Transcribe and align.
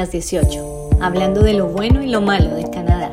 Las 0.00 0.12
18, 0.12 1.02
hablando 1.02 1.42
de 1.42 1.52
lo 1.52 1.66
bueno 1.66 2.02
y 2.02 2.08
lo 2.08 2.22
malo 2.22 2.54
de 2.54 2.62
Canadá. 2.70 3.12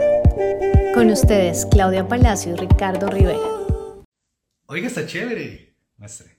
Con 0.93 1.09
ustedes, 1.11 1.65
Claudia 1.69 2.07
Palacio 2.07 2.53
y 2.53 2.55
Ricardo 2.55 3.07
Rivera. 3.09 3.41
Oiga, 4.67 4.87
está 4.87 5.05
chévere. 5.05 5.75
Muestre. 5.97 6.37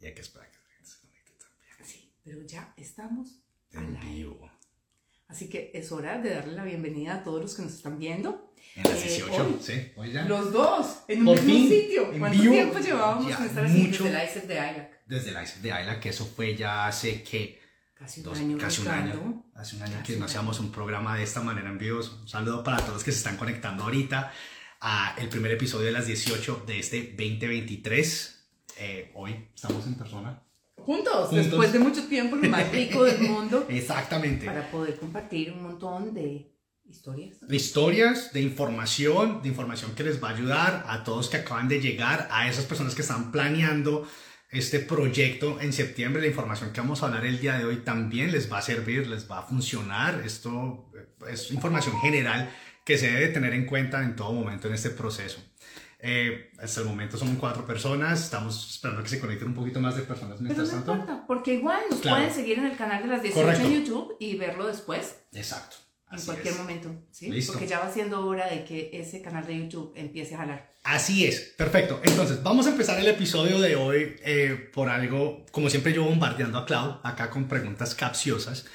Y 0.00 0.06
hay 0.06 0.14
que 0.14 0.22
esperar 0.22 0.48
que 0.50 0.56
se 0.86 1.00
conecte 1.00 1.32
también. 1.38 1.74
Sí, 1.86 2.10
pero 2.24 2.40
ya 2.46 2.72
estamos 2.78 3.42
En 3.72 3.94
aire. 3.98 4.08
vivo. 4.10 4.50
Así 5.28 5.50
que 5.50 5.70
es 5.74 5.92
hora 5.92 6.16
de 6.18 6.30
darle 6.36 6.54
la 6.54 6.64
bienvenida 6.64 7.16
a 7.16 7.22
todos 7.22 7.42
los 7.42 7.54
que 7.54 7.60
nos 7.60 7.74
están 7.74 7.98
viendo. 7.98 8.54
En 8.74 8.84
las 8.84 9.04
Eh, 9.04 9.08
18, 9.08 9.32
hoy, 9.34 9.56
sí. 9.60 9.92
Hoy 9.96 10.12
ya. 10.12 10.24
Los 10.24 10.50
dos, 10.50 11.00
en 11.08 11.28
un 11.28 11.34
mismo 11.44 11.68
sitio. 11.68 12.10
en 12.10 12.20
¿Cuánto 12.20 12.40
vivo. 12.40 12.54
tiempo 12.54 12.78
llevábamos 12.78 13.28
Ya, 13.28 13.36
sin 13.36 13.46
estar 13.48 13.64
así 13.66 13.78
mucho. 13.82 14.04
desde 14.04 14.16
la 14.16 14.24
ISEF 14.24 14.44
de 14.46 14.54
ILAC? 14.54 15.06
Desde 15.06 15.30
la 15.32 15.42
ISEF 15.42 15.58
de 15.60 15.72
Ayla, 15.72 16.00
que 16.00 16.08
eso 16.08 16.24
fue 16.24 16.56
ya 16.56 16.86
hace 16.86 17.22
que. 17.22 17.59
Casi 18.00 18.20
un 18.20 18.24
Dos- 18.24 18.38
año. 18.38 18.56
casi 18.58 18.80
un 18.80 18.88
año. 18.88 19.44
Hace 19.54 19.76
un 19.76 19.82
año 19.82 19.92
Casi 19.98 20.12
que 20.14 20.18
no 20.18 20.24
hacíamos 20.24 20.58
un 20.58 20.72
programa 20.72 21.16
de 21.18 21.22
esta 21.22 21.42
manera 21.42 21.68
en 21.68 21.76
vivo. 21.76 22.00
Un 22.22 22.26
saludo 22.26 22.64
para 22.64 22.78
todos 22.78 22.94
los 22.94 23.04
que 23.04 23.12
se 23.12 23.18
están 23.18 23.36
conectando 23.36 23.84
ahorita 23.84 24.32
a 24.80 25.14
el 25.18 25.28
primer 25.28 25.52
episodio 25.52 25.84
de 25.86 25.92
las 25.92 26.06
18 26.06 26.64
de 26.66 26.78
este 26.78 27.02
2023. 27.14 28.48
Eh, 28.78 29.12
hoy 29.14 29.48
estamos 29.54 29.86
en 29.86 29.96
persona. 29.96 30.42
Juntos, 30.76 31.28
Juntos. 31.28 31.34
después 31.44 31.72
de 31.74 31.78
mucho 31.78 32.08
tiempo, 32.08 32.36
lo 32.36 32.48
más 32.48 32.72
rico 32.72 33.04
del 33.04 33.20
mundo, 33.28 33.66
Exactamente. 33.68 34.46
para 34.46 34.70
poder 34.70 34.98
compartir 34.98 35.52
un 35.52 35.62
montón 35.62 36.14
de 36.14 36.50
historias. 36.88 37.46
de 37.46 37.54
historias, 37.54 38.32
de 38.32 38.40
información, 38.40 39.42
de 39.42 39.48
información 39.50 39.94
que 39.94 40.04
les 40.04 40.24
va 40.24 40.30
a 40.30 40.34
ayudar 40.34 40.84
a 40.88 41.04
todos 41.04 41.28
que 41.28 41.36
acaban 41.36 41.68
de 41.68 41.80
llegar, 41.82 42.28
a 42.32 42.48
esas 42.48 42.64
personas 42.64 42.94
que 42.94 43.02
están 43.02 43.30
planeando 43.30 44.08
este 44.50 44.80
proyecto 44.80 45.60
en 45.60 45.72
septiembre. 45.72 46.20
La 46.22 46.28
información 46.28 46.72
que 46.72 46.80
vamos 46.80 47.02
a 47.02 47.06
hablar 47.06 47.24
el 47.26 47.38
día 47.40 47.56
de 47.58 47.64
hoy 47.64 47.76
también 47.78 48.32
les 48.32 48.50
va 48.52 48.58
a 48.58 48.62
servir, 48.62 49.06
les 49.06 49.30
va 49.30 49.38
a 49.40 49.42
funcionar. 49.42 50.22
Esto 50.24 50.90
eh, 50.96 51.06
es 51.32 51.50
información 51.52 51.98
general 52.00 52.50
que 52.84 52.98
se 52.98 53.10
debe 53.10 53.28
tener 53.28 53.52
en 53.54 53.66
cuenta 53.66 54.02
en 54.02 54.16
todo 54.16 54.32
momento 54.32 54.68
en 54.68 54.74
este 54.74 54.90
proceso. 54.90 55.40
Eh, 56.02 56.50
hasta 56.58 56.80
el 56.80 56.86
momento 56.86 57.18
son 57.18 57.36
cuatro 57.36 57.66
personas, 57.66 58.20
estamos 58.24 58.70
esperando 58.70 59.02
que 59.02 59.10
se 59.10 59.20
conecten 59.20 59.48
un 59.48 59.54
poquito 59.54 59.80
más 59.80 59.96
de 59.96 60.02
personas 60.02 60.38
Pero 60.38 60.44
mientras 60.44 60.68
no 60.72 60.74
tanto. 60.82 60.92
importa, 60.94 61.26
porque 61.26 61.54
igual 61.54 61.80
nos 61.90 62.00
Claro. 62.00 62.16
pueden 62.16 62.34
seguir 62.34 62.58
en 62.58 62.64
el 62.66 62.76
canal 62.76 63.02
de 63.02 63.08
las 63.08 63.22
18 63.22 63.44
Correcto. 63.46 63.66
en 63.68 63.84
YouTube 63.84 64.16
y 64.18 64.34
verlo 64.36 64.66
después. 64.66 65.16
Exacto. 65.34 65.76
En 66.12 66.20
cualquier 66.22 66.54
es. 66.54 66.58
momento, 66.58 67.04
¿sí? 67.10 67.30
Listo. 67.30 67.52
Porque 67.52 67.68
ya 67.68 67.78
va 67.78 67.92
siendo 67.92 68.26
hora 68.26 68.48
de 68.48 68.64
que 68.64 68.90
ese 68.92 69.22
canal 69.22 69.46
de 69.46 69.58
YouTube 69.58 69.92
empiece 69.94 70.34
a 70.34 70.38
jalar. 70.38 70.70
Así 70.82 71.26
es, 71.26 71.54
perfecto. 71.56 72.00
Entonces, 72.02 72.42
vamos 72.42 72.66
a 72.66 72.70
empezar 72.70 72.98
el 72.98 73.06
episodio 73.06 73.60
de 73.60 73.76
hoy 73.76 74.16
eh, 74.24 74.70
por 74.72 74.88
algo, 74.88 75.44
como 75.52 75.70
siempre 75.70 75.92
yo 75.92 76.04
bombardeando 76.04 76.58
a 76.58 76.66
Clau, 76.66 77.00
acá 77.04 77.30
con 77.30 77.46
preguntas 77.48 77.94
capciosas, 77.94 78.66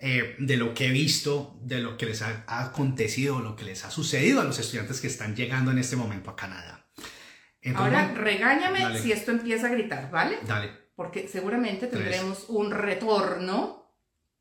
eh, 0.00 0.36
de 0.38 0.56
lo 0.56 0.74
que 0.74 0.86
he 0.86 0.90
visto, 0.92 1.58
de 1.60 1.80
lo 1.80 1.96
que 1.96 2.06
les 2.06 2.22
ha, 2.22 2.44
acontecido, 2.46 3.40
lo 3.40 3.56
que 3.56 3.64
les 3.64 3.84
ha 3.84 3.90
sucedido 3.90 4.40
a 4.40 4.44
los 4.44 4.58
estudiantes 4.58 5.00
que 5.00 5.08
están 5.08 5.34
llegando 5.34 5.72
en 5.72 5.78
este 5.78 5.96
momento 5.96 6.30
a 6.30 6.36
Canadá. 6.36 6.86
Entonces, 7.60 7.94
Ahora, 7.98 8.14
regáñame 8.14 8.80
Dale. 8.80 9.02
si 9.02 9.10
esto 9.10 9.32
empieza 9.32 9.66
a 9.66 9.70
gritar, 9.70 10.10
¿vale? 10.10 10.38
dale, 10.46 10.70
Porque 10.94 11.26
seguramente 11.26 11.88
Tres. 11.88 12.00
tendremos 12.00 12.44
un 12.48 12.70
retorno, 12.70 13.77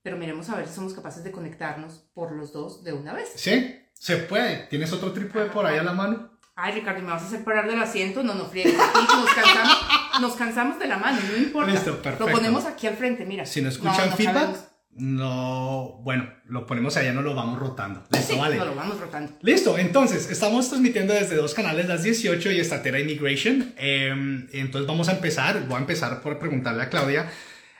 pero 0.04 0.18
miremos 0.18 0.50
a 0.50 0.56
ver 0.56 0.68
si 0.68 0.74
somos 0.76 0.94
capaces 0.94 1.24
de 1.24 1.32
conectarnos 1.32 2.06
por 2.14 2.32
los 2.32 2.54
dos 2.54 2.84
de 2.84 2.94
una 2.94 3.14
vez. 3.14 3.30
¿sí? 3.36 3.76
Se 3.94 4.18
puede. 4.18 4.68
¿Tienes 4.70 4.92
otro 4.94 5.12
trípode 5.12 5.46
por 5.48 5.66
ahí 5.66 5.78
a 5.78 5.84
la 5.84 5.94
mano? 5.94 6.32
Ay, 6.56 6.74
Ricardo, 6.74 7.02
¿me 7.02 7.12
vas 7.12 7.22
a 7.24 7.28
hacer 7.28 7.44
parar 7.44 7.68
del 7.70 7.80
asiento? 7.80 8.24
No, 8.24 8.34
no 8.34 8.46
friegues. 8.46 8.74
Nos 8.76 9.34
cansamos, 9.34 9.78
nos 10.22 10.36
cansamos 10.36 10.80
de 10.80 10.88
la 10.88 10.98
mano, 10.98 11.20
no 11.32 11.38
importa. 11.38 11.72
Listo, 11.72 12.02
perfecto. 12.02 12.26
Lo 12.28 12.32
ponemos 12.32 12.66
aquí 12.66 12.88
al 12.88 12.96
frente, 12.96 13.26
mira. 13.26 13.46
Si 13.46 13.62
no 13.62 13.70
escuchan 13.70 14.10
no 14.10 14.16
feedback, 14.16 14.36
sabemos. 14.36 14.68
no, 14.92 16.00
bueno, 16.04 16.28
lo 16.46 16.66
ponemos 16.66 16.98
allá, 16.98 17.14
no 17.14 17.22
lo 17.22 17.36
vamos 17.36 17.60
rotando. 17.60 18.04
Listo, 18.12 18.34
Sí, 18.34 18.40
vale. 18.40 18.56
no 18.58 18.66
lo 18.66 18.76
vamos 18.76 19.00
rotando. 19.00 19.34
Listo, 19.42 19.78
entonces 19.78 20.30
estamos 20.32 20.68
transmitiendo 20.70 21.14
desde 21.14 21.36
dos 21.36 21.54
canales, 21.54 21.88
las 21.88 22.02
18 22.04 22.52
y 22.52 22.60
Estatera 22.60 23.00
Immigration. 23.00 23.74
Eh, 23.78 24.48
entonces 24.54 24.88
vamos 24.88 25.10
a 25.10 25.14
empezar, 25.14 25.66
voy 25.68 25.76
a 25.78 25.80
empezar 25.82 26.22
por 26.22 26.40
preguntarle 26.40 26.84
a 26.84 26.90
Claudia. 26.90 27.30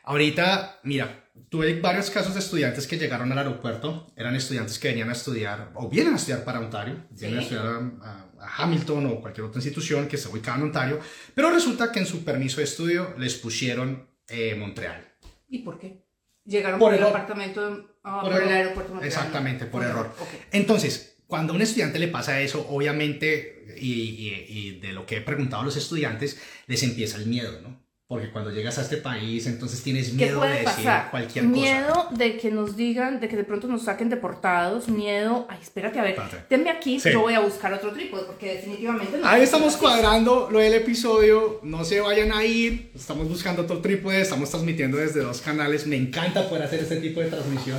Ahorita, 0.04 0.80
mira, 0.84 1.27
tuve 1.50 1.80
varios 1.80 2.10
casos 2.10 2.34
de 2.34 2.40
estudiantes 2.40 2.88
que 2.88 2.98
llegaron 2.98 3.32
al 3.32 3.38
aeropuerto, 3.38 4.08
eran 4.16 4.36
estudiantes 4.36 4.78
que 4.80 4.90
venían 4.90 5.10
a 5.10 5.14
estudiar 5.14 5.72
o 5.76 5.90
vienen 5.90 6.14
a 6.14 6.18
estudiar 6.18 6.44
para 6.44 6.60
Ontario, 6.60 7.06
vienen 7.12 7.40
a 7.40 7.42
estudiar 7.42 7.66
a, 7.66 7.78
a- 8.02 8.64
Hamilton 8.64 9.06
o 9.08 9.20
cualquier 9.22 9.46
otra 9.48 9.58
institución 9.60 10.08
que 10.08 10.16
esté 10.16 10.30
ubicada 10.30 10.58
en 10.58 10.64
Ontario, 10.64 11.00
pero 11.34 11.50
resulta 11.52 11.92
que 11.92 12.00
en 12.00 12.06
su 12.06 12.24
permiso 12.24 12.58
de 12.58 12.64
estudio 12.66 13.16
les 13.18 13.34
pusieron 13.36 14.08
eh, 14.28 14.56
Montreal. 14.56 15.04
¿Y 15.50 15.60
por 15.60 15.80
qué? 15.80 16.04
Llegaron 16.46 16.80
Por 16.80 16.92
por, 16.94 17.00
el 17.02 17.04
apartamento, 17.08 17.98
ah, 18.04 18.22
Por 18.22 18.32
por, 18.34 18.44
el 18.44 18.50
aeropuerto. 18.50 18.94
Montreal. 18.94 19.14
Exactamente, 19.14 19.66
por 19.66 19.84
error. 19.84 20.14
Ok. 20.20 20.28
Entonces, 20.52 21.18
cuando 21.28 21.52
a 21.54 21.56
un 21.56 21.62
estudiante 21.62 22.00
le 22.00 22.08
pasa 22.08 22.40
eso, 22.40 22.66
obviamente, 22.70 23.66
y, 23.78 23.92
y- 23.92 24.46
y 24.48 24.80
de 24.80 24.94
lo 24.94 25.06
que 25.06 25.18
he 25.18 25.22
preguntado 25.22 25.62
a 25.64 25.66
los 25.66 25.76
estudiantes, 25.76 26.42
les 26.68 26.84
empieza 26.84 27.18
el 27.18 27.26
miedo, 27.26 27.60
¿no? 27.62 27.86
Porque 28.10 28.32
cuando 28.32 28.52
llegas 28.52 28.78
a 28.78 28.84
este 28.84 28.96
país, 28.96 29.48
entonces 29.48 29.84
tienes 29.84 30.08
¿Qué 30.08 30.14
miedo 30.14 30.40
de 30.40 30.48
decir 30.50 30.64
pasar? 30.64 31.12
cualquier 31.12 31.44
cosa. 31.44 31.58
miedo 31.60 32.08
de 32.12 32.38
que 32.38 32.52
nos 32.52 32.78
digan, 32.78 33.20
de 33.20 33.28
que 33.28 33.36
de 33.36 33.44
pronto 33.44 33.68
nos 33.68 33.84
saquen 33.84 34.08
deportados, 34.08 34.88
miedo, 34.88 35.46
ay, 35.50 35.58
espérate, 35.62 36.00
a 36.00 36.04
ver, 36.04 36.18
denme 36.50 36.70
aquí, 36.70 37.02
Sí. 37.02 37.10
yo 37.12 37.20
voy 37.20 37.34
a 37.34 37.42
buscar 37.42 37.74
otro 37.74 37.92
trípode, 37.92 38.24
porque 38.24 38.54
definitivamente 38.56 39.18
no. 39.18 39.28
Ahí 39.28 39.42
estamos 39.42 39.76
cuadrando 39.76 40.48
lo 40.50 40.60
del 40.60 40.76
episodio, 40.76 41.60
no 41.64 41.84
se 41.84 42.00
vayan 42.00 42.32
a 42.32 42.46
ir, 42.46 42.92
estamos 42.96 43.28
buscando 43.28 43.64
otro 43.64 43.80
trípode, 43.82 44.22
estamos 44.22 44.50
transmitiendo 44.52 44.96
desde 44.96 45.20
dos 45.20 45.42
canales, 45.42 45.86
me 45.86 45.98
encanta 45.98 46.48
poder 46.48 46.64
hacer 46.64 46.80
este 46.80 47.02
tipo 47.02 47.20
de 47.20 47.28
transmisión 47.28 47.78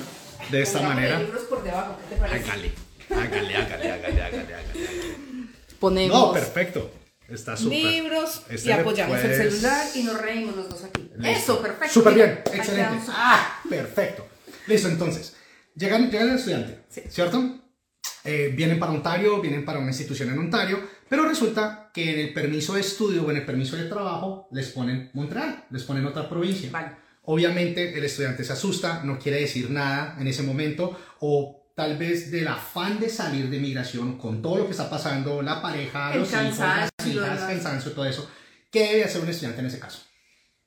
de 0.51 0.61
esta 0.61 0.81
Pongámosle 0.81 1.05
manera. 1.09 1.23
libros 1.23 1.43
por 1.45 1.65
debajo, 1.65 1.97
¿qué 2.07 2.15
te 2.17 2.21
parece? 2.21 2.51
Hágale, 2.51 2.73
hágale, 3.11 3.57
hágale, 3.57 3.93
hágale, 3.93 4.23
hágale, 4.23 4.55
hágale. 4.57 4.69
Ponemos 5.81 6.19
No, 6.19 6.33
perfecto, 6.35 6.91
está 7.29 7.57
súper. 7.57 7.79
libros 7.79 8.43
Este 8.49 8.69
y 8.69 8.73
apoyamos 8.73 9.17
el 9.19 9.23
puedes- 9.23 9.55
celular 9.55 9.87
y 9.95 10.03
nos 10.03 10.21
reímos 10.21 10.57
los 10.57 10.69
dos 10.69 10.85
aquí. 10.85 11.11
Listo. 11.17 11.29
Eso, 11.55 11.63
perfecto. 11.63 11.95
Súper 11.95 12.15
bien, 12.15 12.41
excelente. 12.53 12.99
Ah, 13.09 13.61
perfecto. 13.69 14.27
Listo, 14.67 14.89
entonces, 14.89 15.37
llegan, 15.75 16.11
llegan 16.11 16.31
el 16.31 16.37
estudiante, 16.37 16.81
Sí. 16.89 17.03
¿cierto? 17.09 17.61
Eh, 18.25 18.53
vienen 18.55 18.79
para 18.79 18.93
Ontario, 18.93 19.41
vienen 19.41 19.65
para 19.65 19.79
una 19.79 19.89
institución 19.89 20.31
en 20.31 20.39
Ontario, 20.39 20.81
pero 21.09 21.27
resulta 21.27 21.91
que 21.95 22.13
en 22.13 22.19
el 22.29 22.35
permiso 22.35 22.75
de 22.75 22.81
estudio 22.81 23.25
o 23.25 23.31
en 23.31 23.39
el 23.39 23.47
permiso 23.47 23.77
de 23.77 23.85
trabajo 23.85 24.49
les 24.53 24.69
ponen 24.69 25.11
Montreal, 25.15 25.65
les 25.71 25.85
ponen 25.85 26.05
otra 26.05 26.29
provincia. 26.29 26.69
Vale. 26.71 26.93
Obviamente 27.23 27.97
el 27.97 28.05
estudiante 28.05 28.43
se 28.45 28.53
asusta, 28.53 29.03
no 29.05 29.19
quiere 29.19 29.41
decir 29.41 29.71
nada 29.71 30.17
en 30.21 30.27
ese 30.27 30.43
momento 30.43 30.99
o 31.21 31.58
tal 31.79 31.97
vez 31.97 32.33
del 32.33 32.49
afán 32.49 32.99
de 32.99 33.09
salir 33.09 33.49
de 33.49 33.61
migración 33.61 34.19
con 34.19 34.43
todo 34.43 34.57
lo 34.59 34.65
que 34.65 34.73
está 34.73 34.91
pasando, 34.91 35.43
la 35.43 35.63
pareja, 35.63 36.13
El 36.13 36.19
los 36.21 36.33
hijos, 36.33 36.59
las 36.59 36.91
hijas, 37.07 37.15
demás. 37.15 37.41
cansancio, 37.45 37.93
todo 37.93 38.05
eso. 38.05 38.29
¿Qué 38.69 38.81
debe 38.81 39.05
hacer 39.05 39.23
un 39.23 39.29
estudiante 39.29 39.61
en 39.61 39.67
ese 39.67 39.79
caso? 39.79 40.03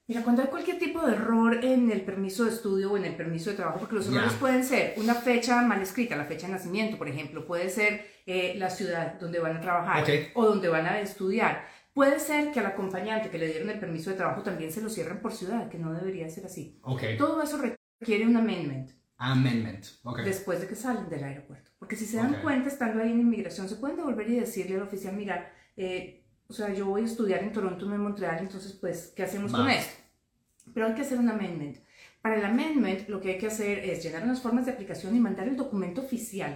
Mira, 0.07 0.23
cuando 0.23 0.41
hay 0.41 0.47
cualquier 0.47 0.79
tipo 0.79 1.05
de 1.05 1.11
error 1.15 1.65
en 1.65 1.91
el 1.91 2.01
permiso 2.03 2.45
de 2.45 2.51
estudio 2.51 2.93
o 2.93 2.97
en 2.97 3.03
el 3.03 3.15
permiso 3.17 3.49
de 3.49 3.57
trabajo, 3.57 3.79
porque 3.79 3.95
los 3.95 4.07
errores 4.07 4.31
pueden 4.39 4.63
ser 4.63 4.93
una 4.95 5.13
fecha 5.13 5.61
mal 5.63 5.81
escrita, 5.81 6.15
la 6.15 6.23
fecha 6.23 6.47
de 6.47 6.53
nacimiento, 6.53 6.97
por 6.97 7.09
ejemplo, 7.09 7.45
puede 7.45 7.69
ser 7.69 8.05
eh, 8.25 8.53
la 8.57 8.69
ciudad 8.69 9.19
donde 9.19 9.39
van 9.39 9.57
a 9.57 9.61
trabajar 9.61 10.03
Ok. 10.03 10.09
o 10.35 10.45
donde 10.45 10.69
van 10.69 10.85
a 10.85 11.01
estudiar. 11.01 11.65
Puede 11.93 12.21
ser 12.21 12.53
que 12.53 12.61
al 12.61 12.67
acompañante 12.67 13.29
que 13.29 13.37
le 13.37 13.47
dieron 13.49 13.69
el 13.69 13.79
permiso 13.79 14.11
de 14.11 14.15
trabajo 14.15 14.43
también 14.43 14.71
se 14.71 14.79
lo 14.81 14.89
cierren 14.89 15.19
por 15.19 15.33
ciudad, 15.33 15.67
que 15.67 15.77
no 15.77 15.91
debería 15.93 16.29
ser 16.29 16.45
así. 16.45 16.79
Ok. 16.83 17.03
Todo 17.17 17.41
eso 17.43 17.59
requiere 17.99 18.25
un 18.25 18.37
amendment 18.37 18.91
Amendment. 19.21 19.85
Ok. 20.03 20.21
después 20.21 20.59
de 20.61 20.67
que 20.67 20.75
salen 20.75 21.09
del 21.09 21.23
aeropuerto. 21.23 21.69
Porque 21.79 21.95
si 21.95 22.05
se 22.05 22.17
dan 22.17 22.35
Ok. 22.35 22.41
cuenta, 22.41 22.69
estando 22.69 23.01
ahí 23.01 23.11
en 23.11 23.19
inmigración, 23.21 23.69
se 23.69 23.75
pueden 23.75 23.97
devolver 23.97 24.29
y 24.29 24.39
decirle 24.39 24.75
al 24.75 24.83
oficial, 24.83 25.15
mira, 25.15 25.51
eh, 25.77 26.23
o 26.47 26.53
sea, 26.53 26.73
yo 26.73 26.85
voy 26.87 27.01
a 27.03 27.05
estudiar 27.05 27.43
en 27.43 27.53
Toronto, 27.53 27.85
no 27.85 27.95
en 27.95 28.01
Montreal, 28.01 28.39
entonces, 28.39 28.73
pues, 28.73 29.13
¿qué 29.15 29.23
hacemos 29.23 29.51
con 29.51 29.69
esto? 29.69 29.93
Pero 30.73 30.87
hay 30.87 30.93
que 30.95 31.01
hacer 31.01 31.17
un 31.19 31.29
amendment. 31.29 31.77
Para 32.21 32.35
el 32.37 32.45
amendment, 32.45 33.07
lo 33.09 33.19
que 33.21 33.31
hay 33.33 33.37
que 33.37 33.47
hacer 33.47 33.79
es 33.79 34.03
llenar 34.03 34.23
unas 34.23 34.41
formas 34.41 34.65
de 34.65 34.71
aplicación 34.71 35.15
y 35.15 35.19
mandar 35.19 35.47
el 35.47 35.55
documento 35.57 36.01
oficial 36.01 36.55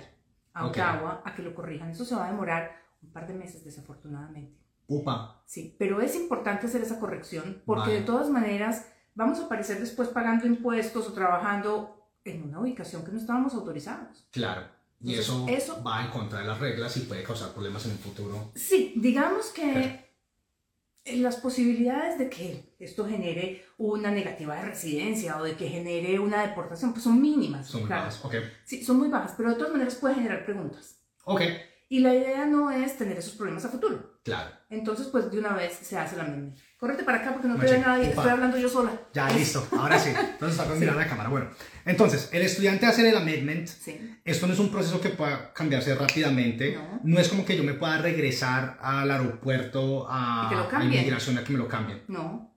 a. 0.54 0.68
Ottawa 0.68 1.22
a 1.26 1.34
que 1.34 1.42
lo 1.44 1.56
corrijan. 1.56 1.90
Eso 1.90 2.06
se 2.06 2.16
va 2.16 2.28
a 2.28 2.32
demorar 2.32 2.72
un 3.02 3.12
par 3.12 3.28
de 3.28 3.34
meses, 3.34 3.64
desafortunadamente. 3.64 4.58
Upa. 4.88 5.42
Sí, 5.46 5.76
pero 5.80 6.02
es 6.02 6.16
importante 6.16 6.68
hacer 6.68 6.82
esa 6.82 7.00
corrección 7.00 7.64
porque 7.66 7.90
Vale. 7.90 8.00
de 8.02 8.06
todas 8.06 8.30
maneras 8.30 8.88
vamos 9.16 9.40
a 9.40 9.46
aparecer 9.46 9.80
después 9.80 10.10
pagando 10.10 10.46
impuestos 10.46 11.08
o 11.08 11.14
trabajando 11.14 11.95
en 12.26 12.44
una 12.44 12.60
ubicación 12.60 13.06
que 13.06 13.12
no 13.12 13.20
estábamos 13.20 13.54
autorizados. 13.54 14.26
Claro. 14.32 14.68
Y 15.00 15.12
Entonces, 15.16 15.26
eso, 15.28 15.46
eso- 15.74 15.84
va 15.84 16.04
en 16.04 16.12
contra 16.12 16.40
de 16.40 16.46
las 16.48 16.60
reglas 16.60 16.98
y 16.98 17.02
puede 17.02 17.24
causar 17.24 17.52
problemas 17.54 17.86
en 17.86 17.92
el 17.92 17.98
futuro. 17.98 18.52
Sí, 18.56 18.94
digamos 18.98 19.48
que 19.48 19.72
Claro. 19.72 21.22
las 21.22 21.36
posibilidades 21.38 22.18
de 22.18 22.30
que 22.30 22.76
esto 22.80 23.06
genere 23.08 23.64
una 23.78 24.10
negativa 24.10 24.56
de 24.56 24.64
residencia 24.64 25.38
o 25.38 25.44
de 25.44 25.56
que 25.56 25.70
genere 25.70 26.18
una 26.20 26.42
deportación 26.48 26.92
pues 26.94 27.04
son 27.04 27.22
mínimas. 27.22 27.68
Son 27.68 27.82
muy 27.82 27.88
claro. 27.88 28.06
bajas. 28.06 28.26
Ok. 28.26 28.36
Sí, 28.64 28.84
son 28.84 28.98
muy 28.98 29.10
bajas, 29.10 29.34
pero 29.38 29.50
de 29.52 29.56
todas 29.56 29.72
maneras 29.72 29.96
puede 29.96 30.16
generar 30.16 30.44
preguntas. 30.46 30.98
Ok. 31.26 31.42
Y 31.90 32.00
la 32.00 32.16
idea 32.16 32.48
no 32.48 32.72
es 32.72 32.98
tener 32.98 33.18
esos 33.18 33.36
problemas 33.36 33.64
a 33.66 33.70
futuro. 33.70 34.15
Claro. 34.26 34.50
Entonces, 34.72 35.06
pues 35.12 35.30
de 35.30 35.38
una 35.38 35.54
vez 35.54 35.74
se 35.84 35.96
hace 36.00 36.18
la 36.18 36.24
amendment. 36.24 36.58
Correte 36.80 37.04
para 37.04 37.20
acá 37.20 37.32
porque 37.32 37.48
no 37.48 37.58
te 37.58 37.68
ve 37.68 37.78
nadie, 37.78 38.10
estoy 38.10 38.28
hablando 38.28 38.58
yo 38.58 38.68
sola. 38.68 38.92
Ya, 39.14 39.30
listo. 39.30 39.66
Ahora 39.74 40.00
sí. 40.00 40.10
Entonces 40.10 40.60
está 40.60 40.74
mirando 40.74 41.00
la 41.00 41.08
cámara. 41.08 41.30
Bueno, 41.30 41.52
entonces, 41.86 42.30
el 42.34 42.42
estudiante 42.42 42.88
hace 42.88 43.08
el 43.08 43.16
amendment. 43.16 43.68
Sí. 43.68 44.18
Esto 44.26 44.48
no 44.48 44.54
es 44.54 44.60
un 44.60 44.72
proceso 44.72 45.00
que 45.00 45.10
pueda 45.10 45.54
cambiarse 45.54 45.94
rápidamente. 45.94 46.76
No. 47.04 47.20
es 47.20 47.30
como 47.30 47.46
que 47.46 47.56
yo 47.56 47.64
me 47.64 47.76
pueda 47.76 48.00
regresar 48.00 48.80
al 48.82 49.12
aeropuerto 49.12 50.08
a, 50.10 50.48
que 50.50 50.56
lo 50.56 50.62
a 50.62 50.70
cambien. 50.70 50.94
inmigración 51.02 51.38
a 51.38 51.44
que 51.44 51.54
me 51.54 51.60
lo 51.60 51.68
cambien. 51.68 52.02
No. 52.08 52.52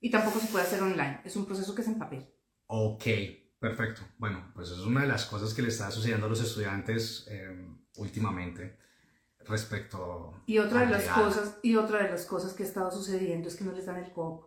Y 0.00 0.10
tampoco 0.10 0.40
se 0.40 0.46
puede 0.46 0.64
hacer 0.64 0.82
online. 0.82 1.20
Es 1.26 1.36
un 1.36 1.44
proceso 1.44 1.74
que 1.74 1.82
es 1.82 1.88
en 1.88 1.98
papel. 1.98 2.26
Ok, 2.68 3.04
perfecto. 3.58 4.00
Bueno, 4.16 4.50
pues 4.54 4.70
es 4.70 4.78
una 4.78 5.02
de 5.02 5.08
las 5.08 5.26
cosas 5.26 5.52
que 5.52 5.60
le 5.60 5.68
está 5.68 5.90
sucediendo 5.90 6.24
a 6.24 6.30
los 6.30 6.40
estudiantes 6.40 7.26
eh, 7.28 7.68
últimamente 7.96 8.80
respecto 9.48 10.34
Y 10.46 10.58
otra 10.58 10.80
a 10.80 10.86
de 10.86 10.92
la 10.92 10.98
las 10.98 11.08
cosas, 11.08 11.58
y 11.62 11.76
otra 11.76 12.02
de 12.02 12.10
las 12.10 12.24
cosas 12.26 12.52
que 12.52 12.62
ha 12.62 12.66
estado 12.66 12.90
sucediendo 12.90 13.48
es 13.48 13.56
que 13.56 13.64
no 13.64 13.72
les 13.72 13.86
dan 13.86 13.96
el 13.96 14.12
COP. 14.12 14.44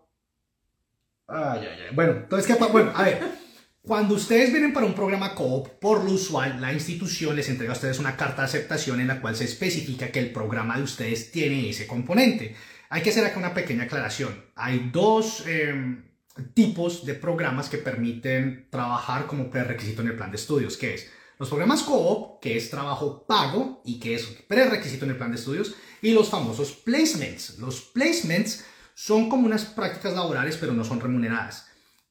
Ay, 1.28 1.62
ay, 1.62 1.82
ay. 1.90 1.96
Bueno, 1.96 2.14
entonces, 2.14 2.56
¿qué 2.56 2.64
Bueno, 2.64 2.92
a 2.96 3.04
ver. 3.04 3.46
Cuando 3.82 4.16
ustedes 4.16 4.52
vienen 4.52 4.74
para 4.74 4.88
un 4.88 4.96
programa 4.96 5.36
COOP, 5.36 5.80
por 5.80 6.04
lo 6.04 6.12
usual, 6.12 6.60
la 6.60 6.74
institución 6.74 7.36
les 7.36 7.50
entrega 7.50 7.72
a 7.72 7.76
ustedes 7.76 8.00
una 8.00 8.18
carta 8.18 8.42
de 8.42 8.48
aceptación 8.48 9.00
en 9.00 9.08
la 9.08 9.22
cual 9.22 9.36
se 9.36 9.44
especifica 9.44 10.08
que 10.08 10.18
el 10.18 10.32
programa 10.32 10.78
de 10.78 10.84
ustedes 10.84 11.32
tiene 11.32 11.70
ese 11.70 11.86
componente. 11.86 12.56
Hay 12.90 13.04
que 13.04 13.12
hacer 13.12 13.24
acá 13.24 13.38
una 13.38 13.54
pequeña 13.54 13.84
aclaración. 13.84 14.44
Hay 14.56 14.90
dos 14.92 15.44
eh, 15.46 16.04
tipos 16.56 17.06
de 17.06 17.14
programas 17.14 17.70
que 17.70 17.78
permiten 17.78 18.68
trabajar 18.72 19.28
como 19.28 19.52
prerequisito 19.52 20.02
en 20.02 20.08
el 20.08 20.16
plan 20.16 20.32
de 20.32 20.38
estudios, 20.38 20.78
que 20.78 20.96
es 20.96 21.12
los 21.38 21.50
programas 21.50 21.84
COOP, 21.84 22.40
que 22.42 22.58
es 22.58 22.70
trabajo 22.70 23.26
pago 23.28 23.82
y 23.84 24.00
que 24.00 24.16
es 24.16 24.24
prerequisito 24.48 25.06
en 25.06 25.12
el 25.12 25.18
plan 25.18 25.32
de 25.32 25.38
estudios, 25.38 25.76
y 26.02 26.12
los 26.12 26.30
famosos 26.30 26.72
placements. 26.72 27.60
Los 27.60 27.82
placements 27.82 28.66
son 28.94 29.30
como 29.30 29.46
unas 29.46 29.66
prácticas 29.66 30.14
laborales, 30.14 30.58
pero 30.58 30.74
no 30.74 30.84
son 30.84 31.02
remuneradas. 31.02 31.68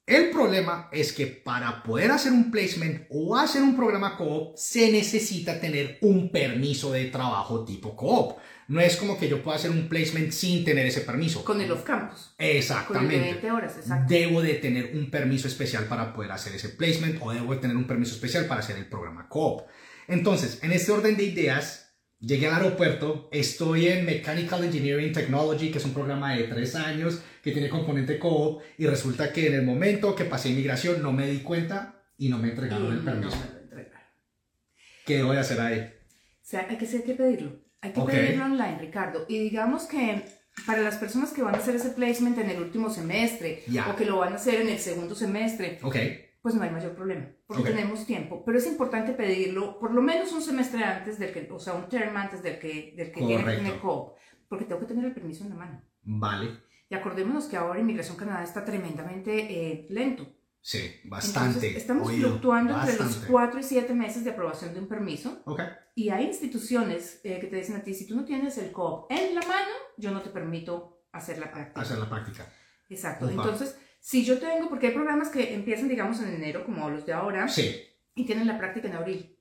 El 0.06 0.28
problema 0.30 0.90
es 0.92 1.14
que 1.14 1.26
para 1.26 1.82
poder 1.82 2.10
hacer 2.10 2.30
un 2.30 2.50
placement 2.50 3.06
o 3.08 3.36
hacer 3.36 3.62
un 3.62 3.74
programa 3.74 4.18
co-op 4.18 4.54
se 4.54 4.92
necesita 4.92 5.58
tener 5.58 5.98
un 6.02 6.30
permiso 6.30 6.92
de 6.92 7.06
trabajo 7.06 7.64
tipo 7.64 7.96
co-op. 7.96 8.38
No 8.68 8.80
es 8.80 8.96
como 8.96 9.18
que 9.18 9.28
yo 9.28 9.42
pueda 9.42 9.56
hacer 9.56 9.70
un 9.70 9.88
placement 9.88 10.30
sin 10.32 10.64
tener 10.64 10.86
ese 10.86 11.02
permiso. 11.02 11.44
Con 11.44 11.60
el 11.60 11.70
off-campus. 11.70 12.34
Con 12.36 12.46
el 12.46 12.52
de 12.52 12.58
Exactamente. 12.58 13.20
20 13.20 13.50
horas, 13.50 13.76
exacto. 13.76 14.12
Debo 14.12 14.42
de 14.42 14.54
tener 14.54 14.92
un 14.94 15.10
permiso 15.10 15.48
especial 15.48 15.84
para 15.84 16.14
poder 16.14 16.32
hacer 16.32 16.54
ese 16.54 16.70
placement 16.70 17.18
o 17.20 17.32
debo 17.32 17.54
de 17.54 17.60
tener 17.60 17.76
un 17.76 17.86
permiso 17.86 18.14
especial 18.14 18.46
para 18.46 18.60
hacer 18.60 18.76
el 18.76 18.86
programa 18.86 19.28
co-op. 19.28 19.68
Entonces, 20.08 20.62
en 20.62 20.72
este 20.72 20.92
orden 20.92 21.16
de 21.16 21.24
ideas, 21.24 21.94
llegué 22.20 22.46
al 22.46 22.54
aeropuerto, 22.54 23.28
estoy 23.32 23.88
en 23.88 24.06
Mechanical 24.06 24.64
Engineering 24.64 25.12
Technology, 25.12 25.70
que 25.70 25.78
es 25.78 25.84
un 25.84 25.92
programa 25.92 26.34
de 26.34 26.44
tres 26.44 26.74
años 26.74 27.22
que 27.42 27.52
tiene 27.52 27.68
componente 27.68 28.18
co-op 28.18 28.62
y 28.78 28.86
resulta 28.86 29.32
que 29.32 29.48
en 29.48 29.54
el 29.54 29.62
momento 29.62 30.14
que 30.14 30.24
pasé 30.24 30.48
inmigración 30.48 31.02
no 31.02 31.12
me 31.12 31.26
di 31.26 31.40
cuenta 31.40 32.02
y 32.16 32.28
no 32.28 32.38
me 32.38 32.48
entregaron 32.50 32.92
el 32.92 32.98
no 32.98 33.04
permiso. 33.04 33.36
me 33.36 33.60
entregaron. 33.60 34.00
¿Qué 35.04 35.22
voy 35.22 35.36
a 35.36 35.40
hacer 35.40 35.60
ahí? 35.60 35.80
O 35.80 36.46
sea, 36.46 36.66
hay 36.68 36.76
que, 36.76 36.86
hay 36.86 37.02
que 37.02 37.14
pedirlo. 37.14 37.60
Hay 37.84 37.92
que 37.92 38.00
Ok. 38.00 38.10
pedirlo 38.10 38.44
online, 38.46 38.78
Ricardo. 38.80 39.26
Y 39.28 39.38
digamos 39.40 39.84
que 39.84 40.22
para 40.66 40.80
las 40.80 40.96
personas 40.96 41.32
que 41.32 41.42
van 41.42 41.54
a 41.54 41.58
hacer 41.58 41.76
ese 41.76 41.90
placement 41.90 42.38
en 42.38 42.48
el 42.48 42.62
último 42.62 42.88
semestre 42.88 43.62
Ya. 43.68 43.90
o 43.90 43.96
que 43.96 44.06
lo 44.06 44.16
van 44.18 44.32
a 44.32 44.36
hacer 44.36 44.62
en 44.62 44.68
el 44.70 44.78
segundo 44.78 45.14
semestre, 45.14 45.78
Ok, 45.82 45.96
pues 46.40 46.54
no 46.54 46.62
hay 46.62 46.70
mayor 46.70 46.94
problema, 46.94 47.26
porque 47.46 47.62
Ok. 47.62 47.68
tenemos 47.68 48.06
tiempo. 48.06 48.42
Pero 48.44 48.56
es 48.58 48.66
importante 48.66 49.12
pedirlo 49.12 49.78
por 49.78 49.92
lo 49.92 50.00
menos 50.00 50.32
un 50.32 50.40
semestre 50.40 50.82
antes 50.82 51.18
del 51.18 51.30
que, 51.32 51.46
o 51.52 51.58
sea, 51.58 51.74
un 51.74 51.88
term 51.90 52.16
antes 52.16 52.42
del 52.42 52.58
que, 52.58 52.94
del 52.96 53.12
que 53.12 53.20
tiene 53.20 53.42
tener 53.44 53.78
COP, 53.80 54.16
porque 54.48 54.64
tengo 54.64 54.80
que 54.80 54.86
tener 54.86 55.04
el 55.04 55.12
permiso 55.12 55.44
en 55.44 55.50
la 55.50 55.56
mano. 55.56 55.82
vale. 56.02 56.48
Y 56.88 56.94
acordémonos 56.94 57.46
que 57.46 57.56
ahora 57.56 57.80
Inmigración 57.80 58.16
Canadá 58.16 58.44
está 58.44 58.64
tremendamente 58.64 59.32
eh, 59.34 59.86
lento. 59.90 60.26
Sí, 60.66 60.98
bastante. 61.04 61.48
Entonces, 61.58 61.76
estamos 61.76 62.08
oído, 62.08 62.28
fluctuando 62.30 62.72
entre 62.72 62.92
los 62.92 62.98
bastante. 63.00 63.28
4 63.30 63.60
y 63.60 63.62
7 63.62 63.92
meses 63.94 64.24
de 64.24 64.30
aprobación 64.30 64.72
de 64.72 64.80
un 64.80 64.88
permiso. 64.88 65.42
Ok, 65.44 65.60
Y 65.94 66.08
hay 66.08 66.24
instituciones 66.24 67.20
eh, 67.22 67.38
que 67.38 67.48
te 67.48 67.56
dicen 67.56 67.76
a 67.76 67.82
ti, 67.82 67.92
si 67.92 68.06
tú 68.06 68.16
no 68.16 68.24
tienes 68.24 68.56
el 68.56 68.72
COP 68.72 69.12
en 69.12 69.34
la 69.34 69.42
mano, 69.42 69.68
yo 69.98 70.10
no 70.10 70.22
te 70.22 70.30
permito 70.30 71.04
hacer 71.12 71.36
la 71.38 71.52
práctica. 71.52 71.82
hacer 71.82 71.98
la 71.98 72.08
práctica. 72.08 72.50
Exacto. 72.88 73.28
Entonces, 73.28 73.76
si 74.00 74.24
yo 74.24 74.38
tengo, 74.38 74.70
porque 74.70 74.86
hay 74.86 74.94
programas 74.94 75.28
que 75.28 75.52
empiezan, 75.52 75.86
digamos, 75.86 76.20
en 76.22 76.32
enero, 76.34 76.64
como 76.64 76.88
los 76.88 77.04
de 77.04 77.12
ahora, 77.12 77.46
Sí, 77.46 77.82
y 78.14 78.24
tienen 78.24 78.46
la 78.46 78.56
práctica 78.56 78.88
en 78.88 78.94
abril. 78.94 79.38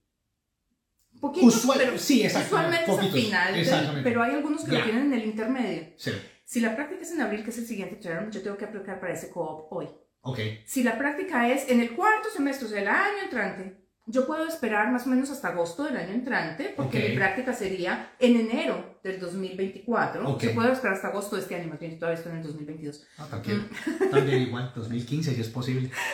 Poquitos, 1.21 1.55
Usual- 1.55 1.79
pero 1.79 1.97
sí, 1.97 2.25
usualmente 2.27 2.91
es 2.91 2.99
al 2.99 3.11
final, 3.11 3.51
del- 3.53 3.61
exactamente. 3.61 4.09
pero 4.09 4.23
hay 4.23 4.33
algunos 4.33 4.65
que 4.65 4.73
lo 4.73 4.83
tienen 4.83 5.03
en 5.05 5.13
el 5.13 5.23
intermedio. 5.25 5.93
sí. 5.95 6.11
Si 6.45 6.59
la 6.59 6.75
práctica 6.75 7.01
es 7.01 7.11
en 7.13 7.21
abril, 7.21 7.43
que 7.45 7.49
es 7.51 7.57
el 7.59 7.65
siguiente 7.65 7.95
term, 7.95 8.29
yo 8.29 8.41
tengo 8.41 8.57
que 8.57 8.65
aplicar 8.65 8.99
para 8.99 9.13
ese 9.13 9.29
co-op 9.31 9.71
hoy. 9.71 9.87
Ok, 10.25 10.39
Si 10.65 10.83
la 10.83 10.97
práctica 10.97 11.49
es 11.49 11.69
en 11.69 11.81
el 11.81 11.91
cuarto 11.91 12.29
semestre, 12.29 12.65
o 12.67 12.69
sea, 12.69 12.81
el 12.81 12.87
año 12.87 13.23
entrante, 13.25 13.83
yo 14.05 14.25
puedo 14.25 14.45
esperar 14.47 14.89
más 14.91 15.05
o 15.05 15.09
menos 15.09 15.29
hasta 15.29 15.49
agosto 15.49 15.83
del 15.83 15.97
año 15.97 16.13
entrante, 16.13 16.73
porque 16.75 16.97
Ok. 16.99 17.09
mi 17.09 17.15
práctica 17.15 17.53
sería 17.53 18.13
en 18.19 18.37
enero 18.37 18.99
del 19.03 19.19
2024. 19.19 20.29
Ok. 20.29 20.43
Yo 20.43 20.53
puedo 20.53 20.71
esperar 20.71 20.95
hasta 20.95 21.09
agosto 21.09 21.35
de 21.35 21.41
este 21.41 21.55
año, 21.55 21.67
más 21.69 21.79
bien 21.79 21.99
todavía 21.99 22.17
estoy 22.17 22.31
en 22.33 22.37
el 22.39 22.43
2022. 22.43 23.05
Ah, 23.17 23.27
tranquilo. 23.29 23.63
También 24.11 24.41
igual, 24.43 24.71
2015 24.75 25.35
si 25.35 25.41
es 25.41 25.49
posible. 25.49 25.89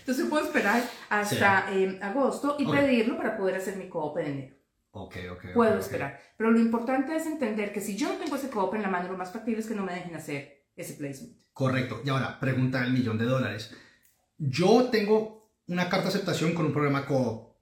Entonces 0.00 0.26
puedo 0.28 0.44
esperar 0.46 0.82
hasta 1.08 1.66
eh, 1.72 1.98
agosto 2.02 2.56
y 2.58 2.66
pedirlo 2.70 3.16
para 3.16 3.36
poder 3.36 3.56
hacer 3.56 3.76
mi 3.76 3.88
co-op 3.88 4.18
en 4.18 4.26
enero. 4.26 4.56
Ok, 4.92 5.16
ok. 5.32 5.44
Puedo 5.54 5.78
esperar. 5.78 6.18
Pero 6.36 6.50
lo 6.50 6.58
importante 6.60 7.14
es 7.16 7.26
entender 7.26 7.72
que 7.72 7.80
si 7.80 7.96
yo 7.96 8.08
no 8.08 8.14
tengo 8.16 8.36
ese 8.36 8.48
co-op 8.50 8.74
en 8.74 8.82
la 8.82 8.88
mano, 8.88 9.10
lo 9.10 9.18
más 9.18 9.32
factible 9.32 9.60
es 9.60 9.66
que 9.66 9.74
no 9.74 9.84
me 9.84 9.94
dejen 9.94 10.14
hacer 10.14 10.55
ese 10.76 10.94
placement. 10.94 11.36
Correcto. 11.52 12.02
Y 12.04 12.08
ahora, 12.10 12.38
pregunta 12.38 12.82
del 12.82 12.92
millón 12.92 13.18
de 13.18 13.24
dólares. 13.24 13.74
Yo 14.38 14.88
tengo 14.90 15.50
una 15.68 15.88
carta 15.88 16.04
de 16.04 16.14
aceptación 16.14 16.52
con 16.52 16.66
un 16.66 16.72
programa 16.72 17.06
co-op. 17.06 17.56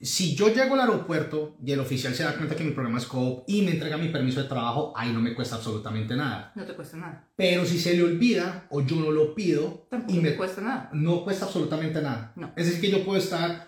Si 0.00 0.36
yo 0.36 0.54
llego 0.54 0.74
al 0.74 0.80
aeropuerto 0.82 1.56
y 1.64 1.72
el 1.72 1.80
oficial 1.80 2.14
se 2.14 2.22
da 2.22 2.36
cuenta 2.36 2.54
que 2.54 2.62
mi 2.62 2.70
programa 2.70 2.98
es 2.98 3.06
co-op 3.06 3.42
y 3.48 3.62
me 3.62 3.72
entrega 3.72 3.96
mi 3.96 4.10
permiso 4.10 4.40
de 4.40 4.48
trabajo, 4.48 4.92
ahí 4.96 5.12
no 5.12 5.20
me 5.20 5.34
cuesta 5.34 5.56
absolutamente 5.56 6.14
nada. 6.14 6.52
No 6.54 6.64
te 6.64 6.74
cuesta 6.74 6.98
nada. 6.98 7.28
Pero 7.34 7.64
si 7.64 7.80
se 7.80 7.94
le 7.96 8.04
olvida 8.04 8.66
o 8.70 8.82
yo 8.82 8.94
no 8.96 9.10
lo 9.10 9.34
pido 9.34 9.88
Tampoco 9.90 10.14
y 10.14 10.20
me 10.20 10.36
cuesta 10.36 10.60
nada. 10.60 10.90
no 10.92 11.24
cuesta 11.24 11.46
absolutamente 11.46 12.00
nada. 12.00 12.32
No. 12.36 12.52
Es 12.54 12.66
decir, 12.66 12.80
que 12.80 12.90
yo 12.90 13.04
puedo 13.04 13.18
estar 13.18 13.67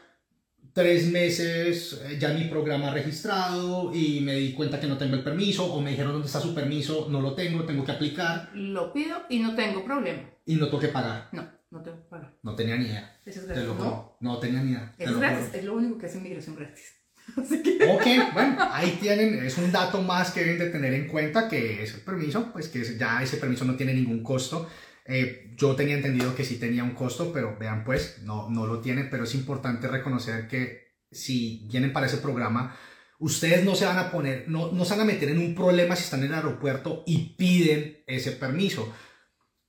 tres 0.72 1.10
meses 1.10 2.00
eh, 2.04 2.16
ya 2.18 2.28
mi 2.32 2.44
programa 2.44 2.90
registrado 2.92 3.92
y 3.94 4.20
me 4.20 4.34
di 4.34 4.52
cuenta 4.52 4.78
que 4.80 4.86
no 4.86 4.96
tengo 4.98 5.14
el 5.16 5.22
permiso 5.22 5.64
o 5.72 5.80
me 5.80 5.90
dijeron 5.90 6.12
dónde 6.12 6.26
está 6.26 6.40
su 6.40 6.54
permiso, 6.54 7.08
no 7.10 7.20
lo 7.20 7.34
tengo, 7.34 7.64
tengo 7.64 7.84
que 7.84 7.92
aplicar 7.92 8.50
Lo 8.54 8.92
pido 8.92 9.16
y 9.28 9.38
no 9.40 9.54
tengo 9.54 9.84
problema. 9.84 10.22
y 10.46 10.54
no 10.56 10.66
tengo 10.66 10.80
que 10.80 10.88
pagar. 10.88 11.28
No, 11.32 11.46
no 11.70 11.82
tengo 11.82 11.96
que 11.98 12.08
pagar. 12.08 12.32
No 12.42 12.54
tenía 12.54 12.76
ni 12.76 12.86
idea. 12.86 13.20
Eso 13.24 13.40
es 13.40 13.46
Te 13.46 13.52
gratis. 13.52 13.68
lo 13.68 13.74
¿no? 13.74 13.80
juro. 13.84 14.16
No 14.20 14.38
tenía 14.38 14.62
ni 14.62 14.70
idea. 14.72 14.94
te 14.96 15.04
Es 15.04 15.10
lo 15.10 15.18
gratis. 15.20 15.54
Es 15.54 15.64
lo 15.64 15.74
único 15.74 15.98
que 15.98 16.06
es 16.06 16.14
inmigración 16.16 16.56
gratis. 16.56 16.94
Así 17.36 17.62
que. 17.62 17.78
Ok, 17.86 18.32
bueno, 18.32 18.56
ahí 18.72 18.98
tienen, 19.00 19.44
es 19.44 19.56
un 19.58 19.70
dato 19.70 20.02
más 20.02 20.30
que 20.32 20.40
deben 20.40 20.58
de 20.58 20.70
tener 20.70 20.94
en 20.94 21.06
cuenta 21.06 21.48
que 21.48 21.82
es 21.82 21.94
el 21.94 22.00
permiso, 22.00 22.50
pues 22.52 22.68
que 22.68 22.82
ya 22.98 23.22
ese 23.22 23.36
permiso 23.36 23.64
no 23.64 23.76
tiene 23.76 23.94
ningún 23.94 24.22
costo. 24.22 24.68
Eh, 25.10 25.54
yo 25.56 25.74
tenía 25.74 25.96
entendido 25.96 26.36
que 26.36 26.44
sí 26.44 26.56
tenía 26.56 26.84
un 26.84 26.94
costo, 26.94 27.32
pero 27.32 27.56
vean 27.58 27.82
pues, 27.82 28.20
no, 28.22 28.48
no 28.48 28.64
lo 28.66 28.80
tiene, 28.80 29.04
pero 29.04 29.24
es 29.24 29.34
importante 29.34 29.88
reconocer 29.88 30.46
que 30.46 31.00
si 31.10 31.66
vienen 31.68 31.92
para 31.92 32.06
ese 32.06 32.18
programa, 32.18 32.76
ustedes 33.18 33.64
no 33.64 33.74
se 33.74 33.86
van 33.86 33.98
a 33.98 34.12
poner, 34.12 34.48
no, 34.48 34.70
no 34.70 34.84
se 34.84 34.92
van 34.92 35.00
a 35.00 35.12
meter 35.12 35.30
en 35.30 35.38
un 35.38 35.56
problema 35.56 35.96
si 35.96 36.04
están 36.04 36.20
en 36.20 36.26
el 36.26 36.34
aeropuerto 36.34 37.02
y 37.08 37.34
piden 37.34 38.04
ese 38.06 38.32
permiso. 38.32 38.94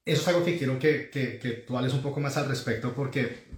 Eso 0.05 0.21
es 0.21 0.27
algo 0.27 0.45
que 0.45 0.59
quiero 0.59 0.77
que, 0.77 1.09
que, 1.09 1.39
que 1.39 1.49
tú 1.49 1.75
hables 1.75 1.93
un 1.93 2.03
poco 2.03 2.19
más 2.19 2.37
al 2.37 2.47
respecto 2.47 2.93
porque 2.93 3.49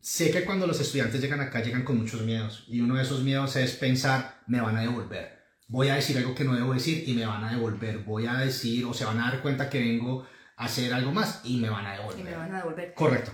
sé 0.00 0.30
que 0.30 0.44
cuando 0.44 0.68
los 0.68 0.80
estudiantes 0.80 1.20
llegan 1.20 1.40
acá 1.40 1.62
llegan 1.62 1.82
con 1.82 1.98
muchos 1.98 2.22
miedos 2.22 2.64
y 2.68 2.80
uno 2.80 2.94
de 2.94 3.02
esos 3.02 3.24
miedos 3.24 3.56
es 3.56 3.72
pensar, 3.72 4.40
me 4.46 4.60
van 4.60 4.76
a 4.76 4.82
devolver. 4.82 5.42
Voy 5.66 5.88
a 5.88 5.96
decir 5.96 6.16
algo 6.16 6.34
que 6.34 6.44
no 6.44 6.54
debo 6.54 6.74
decir 6.74 7.08
y 7.08 7.14
me 7.14 7.26
van 7.26 7.42
a 7.42 7.50
devolver. 7.50 7.98
Voy 8.04 8.26
a 8.26 8.34
decir 8.34 8.84
o 8.84 8.94
se 8.94 9.04
van 9.04 9.18
a 9.18 9.30
dar 9.30 9.42
cuenta 9.42 9.68
que 9.68 9.80
vengo 9.80 10.26
hacer 10.56 10.92
algo 10.94 11.12
más 11.12 11.40
y 11.44 11.58
me 11.58 11.70
van 11.70 11.86
a 11.86 11.94
Y 11.94 11.98
devolver. 11.98 12.24
me 12.24 12.36
van 12.36 12.54
a 12.54 12.58
devolver. 12.58 12.94
Correcto. 12.94 13.30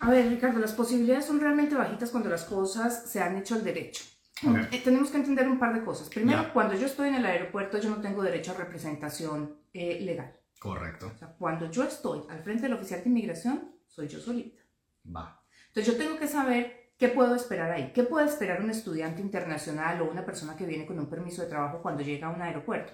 A 0.00 0.10
ver, 0.10 0.28
Ricardo, 0.28 0.58
las 0.60 0.72
posibilidades 0.72 1.24
son 1.26 1.40
realmente 1.40 1.74
bajitas 1.74 2.10
cuando 2.10 2.28
las 2.28 2.44
cosas 2.44 3.10
se 3.10 3.20
han 3.20 3.36
hecho 3.36 3.54
al 3.56 3.64
derecho. 3.64 4.04
Ok. 4.46 4.56
Eh, 4.72 4.80
tenemos 4.84 5.10
que 5.10 5.16
entender 5.16 5.48
un 5.48 5.58
par 5.58 5.74
de 5.74 5.84
cosas. 5.84 6.08
Primero, 6.08 6.42
Ya. 6.44 6.52
cuando 6.52 6.74
yo 6.74 6.86
estoy 6.86 7.08
en 7.08 7.16
el 7.16 7.26
aeropuerto, 7.26 7.78
yo 7.78 7.90
no 7.90 8.00
tengo 8.00 8.22
derecho 8.22 8.52
a 8.52 8.54
representación 8.54 9.56
eh, 9.72 10.00
legal. 10.00 10.32
Correcto. 10.60 11.10
O 11.14 11.18
sea, 11.18 11.28
cuando 11.36 11.70
yo 11.70 11.82
estoy 11.84 12.22
al 12.30 12.42
frente 12.42 12.62
del 12.62 12.74
oficial 12.74 13.02
de 13.02 13.08
inmigración, 13.08 13.72
soy 13.86 14.06
yo 14.08 14.20
solita. 14.20 14.60
Va. 15.04 15.42
Entonces 15.68 15.92
yo 15.92 15.98
tengo 15.98 16.18
que 16.18 16.28
saber 16.28 16.92
qué 16.96 17.08
puedo 17.08 17.34
esperar 17.34 17.70
ahí. 17.72 17.92
¿Qué 17.94 18.02
puede 18.04 18.26
esperar 18.26 18.62
un 18.62 18.70
estudiante 18.70 19.20
internacional 19.20 20.00
o 20.02 20.10
una 20.10 20.24
persona 20.24 20.56
que 20.56 20.66
viene 20.66 20.86
con 20.86 20.98
un 20.98 21.08
permiso 21.10 21.42
de 21.42 21.48
trabajo 21.48 21.82
cuando 21.82 22.02
llega 22.02 22.28
a 22.28 22.30
un 22.30 22.42
aeropuerto? 22.42 22.92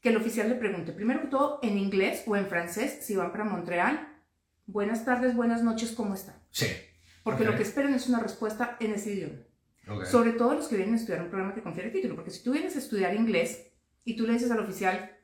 Que 0.00 0.10
el 0.10 0.16
oficial 0.16 0.48
le 0.48 0.54
pregunte, 0.54 0.92
primero 0.92 1.20
que 1.20 1.26
todo, 1.26 1.58
en 1.62 1.76
inglés 1.76 2.22
o 2.26 2.36
en 2.36 2.46
francés, 2.46 2.98
si 3.02 3.16
van 3.16 3.32
para 3.32 3.44
Montreal, 3.44 4.08
buenas 4.66 5.04
tardes, 5.04 5.34
buenas 5.34 5.62
noches, 5.64 5.90
¿cómo 5.92 6.14
están? 6.14 6.36
Sí. 6.50 6.66
Porque 7.24 7.42
Ok. 7.42 7.50
lo 7.50 7.56
que 7.56 7.62
esperan 7.64 7.94
es 7.94 8.08
una 8.08 8.20
respuesta 8.20 8.76
en 8.80 8.92
ese 8.94 9.12
idioma. 9.14 9.40
Ok. 9.88 10.04
Sobre 10.04 10.32
todo 10.32 10.54
los 10.54 10.68
que 10.68 10.76
vienen 10.76 10.94
a 10.94 10.98
estudiar 10.98 11.22
un 11.22 11.28
programa 11.30 11.54
que 11.54 11.62
confiere 11.62 11.90
título, 11.90 12.14
porque 12.14 12.30
si 12.30 12.44
tú 12.44 12.52
vienes 12.52 12.76
a 12.76 12.78
estudiar 12.78 13.14
inglés 13.14 13.72
y 14.04 14.16
tú 14.16 14.26
le 14.26 14.34
dices 14.34 14.50
al 14.50 14.60
oficial, 14.60 15.16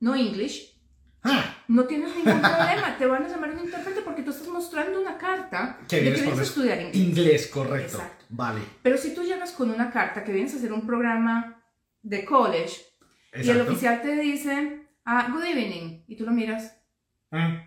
no 0.00 0.14
English, 0.14 0.76
Ah, 1.24 1.64
no 1.66 1.84
tienes 1.84 2.14
ningún 2.14 2.40
problema, 2.40 2.96
te 2.96 3.04
van 3.04 3.24
a 3.24 3.28
llamar 3.28 3.50
un 3.50 3.58
intérprete 3.58 4.02
porque 4.02 4.22
tú 4.22 4.30
estás 4.30 4.46
mostrando 4.46 5.00
una 5.00 5.18
carta 5.18 5.80
que 5.88 5.96
de 5.96 6.02
vienes 6.02 6.20
que 6.20 6.24
con 6.26 6.34
vienes 6.34 6.38
a 6.38 6.42
es- 6.42 6.48
estudiar 6.48 6.80
inglés. 6.80 6.96
inglés, 6.96 7.46
correcto. 7.48 7.96
Exacto. 7.98 8.24
Vale. 8.28 8.60
Pero 8.84 8.96
si 8.96 9.12
tú 9.14 9.24
llegas 9.24 9.50
con 9.50 9.68
una 9.70 9.90
carta 9.90 10.22
que 10.22 10.32
vienes 10.32 10.54
a 10.54 10.58
hacer 10.58 10.72
un 10.72 10.86
programa 10.86 11.60
de 12.02 12.24
college 12.24 12.72
y 13.34 13.40
el 13.40 13.48
Exacto. 13.50 13.72
oficial 13.72 14.02
te 14.02 14.16
dice, 14.16 14.88
ah, 15.04 15.28
good 15.32 15.44
evening, 15.44 16.02
y 16.06 16.16
tú 16.16 16.24
lo 16.24 16.32
miras 16.32 16.74
Ah, 17.30 17.64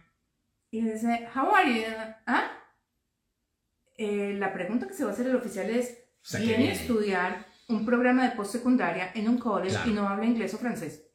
y 0.72 0.82
le 0.82 0.94
dice, 0.94 1.28
how 1.36 1.54
are 1.54 1.74
you? 1.74 1.84
¿Ah? 2.26 2.52
Eh, 3.98 4.36
la 4.40 4.54
pregunta 4.54 4.88
que 4.88 4.94
se 4.94 5.04
va 5.04 5.12
a 5.12 5.14
hacer 5.14 5.28
el 5.28 5.36
oficial 5.36 5.70
es, 5.70 5.98
o 6.22 6.26
sea, 6.26 6.40
viene 6.40 6.70
a 6.70 6.74
estudiar 6.74 7.46
un 7.70 7.86
programa 7.86 8.28
de 8.28 8.36
postsecundaria 8.36 9.12
en 9.14 9.30
un 9.30 9.38
college 9.38 9.76
Claro. 9.76 9.90
y 9.90 9.94
no 9.94 10.08
habla 10.10 10.26
inglés 10.26 10.54
o 10.54 10.58
francés. 10.58 11.06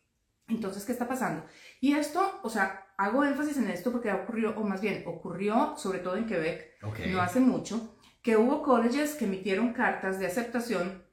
Entonces, 0.48 0.84
¿qué 0.84 0.92
está 0.92 1.08
pasando? 1.08 1.44
Y 1.80 1.94
esto, 1.94 2.40
o 2.44 2.48
sea, 2.50 2.86
hago 2.96 3.24
énfasis 3.24 3.56
en 3.56 3.68
esto 3.68 3.90
porque 3.90 4.12
ocurrió, 4.12 4.56
o 4.56 4.62
más 4.62 4.80
bien, 4.80 5.02
ocurrió 5.06 5.74
sobre 5.76 5.98
todo 5.98 6.16
en 6.16 6.26
Quebec, 6.26 6.78
Ok. 6.84 7.00
no 7.08 7.20
hace 7.20 7.40
mucho, 7.40 7.98
que 8.22 8.36
hubo 8.36 8.62
colleges 8.62 9.14
que 9.16 9.24
emitieron 9.24 9.72
cartas 9.72 10.20
de 10.20 10.26
aceptación 10.26 11.04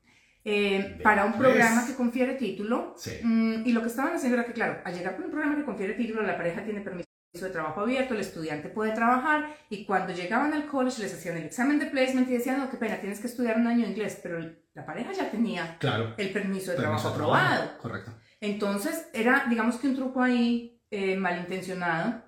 eh, 0.46 1.00
para 1.04 1.26
un 1.26 1.34
programa 1.34 1.86
que 1.88 1.96
confiere 1.96 2.34
título. 2.34 2.96
Sí. 2.98 3.12
Mm, 3.24 3.64
y 3.66 3.72
lo 3.72 3.82
que 3.82 3.88
estaban 3.88 4.14
haciendo 4.16 4.38
era 4.38 4.46
que, 4.46 4.54
claro, 4.54 4.82
al 4.84 4.94
llegar 4.94 5.16
con 5.16 5.26
un 5.26 5.32
programa 5.32 5.56
que 5.56 5.64
confiere 5.66 5.94
título, 5.94 6.22
la 6.24 6.38
pareja 6.38 6.64
tiene 6.64 6.82
permiso 6.82 7.08
de 7.34 7.50
trabajo 7.50 7.82
abierto, 7.82 8.14
el 8.14 8.20
estudiante 8.20 8.70
puede 8.70 8.92
trabajar, 8.94 9.56
y 9.70 9.86
cuando 9.86 10.14
llegaban 10.14 10.54
al 10.54 10.68
college 10.68 11.02
les 11.02 11.14
hacían 11.16 11.38
el 11.38 11.46
examen 11.46 11.80
de 11.80 11.88
placement 11.88 12.30
y 12.30 12.34
decían, 12.34 12.60
no, 12.60 12.70
qué 12.70 12.78
pena, 12.78 12.98
tienes 13.00 13.20
que 13.20 13.26
estudiar 13.28 13.58
un 13.58 13.66
año 13.68 13.86
de 13.86 13.92
inglés, 13.92 14.20
pero 14.22 14.40
la 14.76 14.86
pareja 14.86 15.12
ya 15.14 15.32
tenía 15.32 15.78
Claro. 15.80 16.14
el 16.18 16.32
permiso 16.32 16.72
de 16.72 16.78
trabajo 16.78 17.08
aprobado. 17.08 17.78
Correcto. 17.82 18.12
Entonces, 18.40 19.08
era, 19.14 19.46
digamos 19.50 19.78
que 19.78 19.88
un 19.88 19.96
truco 19.96 20.22
ahí 20.22 20.80
eh, 20.92 21.16
malintencionado, 21.16 22.22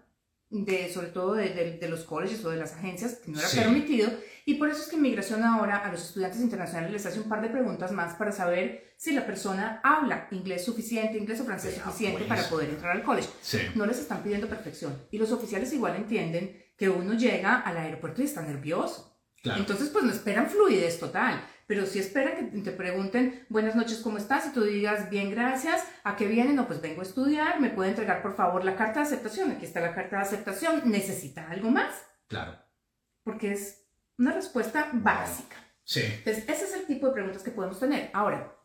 de, 0.49 0.89
sobre 0.91 1.07
todo 1.07 1.33
de, 1.35 1.49
de- 1.49 1.77
de 1.77 1.89
los 1.89 2.03
colleges 2.03 2.43
o 2.45 2.49
de 2.49 2.57
las 2.57 2.73
agencias, 2.73 3.15
que 3.23 3.31
no 3.31 3.37
era 3.39 3.47
Sí. 3.47 3.59
permitido, 3.59 4.09
y 4.47 4.55
por 4.55 4.69
eso 4.69 4.81
es 4.83 4.87
que 4.87 4.95
Inmigración 4.95 5.43
ahora 5.43 5.77
a 5.77 5.91
los 5.91 6.03
estudiantes 6.03 6.39
internacionales 6.39 6.91
les 6.91 7.05
hace 7.05 7.19
un 7.19 7.27
par 7.27 7.41
de 7.41 7.49
preguntas 7.49 7.91
más 7.91 8.13
para 8.13 8.31
saber 8.31 8.93
si 8.95 9.11
la 9.11 9.25
persona 9.25 9.81
habla 9.83 10.27
inglés 10.31 10.63
suficiente, 10.63 11.17
inglés 11.17 11.41
o 11.41 11.45
francés 11.45 11.75
Vea, 11.75 11.83
suficiente 11.83 12.19
pues. 12.19 12.29
para 12.29 12.49
poder 12.49 12.69
entrar 12.69 12.91
al 12.91 13.03
college. 13.03 13.27
Sí. 13.41 13.59
No 13.73 13.85
les 13.85 13.99
están 13.99 14.21
pidiendo 14.21 14.47
perfección. 14.47 14.95
Y 15.09 15.17
los 15.17 15.31
oficiales 15.31 15.73
igual 15.73 15.95
entienden 15.95 16.63
que 16.77 16.89
uno 16.89 17.13
llega 17.13 17.59
al 17.59 17.77
aeropuerto 17.77 18.21
y 18.21 18.25
está 18.25 18.43
nervioso. 18.43 19.19
Claro. 19.41 19.59
Entonces, 19.59 19.89
pues 19.89 20.03
no 20.03 20.11
esperan 20.11 20.49
fluidez 20.49 20.99
total, 20.99 21.43
pero 21.67 21.85
sí 21.85 21.99
esperan 21.99 22.51
que 22.51 22.61
te 22.61 22.71
pregunten, 22.71 23.45
buenas 23.49 23.75
noches, 23.75 23.99
¿cómo 23.99 24.17
estás? 24.17 24.47
Y 24.47 24.53
tú 24.53 24.63
digas, 24.63 25.09
bien, 25.09 25.31
gracias, 25.31 25.83
¿a 26.03 26.15
qué 26.15 26.27
vienen? 26.27 26.55
No, 26.55 26.67
pues 26.67 26.81
vengo 26.81 27.01
a 27.01 27.05
estudiar, 27.05 27.59
¿me 27.59 27.69
puede 27.69 27.91
entregar 27.91 28.21
por 28.21 28.35
favor 28.35 28.63
la 28.63 28.75
carta 28.75 28.99
de 28.99 29.05
aceptación? 29.07 29.51
Aquí 29.51 29.65
está 29.65 29.81
la 29.81 29.93
carta 29.93 30.17
de 30.17 30.21
aceptación, 30.23 30.83
¿necesita 30.85 31.49
algo 31.49 31.71
más? 31.71 31.93
claro. 32.27 32.59
Porque 33.23 33.53
es 33.53 33.84
una 34.17 34.31
respuesta 34.31 34.89
básica. 34.93 35.55
Sí. 35.83 36.01
Entonces, 36.03 36.47
ese 36.49 36.65
es 36.65 36.73
el 36.75 36.85
tipo 36.85 37.07
de 37.07 37.13
preguntas 37.13 37.43
que 37.43 37.51
podemos 37.51 37.79
tener. 37.79 38.09
Ahora, 38.13 38.55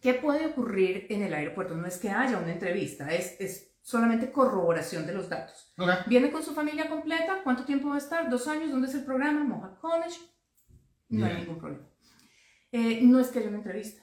¿qué 0.00 0.14
puede 0.14 0.46
ocurrir 0.46 1.06
en 1.10 1.22
el 1.22 1.34
aeropuerto? 1.34 1.74
No 1.74 1.86
es 1.86 1.98
que 1.98 2.10
haya 2.10 2.38
una 2.38 2.52
entrevista, 2.52 3.12
es, 3.12 3.36
es 3.40 3.74
solamente 3.82 4.30
corroboración 4.32 5.06
de 5.06 5.14
los 5.14 5.28
datos. 5.28 5.72
Ok. 5.78 5.88
¿Viene 6.06 6.30
con 6.30 6.42
su 6.42 6.54
familia 6.54 6.88
completa? 6.88 7.40
¿Cuánto 7.44 7.64
tiempo 7.64 7.88
va 7.88 7.94
a 7.94 7.98
estar? 7.98 8.28
¿Dos 8.28 8.48
años? 8.48 8.70
¿Dónde 8.70 8.88
es 8.88 8.94
el 8.94 9.04
programa? 9.04 9.44
Mohawk 9.44 9.78
College. 9.80 10.18
No 11.10 11.26
hay 11.26 11.36
ningún 11.36 11.58
problema. 11.58 11.86
Eh, 12.72 13.00
no 13.02 13.18
es 13.18 13.28
que 13.28 13.38
haya 13.38 13.48
una 13.48 13.58
entrevista. 13.58 14.02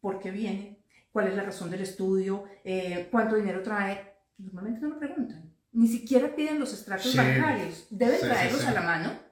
¿Por 0.00 0.20
qué 0.20 0.30
viene? 0.30 0.84
¿Cuál 1.10 1.26
es 1.28 1.34
la 1.34 1.42
razón 1.42 1.70
del 1.70 1.80
estudio? 1.80 2.44
Eh, 2.62 3.08
¿Cuánto 3.10 3.34
dinero 3.34 3.62
trae? 3.62 4.14
Normalmente 4.38 4.80
no 4.80 4.90
lo 4.90 4.98
preguntan. 4.98 5.52
Ni 5.72 5.88
siquiera 5.88 6.34
piden 6.34 6.60
los 6.60 6.72
extractos 6.72 7.10
Sí. 7.10 7.18
bancarios. 7.18 7.86
Deben 7.90 8.20
sí, 8.20 8.26
traerlos 8.26 8.60
sí. 8.60 8.66
a 8.68 8.72
la 8.72 8.82
mano. 8.82 9.29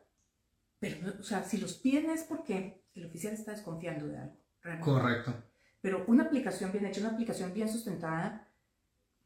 Pero, 0.81 0.97
o 1.19 1.23
sea, 1.23 1.43
si 1.45 1.59
los 1.59 1.75
piden 1.75 2.11
es 2.11 2.23
porque 2.23 2.85
el 2.95 3.07
oficial 3.07 3.33
está 3.35 3.53
desconfiando 3.53 4.07
de 4.07 4.19
algo. 4.19 4.37
realmente. 4.63 4.91
Correcto. 4.91 5.35
Pero 5.81 6.05
una 6.09 6.25
aplicación 6.25 6.73
bien 6.73 6.87
hecha, 6.87 7.01
una 7.01 7.11
aplicación 7.11 7.53
bien 7.55 7.69
sustentada, 7.69 8.49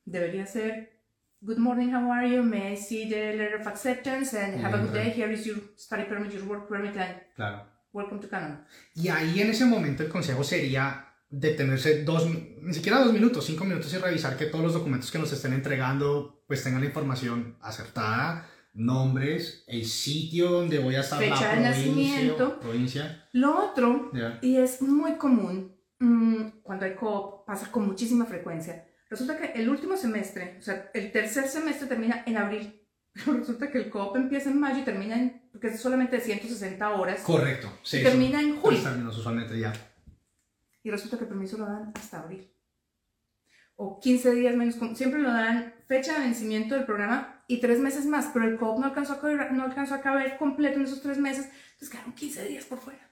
debería 0.04 0.46
ser 0.46 1.00
Good 1.44 1.58
morning, 1.58 1.92
how 1.92 2.12
are 2.12 2.30
you? 2.30 2.44
May 2.44 2.74
I 2.74 2.76
see 2.76 3.08
the 3.08 3.34
letter 3.36 3.60
of 3.60 3.66
acceptance 3.66 4.32
and 4.38 4.64
have 4.64 4.74
a 4.74 4.78
good 4.80 4.92
day. 4.92 5.10
Here 5.10 5.32
is 5.32 5.44
your 5.44 5.56
study 5.76 6.04
permit, 6.04 6.32
your 6.32 6.44
work 6.44 6.68
permit, 6.68 6.96
and 6.96 7.16
Claro. 7.34 7.66
welcome 7.92 8.20
to 8.20 8.28
Canada. 8.28 8.64
Y 8.94 9.08
ahí 9.08 9.40
en 9.40 9.50
ese 9.50 9.64
momento 9.64 10.04
el 10.04 10.08
consejo 10.08 10.44
sería 10.44 11.04
detenerse 11.28 12.04
dos, 12.04 12.28
ni 12.62 12.72
siquiera 12.72 13.00
dos 13.00 13.12
minutos, 13.12 13.44
cinco 13.44 13.64
minutos 13.64 13.92
y 13.92 13.98
revisar 13.98 14.36
que 14.36 14.46
todos 14.46 14.62
los 14.64 14.74
documentos 14.74 15.10
que 15.10 15.18
nos 15.18 15.32
estén 15.32 15.52
entregando 15.52 16.44
pues 16.46 16.62
tengan 16.62 16.80
la 16.80 16.86
información 16.86 17.56
acertada, 17.60 18.46
nombres, 18.74 19.64
el 19.66 19.84
sitio 19.84 20.50
donde 20.50 20.78
voy 20.78 20.94
a 20.96 21.00
estar, 21.00 21.18
Fecha 21.18 21.34
la 21.34 21.40
de 21.40 21.46
provincia, 21.46 21.70
nacimiento. 21.70 22.60
provincia, 22.60 23.28
Lo 23.32 23.70
otro, 23.70 24.10
ya. 24.14 24.38
y 24.42 24.56
es 24.56 24.80
muy 24.82 25.16
común 25.16 25.76
mm, 25.98 26.60
cuando 26.62 26.84
hay 26.86 26.94
co 26.94 27.44
pasa 27.46 27.70
con 27.70 27.86
muchísima 27.86 28.24
frecuencia. 28.24 28.86
Resulta 29.10 29.36
que 29.36 29.60
el 29.60 29.68
último 29.68 29.96
semestre, 29.96 30.56
o 30.58 30.62
sea, 30.62 30.90
el 30.94 31.12
tercer 31.12 31.46
semestre 31.48 31.86
termina 31.86 32.22
en 32.26 32.36
abril. 32.38 32.78
Pero 33.12 33.34
resulta 33.38 33.70
que 33.70 33.76
el 33.76 33.90
COP 33.90 34.16
empieza 34.16 34.48
en 34.48 34.58
mayo 34.58 34.78
y 34.80 34.84
termina 34.84 35.16
en, 35.18 35.42
porque 35.52 35.66
es 35.68 35.78
solamente 35.80 36.16
de 36.16 36.22
160 36.22 36.90
horas, 36.94 37.20
Correcto. 37.20 37.68
Sí, 37.82 37.98
y 37.98 38.02
termina 38.02 38.40
en 38.40 38.56
julio. 38.58 38.82
términos 38.82 39.18
usualmente 39.18 39.58
ya. 39.58 39.70
y 40.82 40.90
resulta 40.90 41.18
que 41.18 41.24
el 41.24 41.28
permiso 41.28 41.58
lo 41.58 41.66
dan 41.66 41.92
hasta 41.94 42.20
abril. 42.20 42.48
O 43.76 44.00
15 44.00 44.32
días 44.34 44.56
menos, 44.56 44.76
siempre 44.96 45.20
lo 45.20 45.30
dan 45.30 45.74
fecha 45.88 46.14
de 46.14 46.20
vencimiento 46.20 46.74
del 46.74 46.84
programa 46.84 47.41
y 47.54 47.60
tres 47.60 47.78
meses 47.78 48.06
más, 48.06 48.30
pero 48.32 48.44
el 48.46 48.56
COP 48.56 48.78
no 48.78 48.86
alcanzó 48.86 49.14
a 49.14 49.20
caber, 49.20 49.52
no 49.52 49.64
alcanzó 49.64 49.94
a 49.94 50.00
caber 50.00 50.36
completo 50.36 50.76
en 50.78 50.84
esos 50.86 51.02
tres 51.02 51.18
meses, 51.18 51.46
entonces 51.72 51.90
quedaron 51.90 52.12
15 52.14 52.48
días 52.48 52.64
por 52.64 52.78
fuera. 52.78 53.10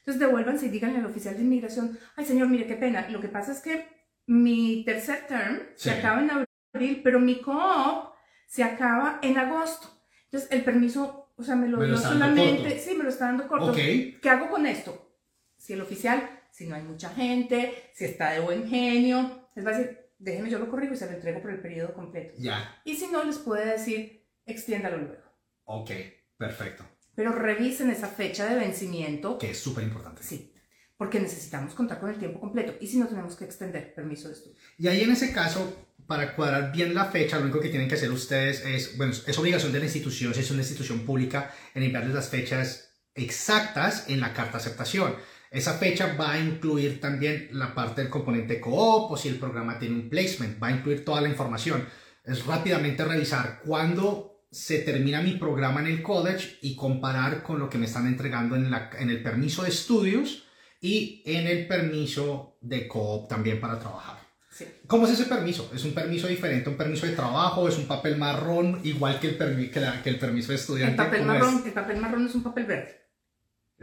Entonces 0.00 0.20
devuélvanse 0.20 0.66
y 0.66 0.68
díganle 0.68 0.98
al 0.98 1.06
oficial 1.06 1.34
de 1.36 1.42
inmigración, 1.42 1.98
ay 2.16 2.24
señor, 2.24 2.48
mire 2.48 2.66
qué 2.66 2.74
pena, 2.76 3.08
lo 3.08 3.20
que 3.20 3.28
pasa 3.28 3.52
es 3.52 3.60
que 3.60 3.86
mi 4.26 4.84
tercer 4.84 5.26
term 5.26 5.60
se 5.76 5.90
Sí. 5.92 5.96
acaba 5.98 6.20
en 6.22 6.30
abril, 6.30 7.00
pero 7.02 7.20
mi 7.20 7.40
COP 7.40 8.14
se 8.46 8.62
acaba 8.62 9.18
en 9.22 9.38
agosto. 9.38 9.88
Entonces 10.26 10.50
el 10.52 10.62
permiso, 10.64 11.32
o 11.36 11.42
sea, 11.42 11.56
me 11.56 11.68
lo 11.68 11.78
Me 11.78 11.86
lo 11.88 11.98
dio 11.98 12.08
solamente, 12.08 12.68
corto. 12.70 12.82
sí, 12.84 12.94
me 12.96 13.04
lo 13.04 13.10
está 13.10 13.26
dando 13.26 13.48
corto. 13.48 13.70
Ok. 13.70 13.76
¿Qué 14.20 14.28
hago 14.30 14.48
con 14.50 14.66
esto? 14.66 15.16
Si 15.56 15.72
el 15.72 15.80
oficial, 15.80 16.28
si 16.50 16.66
no 16.66 16.74
hay 16.76 16.82
mucha 16.82 17.08
gente, 17.10 17.90
si 17.94 18.04
está 18.04 18.30
de 18.32 18.40
buen 18.40 18.68
genio, 18.68 19.48
les 19.54 19.64
va 19.66 19.70
a 19.70 19.78
decir, 19.78 19.98
déjeme 20.24 20.50
yo 20.50 20.58
lo 20.58 20.70
corrijo 20.70 20.94
y 20.94 20.96
se 20.96 21.06
lo 21.06 21.12
entrego 21.12 21.40
por 21.40 21.50
el 21.50 21.60
periodo 21.60 21.94
completo. 21.94 22.34
Ya. 22.38 22.80
Y 22.84 22.96
si 22.96 23.06
no, 23.08 23.22
les 23.24 23.38
puede 23.38 23.66
decir, 23.72 24.26
extiéndalo 24.46 24.96
luego. 24.98 25.22
Ok. 25.64 25.90
Perfecto. 26.36 26.84
Pero 27.14 27.32
revisen 27.32 27.90
esa 27.90 28.08
fecha 28.08 28.46
de 28.46 28.56
vencimiento, 28.56 29.38
Que 29.38 29.50
es 29.50 29.58
súper 29.58 29.84
importante. 29.84 30.22
sí, 30.22 30.52
porque 30.96 31.20
necesitamos 31.20 31.74
contar 31.74 32.00
con 32.00 32.10
el 32.10 32.18
tiempo 32.18 32.40
completo 32.40 32.74
y 32.80 32.86
si 32.88 32.98
no, 32.98 33.06
tenemos 33.06 33.36
que 33.36 33.44
extender 33.44 33.94
permiso 33.94 34.28
de 34.28 34.34
estudio. 34.34 34.56
Y 34.78 34.88
ahí 34.88 35.02
en 35.02 35.12
ese 35.12 35.32
caso, 35.32 35.86
para 36.06 36.34
cuadrar 36.34 36.72
bien 36.72 36.92
la 36.94 37.04
fecha, 37.06 37.36
lo 37.36 37.44
único 37.44 37.60
que 37.60 37.68
tienen 37.68 37.88
que 37.88 37.94
hacer 37.94 38.10
ustedes 38.10 38.64
es, 38.64 38.96
bueno, 38.96 39.12
es 39.12 39.38
obligación 39.38 39.72
de 39.72 39.78
la 39.78 39.84
institución, 39.84 40.34
si 40.34 40.40
es 40.40 40.50
una 40.50 40.62
institución 40.62 41.06
pública, 41.06 41.52
en 41.74 41.84
enviarles 41.84 42.14
las 42.14 42.28
fechas 42.28 42.92
exactas 43.14 44.08
en 44.08 44.20
la 44.20 44.32
carta 44.34 44.52
de 44.52 44.56
aceptación. 44.58 45.14
Esa 45.54 45.74
fecha 45.74 46.16
va 46.20 46.32
a 46.32 46.40
incluir 46.40 47.00
también 47.00 47.48
la 47.52 47.74
parte 47.74 48.00
del 48.02 48.10
componente 48.10 48.60
co-op 48.60 49.12
o 49.12 49.16
si 49.16 49.28
el 49.28 49.36
programa 49.36 49.78
tiene 49.78 49.94
un 49.94 50.08
placement, 50.10 50.60
va 50.62 50.66
a 50.68 50.72
incluir 50.72 51.04
toda 51.04 51.20
la 51.20 51.28
información. 51.28 51.86
Es 52.24 52.44
rápidamente 52.44 53.04
revisar 53.04 53.60
cuándo 53.64 54.40
se 54.50 54.80
termina 54.80 55.22
mi 55.22 55.32
programa 55.32 55.80
en 55.80 55.86
el 55.86 56.02
college 56.02 56.58
y 56.62 56.74
comparar 56.74 57.42
con 57.42 57.58
lo 57.58 57.68
que 57.70 57.78
me 57.78 57.86
están 57.86 58.06
entregando 58.06 58.56
en, 58.56 58.70
la, 58.70 58.90
en 58.98 59.10
el 59.10 59.22
permiso 59.22 59.62
de 59.62 59.68
estudios 59.68 60.44
y 60.80 61.22
en 61.24 61.46
el 61.46 61.66
permiso 61.66 62.56
de 62.60 62.88
co-op 62.88 63.28
también 63.28 63.60
para 63.60 63.78
trabajar. 63.78 64.18
Sí. 64.50 64.64
¿Cómo 64.86 65.06
es 65.06 65.12
ese 65.12 65.24
permiso? 65.24 65.70
¿Es 65.74 65.84
un 65.84 65.92
permiso 65.94 66.26
diferente, 66.28 66.68
un 66.70 66.76
permiso 66.76 67.06
de 67.06 67.12
trabajo? 67.12 67.68
¿Es 67.68 67.76
un 67.78 67.86
papel 67.86 68.16
marrón 68.16 68.80
igual 68.84 69.18
que 69.20 69.28
el, 69.28 69.70
que 69.70 69.80
la- 69.80 70.02
que 70.02 70.10
el 70.10 70.18
permiso 70.18 70.48
de 70.48 70.56
estudiante? 70.56 70.92
El 71.02 71.08
papel, 71.08 71.20
¿Cómo 71.20 71.32
marrón, 71.32 71.62
el 71.66 71.72
papel 71.72 71.96
marrón 72.00 72.26
es 72.26 72.34
un 72.34 72.42
papel 72.42 72.64
verde. 72.66 73.03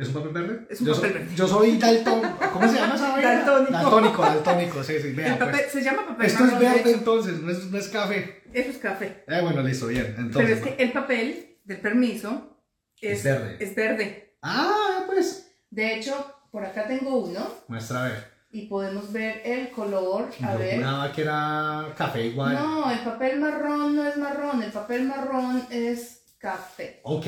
¿Es? 0.01 0.07
¿Es 0.09 0.15
un 0.15 0.21
papel 0.23 0.33
verde? 0.47 0.67
Es 0.69 0.81
un 0.81 0.87
yo, 0.87 0.95
papel 0.95 1.11
soy, 1.11 1.19
verde. 1.19 1.35
yo 1.35 1.47
soy 1.47 1.77
dalton... 1.77 2.21
¿Cómo 2.53 2.67
se 2.67 2.75
llama 2.77 2.95
esa 2.95 3.11
vaina? 3.11 3.31
Daltónico. 3.35 3.71
Daltónico, 3.71 4.21
daltónico, 4.23 4.83
sí, 4.83 4.99
sí. 5.01 5.11
Vea, 5.13 5.33
El 5.33 5.37
papel, 5.37 5.59
pues. 5.61 5.71
se 5.71 5.83
llama 5.83 6.07
papel 6.07 6.25
Esto 6.25 6.45
es 6.45 6.59
verde 6.59 6.91
entonces, 6.91 7.39
no 7.39 7.51
es, 7.51 7.65
no 7.65 7.77
es 7.77 7.87
café. 7.89 8.41
Eso 8.53 8.69
es 8.71 8.77
café. 8.77 9.23
Eh, 9.27 9.39
bueno, 9.41 9.61
listo, 9.63 9.87
bien. 9.87 10.07
Pero 10.15 10.21
Entonces, 10.27 10.57
es 10.57 10.63
que 10.63 10.83
el 10.83 10.91
papel 10.91 11.57
del 11.63 11.79
permiso 11.79 12.57
es, 12.99 13.19
Es 13.19 13.23
verde. 13.23 13.57
Es 13.59 13.75
verde. 13.75 14.35
Ah, 14.41 15.03
pues. 15.07 15.47
De 15.69 15.95
hecho, 15.95 16.35
por 16.51 16.65
acá 16.65 16.85
tengo 16.87 17.17
uno 17.19 17.47
Muestra 17.69 18.05
a 18.05 18.09
ver. 18.09 18.31
y 18.51 18.65
podemos 18.67 19.13
ver 19.13 19.41
el 19.45 19.69
color. 19.69 20.29
A 20.43 20.53
Yo 20.53 20.59
ver. 20.59 20.75
juraba 20.75 21.11
que 21.13 21.21
era 21.21 21.93
café 21.97 22.25
igual. 22.25 22.53
No, 22.55 22.91
el 22.91 22.99
papel 22.99 23.39
marrón 23.39 23.95
no 23.95 24.05
es 24.05 24.17
marrón, 24.17 24.61
el 24.63 24.71
papel 24.71 25.03
marrón 25.03 25.65
es 25.69 26.23
café. 26.39 26.99
Ok. 27.03 27.27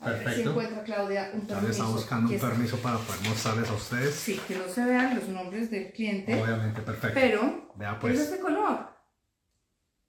A 0.00 0.10
ver 0.10 0.18
si 0.18 0.24
Perfecto. 0.24 0.50
encuentra 0.50 0.84
Claudia 0.84 1.30
un 1.34 1.40
permiso. 1.46 1.70
está 1.70 1.84
buscando 1.84 2.32
un 2.32 2.38
permiso 2.40 2.76
para 2.78 2.98
poder 2.98 3.20
mostrarles 3.28 3.68
a 3.68 3.72
ustedes. 3.74 4.14
Sí, 4.14 4.40
que 4.46 4.56
no 4.56 4.68
se 4.68 4.84
vean 4.84 5.16
los 5.16 5.28
nombres 5.28 5.70
del 5.70 5.92
cliente, 5.92 6.40
Obviamente, 6.40 6.80
perfecto. 6.82 7.14
pero 7.20 7.72
Vea 7.74 7.92
es 7.92 7.98
pues. 8.00 8.20
este 8.20 8.38
color. 8.38 8.88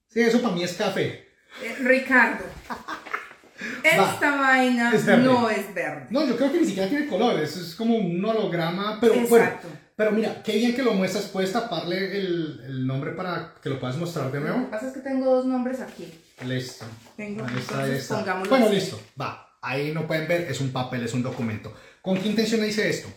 Sí, 0.08 0.22
eso 0.22 0.41
para 0.41 0.53
mí 0.55 0.63
es 0.63 0.74
café. 0.74 1.27
Eh, 1.63 1.75
Ricardo. 1.81 2.46
Esta 3.84 4.36
vaina 4.38 4.93
Es 4.93 5.05
no 5.05 5.50
es 5.50 5.74
verde. 5.74 6.08
No, 6.12 6.25
yo 6.25 6.38
creo 6.38 6.51
que 6.51 6.62
ni 6.62 6.65
siquiera 6.67 6.88
tiene 6.88 7.08
color, 7.08 7.38
eso 7.39 7.60
es 7.60 7.75
como 7.75 7.98
un 7.98 8.24
holograma, 8.24 9.00
pero 9.01 9.15
bueno. 9.27 9.46
Exacto. 9.46 9.67
Pero 9.98 10.12
mira, 10.12 10.41
qué 10.43 10.55
bien 10.55 10.74
que 10.75 10.81
lo 10.81 10.93
muestras, 10.93 11.25
puedes 11.25 11.51
taparle 11.51 12.17
el, 12.17 12.62
el 12.65 12.88
nombre 12.88 13.12
para 13.12 13.55
que 13.62 13.67
lo 13.69 13.77
puedas 13.79 13.98
mostrar 13.98 14.31
de 14.31 14.39
Lo 14.39 14.46
que 14.46 14.51
nuevo. 14.51 14.69
pasa 14.69 14.88
es 14.88 14.93
que 14.93 15.01
tengo 15.01 15.36
dos 15.36 15.46
nombres 15.46 15.81
aquí. 15.81 16.13
Listo. 16.46 16.86
Tengo, 17.17 17.43
Ahí 17.46 17.58
está, 17.58 17.86
está. 17.88 18.15
pongámoslo 18.19 18.50
Bueno, 18.50 18.65
así. 18.67 18.75
listo, 18.75 19.01
va. 19.19 19.49
Ahí 19.62 19.92
no 19.94 20.08
pueden 20.08 20.28
ver, 20.28 20.50
es 20.50 20.62
un 20.62 20.72
papel, 20.72 21.04
es 21.04 21.13
un 21.13 21.24
documento. 21.24 21.74
¿Con 22.01 22.18
qué 22.18 22.30
intención 22.30 22.66
hice 22.66 22.89
esto? 22.89 23.10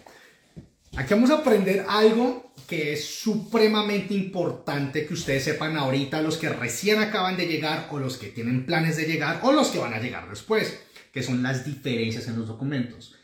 Aquí 0.97 1.15
vamos 1.15 1.31
a 1.31 1.39
aprender 1.39 1.87
algo 1.89 2.53
que 2.69 2.93
es 2.93 3.05
supremamente 3.05 4.13
importante 4.13 5.07
que 5.07 5.15
ustedes 5.15 5.45
sepan 5.45 5.77
ahorita, 5.77 6.21
los 6.21 6.37
que 6.37 6.51
recién 6.51 6.99
acaban 6.99 7.37
de 7.37 7.47
llegar 7.47 7.89
o 7.91 7.99
los 7.99 8.19
que 8.19 8.29
tienen 8.29 8.67
planes 8.67 8.97
de 8.99 9.07
llegar 9.07 9.41
o 9.43 9.53
los 9.53 9.69
que 9.69 9.79
van 9.79 9.95
a 9.95 10.01
llegar 10.01 10.29
después, 10.29 10.81
que 11.13 11.23
son 11.23 11.43
las 11.43 11.65
diferencias 11.65 12.29
en 12.29 12.39
los 12.39 12.49
documentos. 12.49 13.15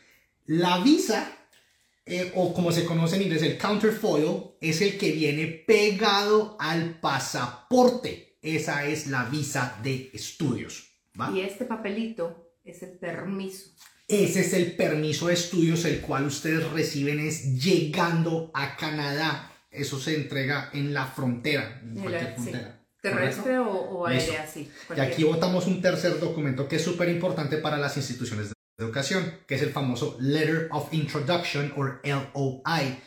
La 0.45 0.79
visa, 0.79 1.31
eh, 2.07 2.31
o 2.35 2.53
como 2.55 2.71
se 2.71 2.85
conoce 2.85 3.17
en 3.17 3.23
inglés, 3.23 3.43
el 3.43 3.57
counterfoil, 3.57 4.55
es 4.61 4.81
el 4.81 4.97
que 4.97 5.11
viene 5.11 5.45
pegado 5.45 6.57
al 6.59 6.99
pasaporte. 6.99 8.37
Esa 8.41 8.85
es 8.85 9.07
la 9.07 9.25
visa 9.25 9.77
de 9.83 10.09
estudios. 10.13 10.89
Y 11.35 11.41
este 11.41 11.65
papelito 11.65 12.48
es 12.71 12.83
el 12.83 12.91
permiso. 12.91 13.71
Ese 14.07 14.39
es 14.41 14.53
el 14.53 14.75
permiso 14.75 15.27
de 15.27 15.35
estudios 15.35 15.85
el 15.85 16.01
cual 16.01 16.25
ustedes 16.25 16.67
reciben 16.71 17.19
es 17.19 17.61
llegando 17.63 18.49
a 18.53 18.75
Canadá. 18.75 19.51
Eso 19.69 19.99
se 19.99 20.15
entrega 20.15 20.71
en 20.73 20.93
la 20.93 21.05
frontera, 21.05 21.79
en 21.83 21.95
cualquier 21.95 22.35
sí. 22.35 22.41
frontera. 22.41 22.79
Terrestre 23.01 23.59
o, 23.59 23.69
o 23.69 24.09
Listo. 24.09 24.31
aérea, 24.31 24.47
sí. 24.47 24.69
Y 24.95 24.99
aquí 24.99 25.23
votamos 25.23 25.67
un 25.67 25.81
tercer 25.81 26.19
documento 26.19 26.67
que 26.67 26.77
es 26.77 26.83
súper 26.83 27.07
importante 27.09 27.57
para 27.57 27.77
las 27.77 27.95
instituciones 27.97 28.49
de 28.49 28.53
educación, 28.83 29.39
que 29.47 29.55
es 29.55 29.61
el 29.61 29.69
famoso 29.69 30.17
Letter 30.19 30.67
of 30.71 30.93
Introduction 30.93 31.71
o 31.77 31.83
LOI. 32.03 32.97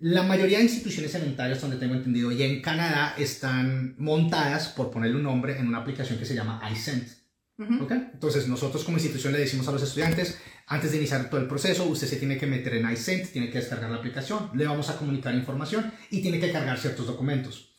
La 0.00 0.22
mayoría 0.22 0.58
de 0.58 0.64
instituciones 0.64 1.14
en 1.14 1.22
Ontario, 1.24 1.56
donde 1.56 1.76
tengo 1.76 1.94
entendido, 1.94 2.32
y 2.32 2.42
en 2.42 2.60
Canadá 2.60 3.14
están 3.18 3.94
montadas, 3.98 4.68
por 4.68 4.90
ponerle 4.90 5.16
un 5.16 5.22
nombre, 5.22 5.58
en 5.58 5.68
una 5.68 5.78
aplicación 5.78 6.18
que 6.18 6.24
se 6.24 6.34
llama 6.34 6.58
iSent. 7.60 7.70
Ujú. 7.76 7.84
¿Ok? 7.84 7.92
Entonces 8.14 8.48
nosotros 8.48 8.84
como 8.84 8.96
institución 8.96 9.32
le 9.32 9.40
decimos 9.40 9.66
a 9.68 9.72
los 9.72 9.82
estudiantes, 9.82 10.38
antes 10.66 10.90
de 10.92 10.98
iniciar 10.98 11.28
todo 11.28 11.40
el 11.40 11.46
proceso, 11.46 11.84
usted 11.84 12.06
se 12.06 12.16
tiene 12.16 12.38
que 12.38 12.46
meter 12.46 12.74
en 12.74 12.90
iSent, 12.90 13.30
tiene 13.32 13.50
que 13.50 13.58
descargar 13.58 13.90
la 13.90 13.96
aplicación, 13.98 14.50
le 14.54 14.66
vamos 14.66 14.88
a 14.90 14.96
comunicar 14.96 15.34
información 15.34 15.92
y 16.10 16.22
tiene 16.22 16.38
que 16.40 16.52
cargar 16.52 16.78
ciertos 16.78 17.06
documentos. 17.06 17.74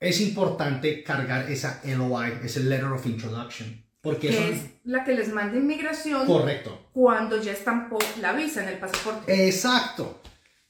Es 0.00 0.20
importante 0.20 1.02
cargar 1.02 1.50
esa 1.50 1.80
LOI, 1.84 2.40
ese 2.44 2.60
Letter 2.60 2.86
of 2.86 3.06
Introduction, 3.06 3.84
porque 4.02 4.28
Que 4.28 4.50
es 4.50 4.60
la 4.84 5.02
que 5.02 5.14
les 5.14 5.32
manda 5.32 5.56
inmigración 5.56 6.26
correcto. 6.26 6.90
cuando 6.92 7.40
ya 7.40 7.52
estampó 7.52 7.98
la 8.20 8.32
visa 8.34 8.62
en 8.62 8.68
el 8.68 8.78
pasaporte. 8.78 9.46
Exacto. 9.48 10.20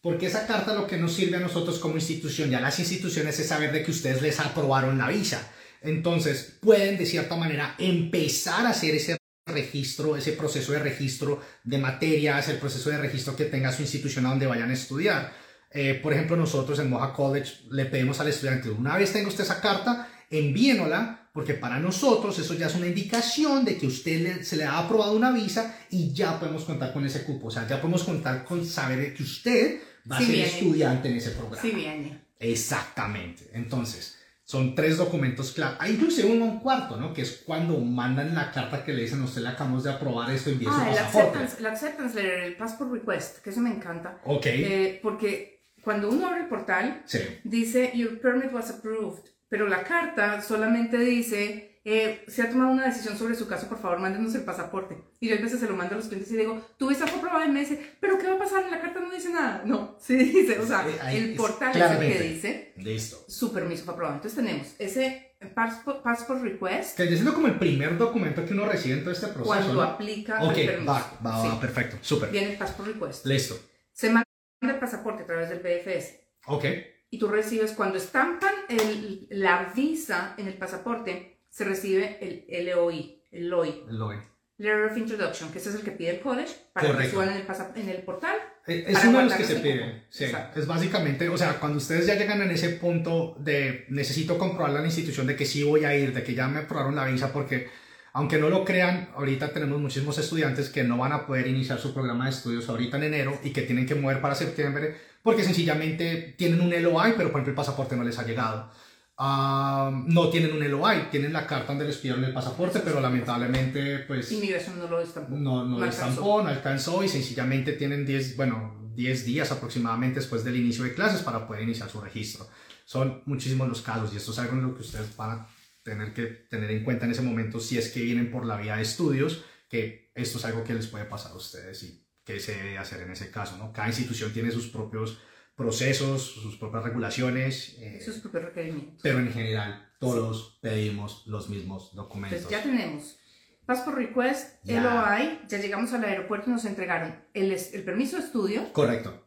Porque 0.01 0.27
esa 0.27 0.47
carta 0.47 0.75
lo 0.75 0.87
que 0.87 0.99
nos 0.99 1.15
sirve 1.15 1.39
a 1.39 1.41
nosotros 1.41 1.79
como 1.79 1.95
institución 1.95 2.53
y 2.53 2.55
a 2.55 2.61
las 2.61 2.79
instituciones 2.79 3.41
es 3.41 3.49
saber 3.49 3.73
de 3.73 3.83
que 3.83 3.91
ustedes 3.91 4.21
les 4.21 4.39
aprobaron 4.39 4.99
la 4.99 5.09
visa. 5.09 5.51
Entonces 5.85 6.57
pueden 6.61 6.97
de 6.99 7.07
cierta 7.07 7.37
manera 7.37 7.75
empezar 7.79 8.67
a 8.67 8.71
hacer 8.71 8.95
ese 8.95 9.17
registro, 9.47 10.17
ese 10.17 10.33
proceso 10.33 10.73
de 10.73 10.79
registro 10.79 11.41
de 11.63 11.79
materias, 11.79 12.49
el 12.49 12.57
proceso 12.57 12.91
de 12.91 12.99
registro 12.99 13.37
que 13.37 13.45
tenga 13.45 13.71
su 13.71 13.83
institución 13.83 14.25
a 14.27 14.31
donde 14.31 14.47
vayan 14.47 14.71
a 14.71 14.75
estudiar. 14.75 15.33
Eh, 15.71 15.95
por 16.03 16.13
ejemplo, 16.13 16.37
nosotros 16.37 16.79
en 16.79 16.89
Moja 16.89 17.13
College 17.13 17.53
le 17.71 17.85
pedimos 17.87 18.19
al 18.21 18.29
estudiante, 18.29 18.71
una 18.71 18.97
vez 18.97 19.13
tenga 19.13 19.29
usted 19.29 19.45
esa 19.45 19.61
carta, 19.61 20.09
envíenosla, 20.31 21.29
porque 21.35 21.55
para 21.55 21.79
nosotros 21.81 22.39
eso 22.39 22.55
ya 22.55 22.69
es 22.69 22.75
una 22.77 22.87
indicación 22.87 23.65
de 23.65 23.77
que 23.77 23.87
usted 23.89 24.21
le- 24.21 24.45
se 24.45 24.57
le 24.57 24.65
ha 24.65 24.79
aprobado 24.79 25.15
una 25.17 25.33
visa 25.33 25.77
y 25.91 26.13
ya 26.15 26.39
podemos 26.39 26.65
contar 26.65 26.93
con 26.93 27.05
ese 27.05 27.25
cupo. 27.25 27.49
O 27.49 27.51
sea, 27.51 27.67
ya 27.69 27.81
podemos 27.81 28.05
contar 28.05 28.45
con 28.45 28.65
saber 28.65 29.13
que 29.15 29.25
usted 29.25 29.81
va 30.11 30.17
Sí 30.19 30.23
a 30.23 30.27
ser 30.27 30.35
viene. 30.37 30.49
estudiante 30.51 31.09
en 31.11 31.17
ese 31.17 31.31
programa. 31.33 31.61
Sí, 31.61 31.73
viene. 31.73 32.21
Exactamente. 32.39 33.51
Entonces, 33.53 34.17
son 34.47 34.75
tres 34.75 34.99
documentos 34.99 35.53
clave. 35.53 35.77
Hay 35.81 35.93
inclusive 35.95 36.31
uno 36.31 36.45
un 36.45 36.61
cuarto, 36.61 36.97
¿no? 36.97 37.13
Que 37.15 37.23
es 37.23 37.43
cuando 37.47 37.79
mandan 37.79 38.35
la 38.35 38.51
carta 38.53 38.85
que 38.85 38.93
le 38.93 39.03
dicen 39.03 39.23
usted 39.23 39.41
le 39.43 39.49
acabamos 39.49 39.85
de 39.85 39.91
aprobar 39.91 40.31
esto, 40.31 40.51
envíe 40.51 40.67
su 40.67 40.71
Ah, 40.73 40.89
el 40.91 40.97
pasaporte. 40.97 41.39
acceptance, 41.39 41.57
el 41.61 41.67
acceptance 41.67 42.15
letter, 42.23 42.39
el 42.45 42.57
passport 42.57 42.93
request, 42.93 43.39
que 43.43 43.51
eso 43.51 43.61
me 43.61 43.71
encanta. 43.71 44.21
Ok. 44.25 44.47
Eh, 44.47 45.01
porque 45.03 45.65
cuando 45.83 46.11
uno 46.11 46.27
abre 46.29 46.43
el 46.43 46.49
portal, 46.49 47.03
sí. 47.07 47.21
dice 47.45 47.91
Your 47.95 48.21
permit 48.21 48.53
was 48.53 48.71
approved, 48.71 49.25
pero 49.49 49.67
la 49.67 49.83
carta 49.85 50.41
solamente 50.43 50.99
dice 50.99 51.74
eh, 51.85 52.25
se 52.29 52.43
ha 52.43 52.49
tomado 52.51 52.71
una 52.73 52.87
decisión 52.87 53.17
sobre 53.19 53.35
su 53.35 53.47
caso, 53.47 53.69
por 53.69 53.79
favor, 53.79 53.99
mándenos 53.99 54.35
el 54.35 54.43
pasaporte. 54.45 54.97
Y 55.21 55.29
yo 55.29 55.37
a 55.37 55.41
veces 55.41 55.61
se 55.61 55.67
lo 55.67 55.77
mando 55.77 55.95
a 55.95 55.99
los 55.99 56.07
clientes 56.07 56.31
y 56.33 56.37
digo, 56.37 56.61
tu 56.79 56.89
visa 56.89 57.07
fue 57.07 57.19
aprobada 57.19 57.47
y 57.47 57.51
me 57.51 57.61
dice, 57.61 57.95
pero 58.01 58.19
¿qué 58.19 58.27
va 58.29 58.37
a 58.37 58.39
pasar? 58.39 58.65
En 58.65 58.71
la 58.71 58.81
carta 58.81 59.01
no 59.01 59.11
dice 59.11 59.31
nada. 59.31 59.63
No, 59.67 59.97
sí 60.01 60.17
dice, 60.33 60.59
o 60.59 60.67
sea, 60.67 60.87
ahí 61.03 61.17
el 61.19 61.31
es 61.33 61.37
portal 61.37 61.77
es 61.77 61.91
el 61.91 61.99
que 61.99 62.21
dice 62.21 62.73
Listo. 62.79 63.19
su 63.29 63.53
permiso 63.53 63.85
fue 63.85 63.95
aprobado. 63.95 64.17
Entonces 64.17 64.43
tenemos 64.43 64.75
ese 64.79 65.37
passport, 65.55 66.03
passport 66.03 66.41
request 66.43 66.97
Que 66.97 67.07
siendo 67.09 67.35
como 67.35 67.49
el 67.49 67.59
primer 67.59 67.99
documento 67.99 68.47
que 68.47 68.55
uno 68.55 68.65
recibe 68.65 68.95
en 68.95 69.01
todo 69.03 69.13
este 69.13 69.27
proceso. 69.27 69.45
cuando 69.47 69.75
¿no? 69.75 69.83
aplica 69.83 70.43
Ok, 70.43 70.57
el 70.57 70.67
permiso. 70.67 70.93
va, 70.93 71.19
va, 71.27 71.43
Sí. 71.43 71.49
va, 71.49 71.61
perfecto. 71.61 71.97
Súper. 72.01 72.31
Viene 72.31 72.53
el 72.53 72.59
passport 72.59 72.89
request. 72.89 73.27
Listo. 73.27 73.59
Se 73.93 74.09
manda 74.09 74.25
el 74.63 74.79
pasaporte 74.79 75.25
a 75.25 75.27
través 75.27 75.51
del 75.51 75.59
BFS. 75.59 76.21
Ok. 76.47 76.65
y 77.11 77.19
tú 77.19 77.29
recibes, 77.29 77.71
cuando 77.73 77.97
estampan 77.97 78.53
el- 78.69 79.29
la 79.31 79.71
visa 79.77 80.35
en 80.37 80.49
el 80.49 80.55
pasaporte, 80.55 81.34
se 81.55 81.63
recibe 81.65 82.19
el 82.49 82.67
LOI, 82.67 83.23
el 83.31 83.49
LOI, 83.49 83.85
Lo 83.89 84.09
ve. 84.09 84.17
Letter 84.59 84.87
of 84.91 84.97
Introduction, 84.97 85.53
que 85.53 85.59
ese 85.59 85.69
es 85.69 85.77
el 85.77 85.83
que 85.83 85.93
pide 85.93 86.11
el 86.11 86.21
college 86.21 86.53
para 86.73 86.87
que 86.87 86.93
Correcto. 86.93 87.13
suban 87.15 87.29
en 87.29 87.37
el, 87.37 87.81
en 87.83 87.89
el 87.97 88.03
portal. 88.03 88.37
Eh, 88.67 88.85
Es 88.89 89.05
uno 89.05 89.19
de 89.19 89.25
los 89.27 89.35
que 89.35 89.45
se 89.45 89.53
ese 89.55 89.63
pide. 89.63 89.79
cupo. 89.81 89.93
Sí. 90.11 90.25
Exacto. 90.25 90.61
Es 90.61 90.67
básicamente, 90.67 91.29
o 91.29 91.37
sea, 91.39 91.61
cuando 91.61 91.79
ustedes 91.79 92.07
ya 92.09 92.17
llegan 92.17 92.43
en 92.43 92.51
ese 92.51 92.71
punto 92.71 93.37
de 93.39 93.85
necesito 93.89 94.37
comprobarle 94.37 94.79
a 94.79 94.81
la 94.81 94.87
institución 94.89 95.29
de 95.29 95.37
que 95.37 95.45
sí 95.47 95.63
voy 95.63 95.85
a 95.85 95.97
ir, 95.97 96.13
de 96.13 96.25
que 96.25 96.35
ya 96.35 96.49
me 96.49 96.59
aprobaron 96.61 96.97
la 96.97 97.05
visa, 97.05 97.33
porque 97.33 97.69
aunque 98.15 98.39
no 98.39 98.49
lo 98.49 98.65
crean, 98.65 99.11
ahorita 99.15 99.53
tenemos 99.53 99.81
muchísimos 99.81 100.19
estudiantes 100.19 100.71
que 100.71 100.83
no 100.83 100.97
van 100.99 101.13
a 101.13 101.25
poder 101.27 101.47
iniciar 101.47 101.79
su 101.79 101.93
programa 101.95 102.25
de 102.25 102.31
estudios 102.31 102.69
ahorita 102.69 102.97
en 102.97 103.05
enero 103.05 103.39
y 103.45 103.51
que 103.51 103.63
tienen 103.63 103.87
que 103.87 103.95
mover 103.97 104.21
para 104.21 104.35
septiembre 104.35 104.97
porque 105.23 105.43
sencillamente 105.45 106.35
tienen 106.37 106.61
un 106.61 106.71
LOI, 106.71 107.13
pero 107.17 107.31
por 107.31 107.41
ejemplo 107.41 107.51
el 107.51 107.57
pasaporte 107.57 107.97
no 107.97 108.05
les 108.05 108.19
ha 108.19 108.25
llegado. 108.27 108.71
Ah, 109.17 109.93
no 110.07 110.29
tienen 110.29 110.53
un 110.53 110.69
LOI, 110.69 111.09
tienen 111.11 111.33
la 111.33 111.47
carta 111.47 111.69
donde 111.69 111.85
les 111.85 111.99
pidieron 111.99 112.25
el 112.25 112.33
pasaporte, 112.33 112.81
pero 112.81 113.01
lamentablemente 113.01 114.01
pues 114.01 114.33
Inmigración 114.33 114.79
no 114.79 114.89
lo 114.89 115.01
estampó. 115.01 115.37
no, 115.37 115.65
no, 115.65 115.79
No 115.79 115.85
estampó, 115.85 116.43
no 116.43 116.49
alcanzó 116.49 117.05
y 117.05 117.09
sencillamente 117.09 117.75
tienen 117.75 118.05
10, 118.05 118.37
bueno, 118.37 118.91
10 118.97 119.25
días 119.25 119.53
aproximadamente 119.53 120.19
después 120.19 120.43
del 120.43 120.57
inicio 120.57 120.83
de 120.83 120.95
clases 120.95 121.23
para 121.23 121.47
poder 121.47 121.63
iniciar 121.63 121.89
su 121.89 122.01
registro. 122.01 122.49
Son 122.85 123.23
muchísimos 123.27 123.69
los 123.69 123.83
casos 123.83 124.13
y 124.13 124.17
esto 124.17 124.33
es 124.33 124.39
algo 124.41 124.55
en 124.55 124.63
lo 124.63 124.75
que 124.75 124.83
ustedes 124.83 125.17
van 125.17 125.31
a 125.31 125.47
tener 125.85 126.13
que 126.13 126.25
tener 126.25 126.71
en 126.73 126.83
cuenta 126.83 127.05
en 127.05 127.13
ese 127.13 127.23
momento 127.23 127.61
si 127.61 127.79
es 127.79 127.91
que 127.91 128.01
vienen 128.01 128.33
por 128.33 128.45
la 128.45 128.57
vía 128.57 128.77
de 128.77 128.83
estudios, 128.83 129.45
que 129.69 130.11
esto 130.15 130.39
es 130.39 130.45
algo 130.45 130.65
que 130.65 130.75
les 130.75 130.89
puede 130.89 131.05
pasar 131.05 131.33
a 131.33 131.37
ustedes 131.37 131.83
y 131.85 132.05
qué 132.25 132.41
se 132.41 132.57
debe 132.57 132.79
hacer 132.79 133.03
en 133.03 133.13
ese 133.13 133.31
caso, 133.31 133.57
¿no? 133.59 133.73
Cada 133.73 133.89
institución 133.89 134.33
tiene 134.33 134.51
sus 134.51 134.69
propios 134.69 135.19
procesos, 135.57 136.23
sus 136.23 136.57
propias 136.57 136.85
regulaciones, 136.85 137.77
eh, 137.79 138.01
Sus 138.05 138.19
propios 138.19 138.45
requerimientos. 138.45 139.01
pero 139.03 139.19
en 139.21 139.33
general 139.33 139.89
todos 139.99 140.59
pedimos 140.61 141.27
los 141.27 141.49
mismos 141.49 141.95
documentos. 141.95 142.39
Entonces 142.43 142.59
ya 142.59 142.71
tenemos 142.71 143.19
Passport 143.67 143.97
Request, 143.97 144.63
Ya. 144.65 144.83
LOI, 144.83 145.41
ya 145.49 145.59
llegamos 145.59 145.93
al 145.93 146.05
aeropuerto 146.05 146.51
y 146.51 146.53
nos 146.53 146.65
entregaron 146.67 147.25
el, 147.33 147.53
el 147.53 147.83
permiso 147.85 148.17
de 148.19 148.25
estudio 148.25 148.73
Correcto. 148.73 149.27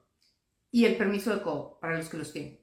y 0.69 0.85
el 0.85 0.95
permiso 0.95 1.33
de 1.35 1.41
CO 1.41 1.79
para 1.81 1.97
los 1.97 2.07
que 2.09 2.17
los 2.17 2.31
tienen. 2.33 2.59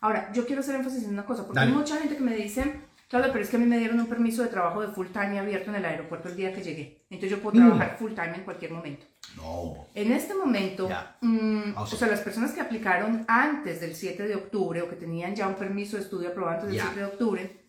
Ahora, 0.00 0.30
yo 0.32 0.46
quiero 0.46 0.60
hacer 0.60 0.76
énfasis 0.76 1.02
en 1.04 1.10
una 1.10 1.24
cosa, 1.26 1.44
porque 1.46 1.58
Dale. 1.58 1.72
hay 1.72 1.76
mucha 1.76 1.96
gente 1.96 2.16
que 2.16 2.22
me 2.22 2.36
dice, 2.36 2.80
claro, 3.08 3.28
pero 3.32 3.44
es 3.44 3.50
que 3.50 3.56
a 3.56 3.58
mí 3.60 3.66
me 3.66 3.78
dieron 3.78 3.98
un 4.00 4.06
permiso 4.06 4.42
de 4.42 4.48
trabajo 4.48 4.80
de 4.82 4.88
full 4.88 5.08
time 5.08 5.38
abierto 5.38 5.70
en 5.70 5.76
el 5.76 5.84
aeropuerto 5.84 6.28
el 6.28 6.36
día 6.36 6.52
que 6.52 6.62
llegué. 6.62 7.06
Entonces 7.10 7.30
yo 7.30 7.42
puedo 7.42 7.56
Mm. 7.58 7.66
trabajar 7.66 7.96
full 7.98 8.12
time 8.14 8.34
en 8.36 8.44
cualquier 8.44 8.72
momento. 8.72 9.06
No. 9.36 9.86
En 9.94 10.12
este 10.12 10.34
momento, 10.34 10.88
Ya. 10.88 11.16
mm, 11.20 11.74
o 11.76 11.86
sea, 11.86 12.08
las 12.08 12.20
personas 12.20 12.52
que 12.52 12.60
aplicaron 12.60 13.24
antes 13.28 13.80
del 13.80 13.94
7 13.94 14.26
de 14.26 14.34
octubre 14.34 14.82
o 14.82 14.88
que 14.88 14.96
tenían 14.96 15.34
ya 15.34 15.46
un 15.48 15.54
permiso 15.56 15.96
de 15.96 16.02
estudio 16.04 16.30
aprobado 16.30 16.54
antes 16.56 16.68
del 16.68 16.76
Ya. 16.78 16.84
7 16.84 17.00
de 17.00 17.06
octubre, 17.06 17.66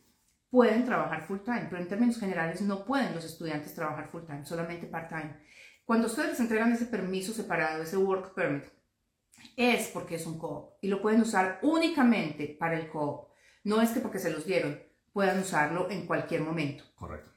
pueden 0.50 0.86
trabajar 0.86 1.24
full 1.24 1.40
time, 1.40 1.68
pero 1.70 1.82
en 1.82 1.88
términos 1.90 2.18
generales 2.20 2.62
no 2.62 2.86
pueden 2.86 3.14
los 3.14 3.26
estudiantes 3.26 3.74
trabajar 3.76 4.08
full 4.08 4.24
time, 4.24 4.46
solamente 4.46 4.88
part 4.88 5.10
time. 5.10 5.36
Cuando 5.86 6.08
ustedes 6.08 6.30
les 6.30 6.40
entregan 6.40 6.72
ese 6.72 6.86
permiso 6.86 7.34
separado, 7.34 7.84
ese 7.84 7.98
work 7.98 8.34
permit, 8.34 8.64
es 9.56 9.88
porque 9.90 10.16
es 10.16 10.26
un 10.26 10.38
co-op 10.40 10.78
y 10.82 10.88
lo 10.88 11.02
pueden 11.02 11.22
usar 11.22 11.60
únicamente 11.64 12.56
para 12.60 12.78
el 12.80 12.88
co-op. 12.90 13.30
No 13.64 13.82
es 13.82 13.90
que 13.92 14.00
porque 14.00 14.20
se 14.20 14.32
los 14.32 14.46
dieron 14.46 14.80
puedan 15.18 15.40
usarlo 15.40 15.90
en 15.90 16.06
cualquier 16.06 16.42
momento. 16.42 16.84
Correcto. 16.94 17.32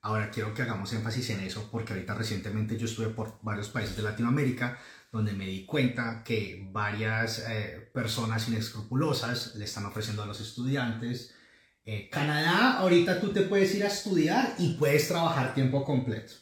Ahora 0.00 0.30
quiero 0.30 0.54
que 0.54 0.62
hagamos 0.62 0.94
énfasis 0.94 1.28
en 1.28 1.40
eso 1.40 1.68
porque 1.70 1.92
ahorita 1.92 2.14
recientemente 2.14 2.78
yo 2.78 2.86
estuve 2.86 3.08
por 3.08 3.38
varios 3.42 3.68
países 3.68 3.98
de 3.98 4.02
Latinoamérica 4.02 4.78
donde 5.12 5.34
me 5.34 5.44
di 5.44 5.66
cuenta 5.66 6.24
que 6.24 6.66
varias 6.72 7.44
eh, 7.50 7.90
personas 7.92 8.48
inescrupulosas 8.48 9.56
le 9.56 9.66
están 9.66 9.84
ofreciendo 9.84 10.22
a 10.22 10.26
los 10.26 10.40
estudiantes. 10.40 11.34
Eh, 11.84 12.08
Canadá, 12.10 12.78
ahorita 12.78 13.20
tú 13.20 13.30
te 13.30 13.42
puedes 13.42 13.74
ir 13.74 13.84
a 13.84 13.88
estudiar 13.88 14.54
y 14.56 14.78
puedes 14.78 15.06
trabajar 15.06 15.52
tiempo 15.52 15.84
completo. 15.84 16.32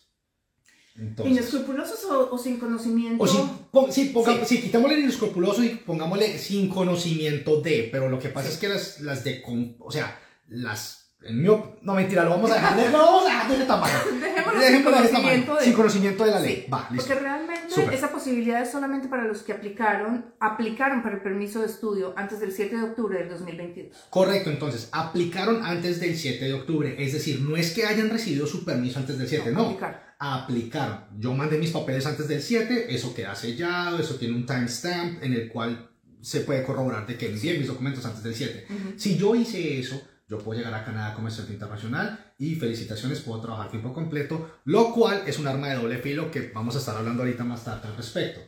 Entonces, 0.97 1.33
¿Inescrupulosos 1.33 2.05
o, 2.05 2.33
o, 2.33 2.39
sin 2.39 2.61
conocimiento? 2.61 3.25
O 3.25 3.27
sin, 3.27 3.49
pon, 3.73 3.93
sí, 3.93 4.13
ponga, 4.15 4.45
sí. 4.45 4.55
sí, 4.55 4.63
quitámosle 4.63 4.95
el 4.95 5.03
inescrupuloso 5.03 5.65
y 5.65 5.71
pongámosle 5.71 6.39
sin 6.39 6.69
conocimiento 6.69 7.61
de, 7.61 7.89
pero 7.91 8.09
lo 8.09 8.21
que 8.21 8.29
pasa 8.29 8.49
es 8.51 8.57
que 8.59 8.69
las, 8.69 9.01
las 9.01 9.25
de, 9.25 9.43
o 9.81 9.91
sea, 9.91 10.21
las 10.55 11.05
en 11.25 11.41
mi 11.41 11.49
no, 11.49 11.95
mentira, 11.95 12.23
lo 12.23 12.31
vamos 12.31 12.51
a 12.51 12.55
dejar. 12.57 12.93
Lo 12.93 12.99
vamos 12.99 13.23
a 13.25 13.29
dejar 13.29 13.49
de 13.49 13.55
ese 13.55 13.65
tamaño. 13.65 13.95
Dejémoslo, 14.21 14.61
sin, 14.61 14.83
conocimiento 14.85 15.55
de, 15.55 15.65
sin 15.65 15.73
conocimiento 15.73 16.25
de 16.25 16.31
la 16.31 16.41
ley. 16.41 16.63
Sí, 16.65 16.71
Va, 16.71 16.89
listo. 16.91 17.07
Porque 17.07 17.23
realmente 17.23 17.75
Super. 17.75 17.95
esa 17.95 18.13
posibilidad 18.13 18.63
es 18.63 18.71
solamente 18.71 19.09
para 19.09 19.25
los 19.25 19.43
que 19.43 19.53
aplicaron, 19.53 20.35
aplicaron 20.39 21.03
para 21.03 21.17
el 21.17 21.23
permiso 21.23 21.61
de 21.61 21.67
estudio 21.67 22.13
antes 22.17 22.41
del 22.41 22.53
7 22.53 22.77
de 22.77 22.83
octubre 22.83 23.19
del 23.19 23.31
2022. 23.31 24.07
Correcto, 24.11 24.51
entonces, 24.51 24.91
aplicaron 24.93 25.65
antes 25.65 25.99
del 25.99 26.15
7 26.15 26.45
de 26.45 26.53
octubre. 26.53 26.95
Es 26.99 27.15
decir, 27.15 27.41
no 27.41 27.57
es 27.57 27.73
que 27.73 27.87
hayan 27.87 28.11
recibido 28.11 28.47
su 28.47 28.63
permiso 28.63 28.99
antes 28.99 29.17
del 29.17 29.27
7, 29.27 29.51
no. 29.51 29.63
no 29.63 29.65
aplicaron. 29.69 30.01
aplicaron. 30.19 31.05
Yo 31.19 31.33
mandé 31.33 31.57
mis 31.57 31.71
papeles 31.71 32.05
antes 32.05 32.29
del 32.29 32.43
7, 32.43 32.95
eso 32.95 33.15
queda 33.15 33.35
sellado, 33.35 33.99
eso 33.99 34.17
tiene 34.17 34.35
un 34.35 34.45
timestamp 34.45 35.23
en 35.23 35.33
el 35.33 35.49
cual 35.49 35.91
se 36.21 36.41
puede 36.41 36.63
corroborar 36.65 37.07
de 37.07 37.17
que 37.17 37.31
envié 37.31 37.59
mis 37.59 37.69
documentos 37.69 38.05
antes 38.05 38.23
del 38.23 38.35
7. 38.35 38.67
Uh 38.69 38.73
-huh. 38.73 38.99
Si 38.99 39.17
yo 39.17 39.35
hice 39.35 39.79
eso, 39.79 40.03
yo 40.27 40.39
puedo 40.39 40.59
llegar 40.59 40.75
a 40.75 40.85
Canadá 40.85 41.15
como 41.15 41.29
estudiante 41.29 41.55
internacional 41.55 42.33
y 42.39 42.55
felicitaciones, 42.55 43.21
puedo 43.21 43.41
trabajar 43.41 43.71
tiempo 43.71 43.93
completo, 43.93 44.59
lo 44.65 44.93
cual 44.93 45.23
es 45.27 45.39
un 45.39 45.47
arma 45.47 45.69
de 45.69 45.77
doble 45.77 45.99
filo 45.99 46.31
que 46.31 46.51
vamos 46.55 46.77
a 46.77 46.79
estar 46.79 46.97
hablando 46.97 47.23
ahorita 47.23 47.45
más 47.45 47.65
tarde 47.65 47.89
al 47.89 47.97
respecto. 47.97 48.41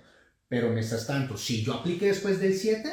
Pero 0.49 0.71
mientras 0.71 1.07
tanto, 1.07 1.37
si 1.37 1.63
yo 1.63 1.75
apliqué 1.75 2.07
después 2.07 2.41
del 2.41 2.55
7, 2.55 2.89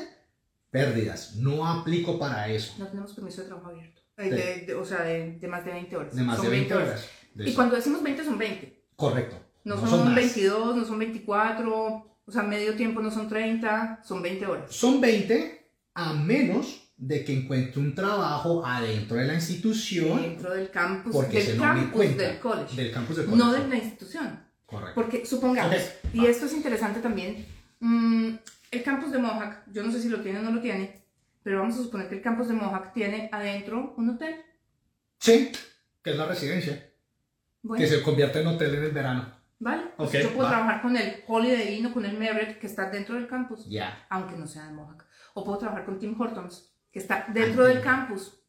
pérdidas, 0.69 1.35
no 1.35 1.65
aplico 1.65 2.17
para 2.17 2.49
eso. 2.49 2.73
No 2.79 2.87
tenemos 2.87 3.13
permiso 3.13 3.41
de 3.41 3.47
trabajo 3.47 3.69
abierto, 3.69 4.01
de, 4.17 4.29
de, 4.29 4.65
de, 4.65 4.75
o 4.75 4.83
sea, 4.83 5.03
de, 5.03 5.39
más 5.47 5.63
de 5.63 5.71
20 5.71 5.95
horas. 5.95 6.15
De 6.15 6.23
más 6.23 6.37
son 6.37 6.45
de 6.45 6.51
20, 6.51 6.73
20 6.73 6.89
horas. 6.89 7.09
horas. 7.35 7.49
Y 7.49 7.53
cuando 7.53 7.75
decimos 7.75 8.03
20 8.03 8.25
son 8.25 8.37
20. 8.37 8.83
Correcto. 8.95 9.39
No, 9.63 9.75
no 9.75 9.81
son, 9.81 9.89
son 9.89 10.15
22, 10.15 10.75
no 10.75 10.85
son 10.85 10.99
24, 10.99 12.17
o 12.25 12.31
sea, 12.31 12.43
medio 12.43 12.75
tiempo 12.75 13.01
no 13.01 13.11
son 13.11 13.29
30, 13.29 14.01
son 14.03 14.21
20 14.21 14.45
horas. 14.45 14.75
Son 14.75 14.99
20 14.99 15.71
a 15.93 16.13
menos 16.13 16.82
de 16.95 17.25
que 17.25 17.33
encuentre 17.33 17.79
un 17.81 17.93
trabajo 17.95 18.65
adentro 18.65 19.17
de 19.17 19.25
la 19.25 19.33
institución. 19.33 20.21
Dentro 20.21 20.53
del 20.53 20.69
campus, 20.69 21.11
porque 21.13 21.37
del 21.37 21.45
se 21.47 21.55
no 21.55 21.63
campus 21.63 21.91
cuenta, 21.91 22.23
del 22.23 22.39
college. 22.39 22.75
Del 22.75 22.91
campus 22.91 23.17
del 23.17 23.25
college. 23.25 23.43
No 23.45 23.51
de 23.53 23.67
la 23.67 23.75
institución. 23.75 24.39
Correcto. 24.65 24.93
Porque 24.95 25.25
supongamos, 25.25 25.75
Okay. 25.75 26.21
y 26.21 26.25
esto 26.25 26.45
es 26.45 26.53
interesante 26.53 26.99
también, 26.99 27.45
mmm, 27.79 28.29
el 28.71 28.83
campus 28.83 29.11
de 29.11 29.17
Mohawk, 29.19 29.57
yo 29.71 29.83
no 29.83 29.91
sé 29.91 30.01
si 30.01 30.09
lo 30.09 30.21
tiene 30.21 30.39
o 30.39 30.41
no 30.41 30.51
lo 30.51 30.61
tiene, 30.61 31.03
pero 31.43 31.59
vamos 31.59 31.75
a 31.75 31.83
suponer 31.83 32.07
que 32.09 32.15
el 32.15 32.21
campus 32.21 32.47
de 32.47 32.53
Mohawk 32.53 32.93
tiene 32.93 33.29
adentro 33.31 33.93
un 33.97 34.09
hotel. 34.11 34.35
Sí, 35.19 35.51
que 36.03 36.11
es 36.11 36.17
la 36.17 36.25
residencia. 36.25 36.89
Bueno, 37.61 37.81
Que 37.83 37.87
se 37.89 38.01
convierte 38.01 38.41
en 38.41 38.47
hotel 38.47 38.75
en 38.75 38.83
el 38.83 38.91
verano. 38.91 39.27
¿vale? 39.59 39.83
Pues 39.95 40.09
Ok, 40.09 40.15
yo 40.15 40.29
puedo 40.33 40.43
va. 40.43 40.49
trabajar 40.49 40.81
con 40.81 40.97
el 40.97 41.23
Holiday 41.27 41.77
Inn 41.77 41.85
o 41.85 41.93
con 41.93 42.05
el 42.05 42.17
Marriott 42.19 42.57
que 42.59 42.67
está 42.67 42.89
dentro 42.89 43.15
del 43.15 43.27
campus, 43.27 43.65
Ya. 43.69 44.05
aunque 44.09 44.35
no 44.37 44.45
sea 44.47 44.65
de 44.65 44.73
Mohawk. 44.73 45.05
O 45.35 45.43
puedo 45.45 45.57
trabajar 45.59 45.85
con 45.85 45.97
Tim 45.99 46.19
Hortons, 46.19 46.72
que 46.93 46.99
está 46.99 47.25
dentro 47.33 47.65
del 47.65 47.81
campus 47.81 48.39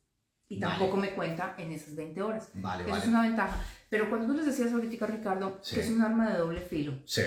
y 0.49 0.61
Vale. 0.61 0.77
tampoco 0.77 0.97
me 0.99 1.15
cuenta 1.15 1.55
en 1.59 1.73
esas 1.73 1.97
20 1.97 2.23
horas. 2.23 2.51
Vale, 2.55 2.83
Eso 2.83 2.91
vale. 2.93 3.03
es 3.03 3.09
una 3.09 3.23
ventaja. 3.23 3.65
Pero 3.89 4.09
cuando 4.09 4.29
tú 4.29 4.35
les 4.35 4.47
decías 4.47 4.73
ahorita, 4.73 5.07
Ricardo, 5.07 5.59
Sí. 5.63 5.75
que 5.75 5.81
es 5.81 5.91
un 5.91 6.03
arma 6.03 6.31
de 6.31 6.39
doble 6.39 6.61
filo, 6.61 6.93
Sí. 7.07 7.23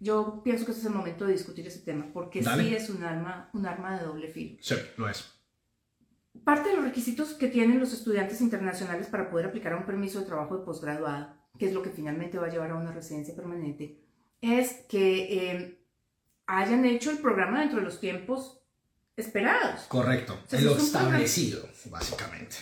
yo 0.00 0.40
pienso 0.42 0.64
que 0.64 0.72
este 0.72 0.80
es 0.82 0.86
el 0.90 0.94
momento 0.96 1.26
de 1.26 1.32
discutir 1.34 1.66
ese 1.66 1.80
tema, 1.80 2.06
porque 2.12 2.40
Dale. 2.40 2.62
sí 2.64 2.74
es 2.74 2.88
un 2.90 3.04
arma, 3.04 3.50
un 3.52 3.66
arma 3.66 3.98
de 3.98 4.04
doble 4.06 4.28
filo. 4.28 4.56
Sí, 4.62 4.74
lo 4.96 5.08
es. 5.08 5.30
Parte 6.44 6.70
de 6.70 6.76
los 6.76 6.84
requisitos 6.86 7.34
que 7.34 7.48
tienen 7.48 7.78
los 7.78 7.92
estudiantes 7.92 8.40
internacionales 8.40 9.06
para 9.08 9.30
poder 9.30 9.46
aplicar 9.46 9.74
a 9.74 9.76
un 9.76 9.84
permiso 9.84 10.18
de 10.20 10.26
trabajo 10.26 10.56
de 10.56 10.64
posgraduado, 10.64 11.36
que 11.58 11.66
es 11.66 11.74
lo 11.74 11.82
que 11.82 11.90
finalmente 11.90 12.38
va 12.38 12.46
a 12.46 12.50
llevar 12.50 12.70
a 12.70 12.76
una 12.76 12.90
residencia 12.92 13.36
permanente, 13.36 14.00
es 14.40 14.72
que 14.88 15.50
eh, 15.50 15.84
hayan 16.46 16.86
hecho 16.86 17.10
el 17.10 17.18
programa 17.18 17.60
dentro 17.60 17.78
de 17.78 17.84
los 17.84 18.00
tiempos 18.00 18.61
esperados. 19.16 19.82
Correcto. 19.88 20.38
sea, 20.46 20.58
en 20.58 20.64
si 20.64 20.70
lo 20.70 20.76
es 20.76 20.82
un 20.82 20.90
programa- 20.90 21.08
establecido, 21.22 21.68
básicamente. 21.90 22.56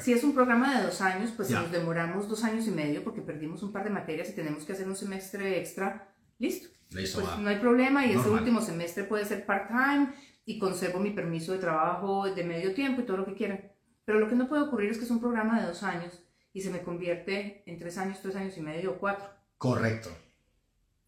Si 0.00 0.12
es 0.14 0.24
un 0.24 0.34
programa 0.34 0.78
de 0.78 0.84
dos 0.86 1.00
años, 1.02 1.32
pues 1.36 1.48
si 1.48 1.54
nos 1.54 1.70
demoramos 1.70 2.28
dos 2.28 2.42
años 2.44 2.66
y 2.66 2.70
medio 2.70 3.04
porque 3.04 3.20
perdimos 3.20 3.62
un 3.62 3.72
par 3.72 3.84
de 3.84 3.90
materias 3.90 4.30
y 4.30 4.32
tenemos 4.32 4.64
que 4.64 4.72
hacer 4.72 4.88
un 4.88 4.96
semestre 4.96 5.58
extra, 5.58 6.08
listo. 6.38 6.68
Listo, 6.90 7.20
Pues 7.20 7.32
va. 7.32 7.36
no 7.38 7.48
hay 7.50 7.56
problema 7.58 8.06
y 8.06 8.10
ese 8.10 8.18
Normal. 8.18 8.38
último 8.38 8.60
semestre 8.62 9.04
puede 9.04 9.24
ser 9.26 9.44
part-time 9.44 10.12
y 10.46 10.58
conservo 10.58 10.98
mi 10.98 11.10
permiso 11.10 11.52
de 11.52 11.58
trabajo 11.58 12.24
de 12.24 12.42
medio 12.44 12.72
tiempo 12.74 13.02
y 13.02 13.04
todo 13.04 13.18
lo 13.18 13.26
que 13.26 13.34
quieran. 13.34 13.70
Pero 14.06 14.18
lo 14.20 14.28
que 14.28 14.34
no 14.36 14.48
puede 14.48 14.62
ocurrir 14.62 14.90
es 14.92 14.98
que 14.98 15.04
es 15.04 15.10
un 15.10 15.20
programa 15.20 15.60
de 15.60 15.66
dos 15.66 15.82
años 15.82 16.22
y 16.54 16.62
se 16.62 16.70
me 16.70 16.80
convierte 16.80 17.62
en 17.66 17.78
tres 17.78 17.98
años, 17.98 18.20
tres 18.22 18.34
años 18.36 18.56
y 18.56 18.62
medio 18.62 18.92
o 18.92 18.98
cuatro. 18.98 19.28
Correcto. 19.58 20.08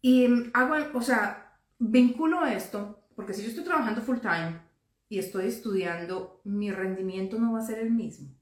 Y 0.01 0.27
mm, 0.27 0.51
hago, 0.53 0.75
o 0.97 1.01
sea, 1.01 1.57
vinculo 1.79 2.45
esto 2.45 3.07
porque 3.15 3.33
si 3.33 3.41
yo 3.43 3.49
estoy 3.49 3.63
trabajando 3.63 4.01
full-time 4.01 4.59
y 5.09 5.19
estoy 5.19 5.47
estudiando, 5.47 6.41
mi 6.45 6.71
rendimiento 6.71 7.37
no 7.39 7.53
va 7.53 7.59
a 7.59 7.65
ser 7.65 7.79
el 7.79 7.91
mismo. 7.91 8.33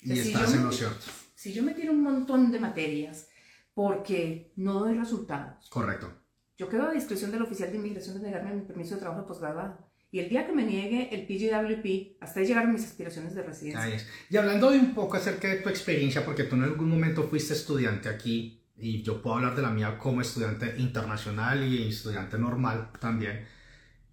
Y 0.00 0.16
si 0.16 0.28
estás 0.32 0.48
yo 0.50 0.54
en 0.56 0.60
me- 0.62 0.66
lo 0.66 0.72
cierto. 0.72 1.06
Si 1.34 1.52
yo 1.52 1.62
me 1.62 1.74
tiro 1.74 1.92
un 1.92 2.02
montón 2.02 2.50
de 2.50 2.58
materias 2.58 3.28
porque 3.74 4.52
no 4.56 4.74
doy 4.80 4.96
resultados, 4.98 5.68
Correcto. 5.70 6.12
yo 6.56 6.68
quedo 6.68 6.88
a 6.88 6.92
discreción 6.92 7.30
del 7.30 7.42
oficial 7.42 7.70
de 7.70 7.76
inmigración 7.78 8.14
de 8.16 8.22
negarme 8.28 8.54
mi 8.54 8.62
permiso 8.62 8.94
de 8.94 9.00
trabajo 9.00 9.22
de 9.22 9.28
posgraduado. 9.28 9.78
Y 10.10 10.20
el 10.20 10.28
día 10.28 10.46
que 10.46 10.52
me 10.52 10.64
niegue 10.64 11.08
el 11.12 11.26
PGWP, 11.26 12.18
hasta 12.20 12.38
ahí 12.38 12.46
llegaron 12.46 12.72
mis 12.72 12.84
aspiraciones 12.84 13.34
de 13.34 13.42
residencia. 13.42 13.82
Ahí 13.82 13.94
es. 13.94 14.06
Y 14.30 14.36
hablando 14.36 14.70
de 14.70 14.78
un 14.78 14.94
poco 14.94 15.16
acerca 15.16 15.48
de 15.48 15.56
tu 15.56 15.68
experiencia, 15.68 16.24
porque 16.24 16.44
tú 16.44 16.54
en 16.54 16.62
algún 16.62 16.88
momento 16.88 17.24
fuiste 17.24 17.52
estudiante 17.52 18.08
aquí, 18.08 18.62
y 18.76 19.02
yo 19.02 19.20
puedo 19.20 19.36
hablar 19.36 19.56
de 19.56 19.62
la 19.62 19.70
mía 19.70 19.98
como 19.98 20.20
estudiante 20.20 20.76
internacional 20.78 21.64
y 21.64 21.88
estudiante 21.88 22.38
normal 22.38 22.90
también. 23.00 23.44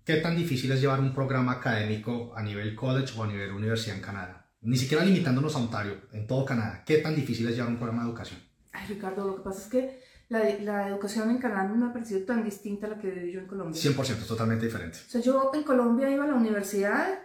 ¿Qué 0.06 0.18
tan 0.18 0.36
difícil 0.36 0.72
es 0.72 0.82
llevar 0.82 1.00
un 1.00 1.14
programa 1.14 1.54
académico 1.54 2.34
a 2.36 2.42
nivel 2.42 2.76
college 2.76 3.14
o 3.18 3.24
a 3.24 3.28
nivel 3.28 3.52
universidad 3.52 3.96
en 3.98 4.02
Canadá? 4.02 4.50
Ni 4.62 4.78
siquiera 4.78 5.06
limitándonos 5.06 5.56
a 5.56 5.60
Ontario, 5.60 6.02
en 6.12 6.28
todo 6.28 6.44
Canadá. 6.46 6.84
¿Qué 6.86 6.98
tan 6.98 7.16
difícil 7.16 7.48
es 7.48 7.56
llevar 7.56 7.70
un 7.72 7.78
programa 7.78 8.04
de 8.04 8.10
educación? 8.10 8.40
Ay, 8.72 8.88
Ricardo, 8.88 9.28
lo 9.28 9.36
que 9.38 9.44
pasa 9.44 9.62
es 9.62 9.68
que 9.68 10.04
la, 10.30 10.40
la 10.62 10.88
educación 10.88 11.30
en 11.30 11.38
Canadá 11.38 11.68
no 11.68 11.76
me 11.76 11.88
ha 11.88 11.94
parecido 11.94 12.22
tan 12.26 12.44
distinta 12.44 12.88
a 12.88 12.92
la 12.92 12.98
que 12.98 13.12
viví 13.12 13.32
yo 13.32 13.40
en 13.42 13.48
Colombia. 13.48 13.80
100%, 13.80 14.26
totalmente 14.26 14.66
diferente. 14.66 14.98
O 15.06 15.10
sea, 15.10 15.22
yo 15.22 15.52
en 15.54 15.64
Colombia 15.64 16.10
iba 16.10 16.24
a 16.24 16.28
la 16.28 16.36
universidad, 16.36 17.20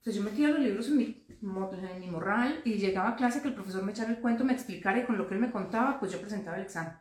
o 0.00 0.02
sea, 0.04 0.12
yo 0.12 0.22
metía 0.22 0.48
los 0.48 0.60
libros 0.60 0.88
en 0.88 0.96
mi, 0.96 1.26
en 1.30 2.00
mi 2.00 2.10
morral 2.10 2.60
y 2.64 2.74
llegaba 2.74 3.10
a 3.10 3.16
clase 3.16 3.42
que 3.42 3.48
el 3.48 3.54
profesor 3.54 3.82
me 3.82 3.92
echara 3.92 4.10
el 4.10 4.18
cuento, 4.18 4.44
me 4.44 4.52
explicara 4.52 5.00
y 5.00 5.04
con 5.06 5.18
lo 5.18 5.26
que 5.28 5.34
él 5.34 5.40
me 5.40 5.50
contaba, 5.50 5.98
pues 5.98 6.12
yo 6.12 6.20
presentaba 6.20 6.56
el 6.56 6.64
examen. 6.64 6.92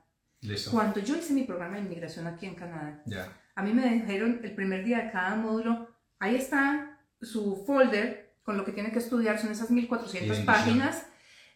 Listo. 0.42 0.72
Cuando 0.72 1.00
yo 1.00 1.16
hice 1.16 1.34
mi 1.34 1.44
programa 1.44 1.76
de 1.76 1.84
inmigración 1.84 2.26
aquí 2.28 2.48
en 2.48 2.56
Canadá, 2.56 3.04
Ya. 3.06 3.28
A 3.62 3.64
mí 3.64 3.74
me 3.74 3.88
dijeron 3.94 4.42
el 4.44 4.54
primer 4.56 4.84
día 4.84 5.04
de 5.04 5.12
cada 5.12 5.36
módulo, 5.36 5.88
ahí 6.20 6.36
está 6.36 7.00
su 7.22 7.64
folder 7.66 8.34
con 8.44 8.58
lo 8.58 8.66
que 8.66 8.72
tiene 8.72 8.92
que 8.92 9.00
estudiar, 9.00 9.40
son 9.40 9.52
esas 9.52 9.70
1400 9.70 10.30
Bien, 10.38 10.46
páginas. 10.46 11.06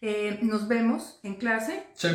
Eh, 0.00 0.38
nos 0.42 0.68
vemos 0.68 1.18
en 1.22 1.34
clase 1.34 1.82
Sí. 1.94 2.08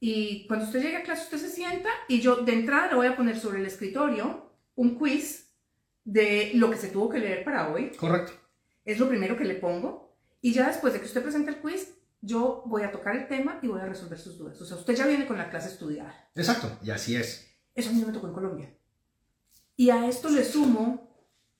y 0.00 0.46
cuando 0.46 0.66
usted 0.66 0.82
llegue 0.82 0.96
a 0.98 1.02
clase 1.02 1.22
usted 1.24 1.38
se 1.38 1.48
sienta 1.48 1.88
y 2.08 2.20
yo 2.20 2.36
de 2.36 2.52
entrada 2.52 2.88
le 2.88 2.96
voy 2.96 3.06
a 3.06 3.16
poner 3.16 3.38
sobre 3.38 3.60
el 3.60 3.66
escritorio 3.66 4.50
un 4.74 4.98
quiz 4.98 5.48
de 6.04 6.50
lo 6.54 6.70
que 6.70 6.76
se 6.76 6.88
tuvo 6.88 7.08
que 7.08 7.18
leer 7.18 7.44
para 7.44 7.68
hoy. 7.70 7.90
Correcto. 7.96 8.32
Es 8.84 8.98
lo 8.98 9.08
primero 9.08 9.36
que 9.36 9.44
le 9.44 9.54
pongo. 9.54 10.16
Y 10.42 10.52
ya 10.52 10.66
después 10.68 10.92
de 10.92 10.98
que 11.00 11.06
usted 11.06 11.22
presente 11.22 11.50
el 11.50 11.58
quiz, 11.58 11.94
yo 12.20 12.62
voy 12.66 12.82
a 12.82 12.90
tocar 12.90 13.14
el 13.16 13.28
tema 13.28 13.58
y 13.62 13.68
voy 13.68 13.80
a 13.80 13.86
resolver 13.86 14.18
sus 14.18 14.36
dudas. 14.38 14.60
O 14.60 14.64
sea, 14.64 14.76
usted 14.76 14.94
ya 14.96 15.06
viene 15.06 15.26
con 15.26 15.38
la 15.38 15.48
clase 15.50 15.68
estudiada. 15.68 16.30
Exacto. 16.34 16.78
Y 16.82 16.90
así 16.90 17.14
es. 17.16 17.46
Eso 17.74 17.90
a 17.90 17.92
mí 17.92 18.00
no 18.00 18.08
me 18.08 18.12
tocó 18.12 18.26
en 18.26 18.32
Colombia. 18.34 18.74
Y 19.80 19.88
a 19.88 20.06
esto 20.06 20.28
le 20.28 20.44
sumo 20.44 21.08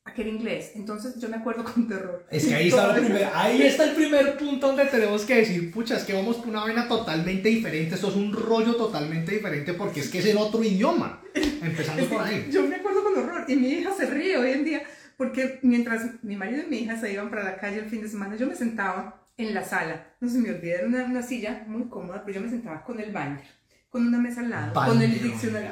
a 0.04 0.12
que 0.12 0.20
era 0.20 0.30
inglés. 0.30 0.72
Entonces 0.74 1.18
yo 1.18 1.30
me 1.30 1.36
acuerdo 1.36 1.64
con 1.72 1.88
terror. 1.88 2.26
Es 2.30 2.44
que 2.44 2.54
ahí 2.54 2.68
está, 2.68 2.94
el 2.94 3.02
primer, 3.02 3.30
ahí 3.34 3.62
está 3.62 3.84
el 3.84 3.94
primer 3.96 4.36
punto 4.36 4.66
donde 4.66 4.84
tenemos 4.84 5.24
que 5.24 5.36
decir, 5.36 5.72
pucha, 5.72 5.96
es 5.96 6.04
que 6.04 6.12
vamos 6.12 6.36
por 6.36 6.48
una 6.48 6.60
vaina 6.60 6.86
totalmente 6.86 7.48
diferente, 7.48 7.94
esto 7.94 8.08
es 8.08 8.16
un 8.16 8.34
rollo 8.34 8.76
totalmente 8.76 9.32
diferente 9.32 9.72
porque 9.72 10.00
es 10.00 10.10
que 10.10 10.18
es 10.18 10.26
en 10.26 10.36
otro 10.36 10.62
idioma. 10.62 11.22
Empezando 11.34 12.04
por 12.10 12.20
ahí. 12.20 12.46
Yo 12.52 12.62
me 12.66 12.76
acuerdo 12.76 13.02
con 13.04 13.16
horror 13.20 13.46
y 13.48 13.56
mi 13.56 13.68
hija 13.68 13.90
se 13.94 14.04
ríe 14.04 14.36
hoy 14.36 14.50
en 14.50 14.66
día 14.66 14.82
porque 15.16 15.58
mientras 15.62 16.22
mi 16.22 16.36
marido 16.36 16.64
y 16.66 16.68
mi 16.68 16.76
hija 16.80 17.00
se 17.00 17.10
iban 17.10 17.30
para 17.30 17.42
la 17.42 17.56
calle 17.56 17.78
el 17.78 17.88
fin 17.88 18.02
de 18.02 18.08
semana, 18.10 18.36
yo 18.36 18.46
me 18.46 18.54
sentaba 18.54 19.26
en 19.38 19.54
la 19.54 19.64
sala. 19.64 20.14
No 20.20 20.28
se 20.28 20.36
me 20.36 20.50
olvida, 20.50 20.74
era 20.74 20.86
una, 20.86 21.04
una 21.04 21.22
silla 21.22 21.64
muy 21.66 21.88
cómoda, 21.88 22.22
pero 22.26 22.38
yo 22.38 22.44
me 22.44 22.50
sentaba 22.50 22.84
con 22.84 23.00
el 23.00 23.12
binder, 23.12 23.48
con 23.88 24.06
una 24.06 24.18
mesa 24.18 24.42
al 24.42 24.50
lado, 24.50 24.74
con 24.74 25.00
el 25.00 25.22
diccionario. 25.22 25.70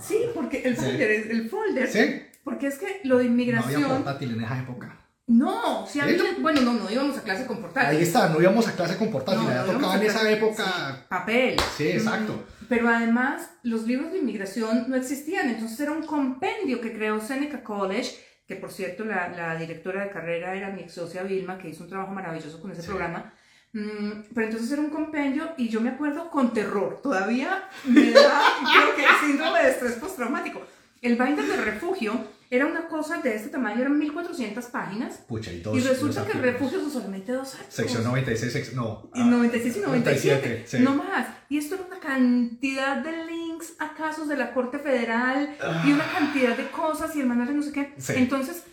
Sí, 0.00 0.18
porque 0.34 0.62
el 0.62 0.76
folder 0.76 1.10
es 1.10 1.26
el 1.30 1.48
folder. 1.48 1.88
¿Sí? 1.90 2.22
Porque 2.44 2.66
es 2.68 2.78
que 2.78 3.00
lo 3.04 3.18
de 3.18 3.24
No 3.24 3.30
había 3.30 3.30
inmigración. 3.32 3.82
portátil 3.90 4.32
en 4.34 4.44
esa 4.44 4.58
época. 4.58 4.96
No, 5.26 5.86
si 5.86 6.00
a 6.00 6.06
mí, 6.06 6.12
¿Sí? 6.18 6.24
bueno, 6.40 6.60
no, 6.62 6.72
no 6.74 6.90
íbamos 6.90 7.16
a 7.16 7.22
clase 7.22 7.46
con 7.46 7.60
portátil. 7.60 7.96
Ahí 7.98 8.02
está, 8.02 8.28
no 8.30 8.40
íbamos 8.40 8.66
a 8.66 8.72
clase 8.74 8.96
con 8.96 9.10
portátil, 9.12 9.44
No, 9.44 9.50
ya 9.50 9.62
no 9.64 9.72
tocaba 9.74 9.96
en 9.96 10.02
esa 10.02 10.28
época. 10.30 10.64
sí, 10.64 11.04
papel. 11.08 11.56
Sí, 11.76 11.88
exacto. 11.88 12.32
Mm, 12.32 12.64
Pero 12.68 12.88
además, 12.88 13.50
los 13.62 13.86
libros 13.86 14.10
de 14.10 14.18
inmigración 14.18 14.86
no 14.88 14.96
existían, 14.96 15.48
entonces 15.50 15.78
era 15.78 15.92
un 15.92 16.02
compendio 16.04 16.80
que 16.80 16.92
creó 16.92 17.20
Seneca 17.20 17.62
College, 17.62 18.10
que 18.48 18.56
por 18.56 18.72
cierto 18.72 19.04
la, 19.04 19.28
la 19.28 19.54
directora 19.54 20.02
de 20.04 20.10
carrera 20.10 20.54
era 20.56 20.70
mi 20.70 20.80
ex 20.82 20.94
socia 20.94 21.22
Vilma, 21.22 21.58
que 21.58 21.68
hizo 21.68 21.84
un 21.84 21.90
trabajo 21.90 22.10
maravilloso 22.12 22.60
con 22.60 22.72
ese 22.72 22.82
Sí. 22.82 22.88
programa. 22.88 23.32
Mm, 23.72 24.22
pero 24.34 24.46
entonces 24.48 24.70
era 24.72 24.82
un 24.82 24.90
compendio 24.90 25.52
y 25.56 25.68
yo 25.68 25.80
me 25.80 25.90
acuerdo 25.90 26.28
con 26.30 26.52
terror, 26.52 26.98
todavía 27.02 27.68
me 27.86 28.10
da, 28.10 28.42
creo 28.72 28.96
que 28.96 29.04
el 29.04 29.28
síndrome 29.28 29.62
de 29.62 29.70
estrés 29.70 29.92
postraumático. 29.92 30.60
El 31.00 31.16
binder 31.16 31.46
de 31.46 31.56
refugio 31.56 32.12
era 32.50 32.66
una 32.66 32.88
cosa 32.88 33.18
de 33.18 33.34
este 33.36 33.48
tamaño, 33.48 33.80
eran 33.80 33.96
1400 33.96 34.64
páginas. 34.66 35.18
Pucha, 35.28 35.52
y 35.52 35.60
dos. 35.60 35.78
Y 35.78 35.80
resulta 35.80 36.22
dos 36.24 36.30
que 36.32 36.36
el 36.38 36.42
refugio 36.42 36.80
son 36.80 36.90
solamente 36.90 37.30
dos 37.32 37.54
artículos. 37.54 37.74
Sección 37.74 38.04
96, 38.04 38.54
sec- 38.56 38.72
no. 38.74 39.08
Ah, 39.14 39.24
96 39.24 39.76
y 39.76 39.80
97, 39.80 40.36
97, 40.48 40.64
sí. 40.66 40.78
no 40.82 40.94
más. 40.96 41.28
Y 41.48 41.58
esto 41.58 41.76
era 41.76 41.84
una 41.86 42.00
cantidad 42.00 42.96
de 42.96 43.24
links 43.24 43.74
a 43.78 43.94
casos 43.94 44.26
de 44.28 44.36
la 44.36 44.52
Corte 44.52 44.78
Federal 44.80 45.56
y 45.86 45.92
una 45.92 46.10
cantidad 46.10 46.56
de 46.56 46.66
cosas 46.72 47.14
y 47.14 47.20
el 47.20 47.26
manual 47.28 47.48
de 47.48 47.54
no 47.54 47.62
sé 47.62 47.70
qué. 47.72 47.94
Sí. 47.96 48.14
Entonces, 48.16 48.64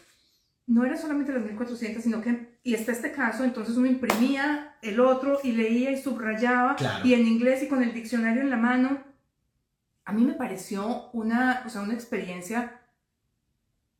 no 0.65 0.83
era 0.83 0.97
solamente 0.97 1.31
las 1.31 1.43
1400, 1.43 2.03
sino 2.03 2.21
que, 2.21 2.57
y 2.63 2.73
está 2.73 2.91
este 2.91 3.11
caso, 3.11 3.43
entonces 3.45 3.77
uno 3.77 3.87
imprimía 3.87 4.66
el 4.81 4.99
otro 4.99 5.39
y 5.43 5.51
leía 5.53 5.91
y 5.91 6.01
subrayaba 6.01 6.75
Claro. 6.75 7.05
y 7.05 7.13
en 7.13 7.27
inglés 7.27 7.63
y 7.63 7.67
con 7.67 7.81
el 7.83 7.93
diccionario 7.93 8.41
en 8.41 8.49
la 8.49 8.57
mano. 8.57 9.03
A 10.05 10.13
mí 10.13 10.23
me 10.23 10.33
pareció 10.33 11.09
una, 11.11 11.63
o 11.65 11.69
sea, 11.69 11.81
una 11.81 11.93
experiencia 11.93 12.79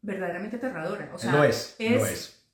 verdaderamente 0.01 0.57
aterradora. 0.57 1.09
O 1.13 1.17
sea, 1.17 1.31
lo 1.33 1.43
es, 1.43 1.75
es, 1.79 1.91
lo 2.01 2.05
es. 2.05 2.45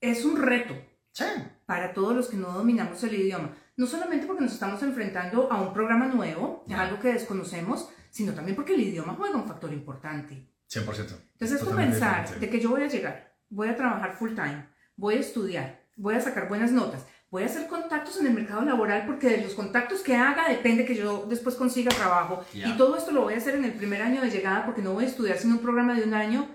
es 0.00 0.24
un 0.24 0.40
reto 0.40 0.74
Sí, 1.12 1.24
para 1.66 1.92
todos 1.92 2.14
los 2.14 2.28
que 2.28 2.36
no 2.36 2.52
dominamos 2.52 3.02
el 3.02 3.14
idioma. 3.14 3.50
No 3.76 3.86
solamente 3.86 4.26
porque 4.26 4.42
nos 4.44 4.52
estamos 4.52 4.80
enfrentando 4.82 5.50
a 5.52 5.60
un 5.60 5.72
programa 5.72 6.06
nuevo, 6.06 6.64
a 6.66 6.70
Ya. 6.70 6.80
algo 6.82 7.00
que 7.00 7.12
desconocemos, 7.12 7.88
sino 8.10 8.32
también 8.32 8.54
porque 8.56 8.74
el 8.74 8.80
idioma 8.82 9.14
juega 9.14 9.36
un 9.36 9.46
factor 9.46 9.72
importante. 9.72 10.46
100%. 10.70 11.18
Entonces 11.32 11.52
es 11.52 11.58
Totalmente 11.60 11.98
pensar 11.98 12.38
de 12.38 12.48
que 12.50 12.60
yo 12.60 12.70
voy 12.70 12.82
a 12.82 12.88
llegar, 12.88 13.34
voy 13.50 13.68
a 13.68 13.76
trabajar 13.76 14.16
full 14.16 14.34
time, 14.34 14.68
voy 14.96 15.14
a 15.16 15.20
estudiar, 15.20 15.77
voy 15.98 16.14
a 16.14 16.20
sacar 16.20 16.48
buenas 16.48 16.72
notas, 16.72 17.04
voy 17.30 17.42
a 17.42 17.46
hacer 17.46 17.66
contactos 17.66 18.18
en 18.20 18.26
el 18.28 18.32
mercado 18.32 18.62
laboral 18.62 19.04
porque 19.06 19.28
de 19.28 19.42
los 19.42 19.54
contactos 19.54 20.00
que 20.00 20.16
haga 20.16 20.48
depende 20.48 20.86
que 20.86 20.94
yo 20.94 21.26
después 21.28 21.56
consiga 21.56 21.90
trabajo. 21.90 22.44
Ya. 22.54 22.68
Y 22.68 22.76
todo 22.76 22.96
esto 22.96 23.12
lo 23.12 23.22
voy 23.22 23.34
a 23.34 23.38
hacer 23.38 23.56
en 23.56 23.64
el 23.64 23.72
primer 23.72 24.00
año 24.00 24.22
de 24.22 24.30
llegada 24.30 24.64
porque 24.64 24.80
no 24.80 24.94
voy 24.94 25.04
a 25.04 25.08
estudiar 25.08 25.36
sino 25.36 25.54
un 25.54 25.60
programa 25.60 25.94
de 25.94 26.04
un 26.04 26.14
año. 26.14 26.48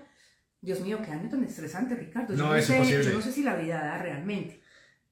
Dios 0.60 0.80
mío, 0.80 0.98
qué 1.04 1.12
año 1.12 1.28
tan 1.28 1.44
estresante, 1.44 1.94
Ricardo. 1.94 2.34
Yo 2.34 2.42
No, 2.42 2.56
es 2.56 2.64
sé, 2.64 2.74
imposible. 2.76 3.04
Yo 3.04 3.12
no 3.12 3.20
sé 3.20 3.32
si 3.32 3.42
la 3.42 3.54
vida 3.54 3.84
da 3.84 3.98
realmente. 3.98 4.62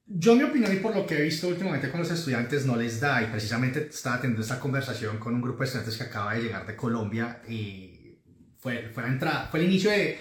Yo, 0.05 0.35
mi 0.35 0.43
opinión, 0.43 0.73
y 0.73 0.77
por 0.77 0.95
lo 0.95 1.05
que 1.05 1.17
he 1.17 1.21
visto 1.21 1.47
últimamente 1.47 1.89
con 1.89 1.99
los 1.99 2.11
estudiantes, 2.11 2.65
no 2.65 2.75
les 2.75 2.99
da. 2.99 3.21
Y 3.21 3.27
precisamente 3.27 3.87
estaba 3.87 4.19
teniendo 4.19 4.41
esta 4.41 4.59
conversación 4.59 5.19
con 5.19 5.35
un 5.35 5.41
grupo 5.41 5.59
de 5.59 5.65
estudiantes 5.65 5.95
que 5.95 6.03
acaba 6.03 6.33
de 6.33 6.41
llegar 6.41 6.65
de 6.65 6.75
Colombia 6.75 7.41
y 7.47 8.19
fue, 8.57 8.89
fue, 8.89 9.03
la 9.03 9.09
entrada, 9.09 9.47
fue 9.49 9.59
el 9.59 9.67
inicio 9.67 9.91
de, 9.91 10.17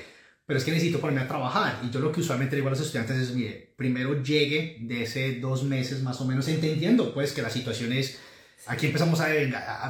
pero 0.47 0.59
es 0.59 0.65
que 0.65 0.73
necesito 0.73 1.01
ponerme 1.01 1.23
a 1.23 1.29
trabajar. 1.29 1.81
Y 1.85 1.91
yo 1.91 2.01
lo 2.01 2.13
que 2.13 2.21
usualmente 2.21 2.57
digo 2.57 2.69
a 2.69 2.71
los 2.71 2.81
estudiantes 2.81 3.17
es, 3.17 3.35
mire, 3.35 3.75
primero 3.77 4.23
llegue 4.23 4.79
de 4.81 5.03
ese 5.03 5.41
dos 5.41 5.65
meses 5.65 6.03
más 6.03 6.21
o 6.21 6.27
menos, 6.27 6.49
entendiendo 6.49 7.15
pues 7.15 7.33
que 7.33 7.43
la 7.43 7.51
situación 7.51 7.93
es, 7.93 8.19
aquí 8.67 8.87
empezamos 8.87 9.21
a, 9.21 9.35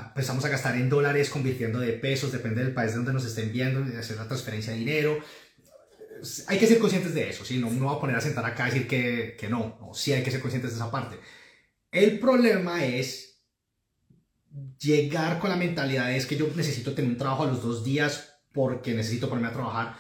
empezamos 0.08 0.44
a 0.44 0.48
gastar 0.48 0.76
en 0.76 0.88
dólares, 0.88 1.30
convirtiendo 1.30 1.78
de 1.80 1.92
pesos, 1.92 2.32
depende 2.32 2.62
del 2.62 2.74
país 2.74 2.92
de 2.92 2.96
donde 2.96 3.12
nos 3.12 3.24
estén 3.24 3.52
viendo, 3.52 3.84
hacer 3.98 4.16
la 4.16 4.28
transferencia 4.28 4.72
de 4.72 4.78
dinero 4.78 5.22
hay 6.46 6.58
que 6.58 6.66
ser 6.66 6.78
conscientes 6.78 7.14
de 7.14 7.28
eso, 7.28 7.44
¿sí? 7.44 7.58
No 7.58 7.70
me 7.70 7.80
voy 7.80 7.94
a 7.94 8.00
poner 8.00 8.16
a 8.16 8.20
sentar 8.20 8.44
acá 8.44 8.64
a 8.64 8.66
decir 8.66 8.86
que, 8.86 9.36
que 9.38 9.48
no, 9.48 9.76
no, 9.80 9.94
sí 9.94 10.12
hay 10.12 10.22
que 10.22 10.30
ser 10.30 10.40
conscientes 10.40 10.70
de 10.70 10.76
esa 10.76 10.90
parte. 10.90 11.18
El 11.90 12.18
problema 12.18 12.84
es 12.84 13.40
llegar 14.78 15.38
con 15.38 15.50
la 15.50 15.56
mentalidad 15.56 16.12
es 16.12 16.26
que 16.26 16.36
yo 16.36 16.48
necesito 16.54 16.94
tener 16.94 17.10
un 17.10 17.16
trabajo 17.16 17.44
a 17.44 17.46
los 17.46 17.62
dos 17.62 17.84
días 17.84 18.38
porque 18.52 18.94
necesito 18.94 19.28
ponerme 19.28 19.48
a 19.48 19.52
trabajar 19.52 19.96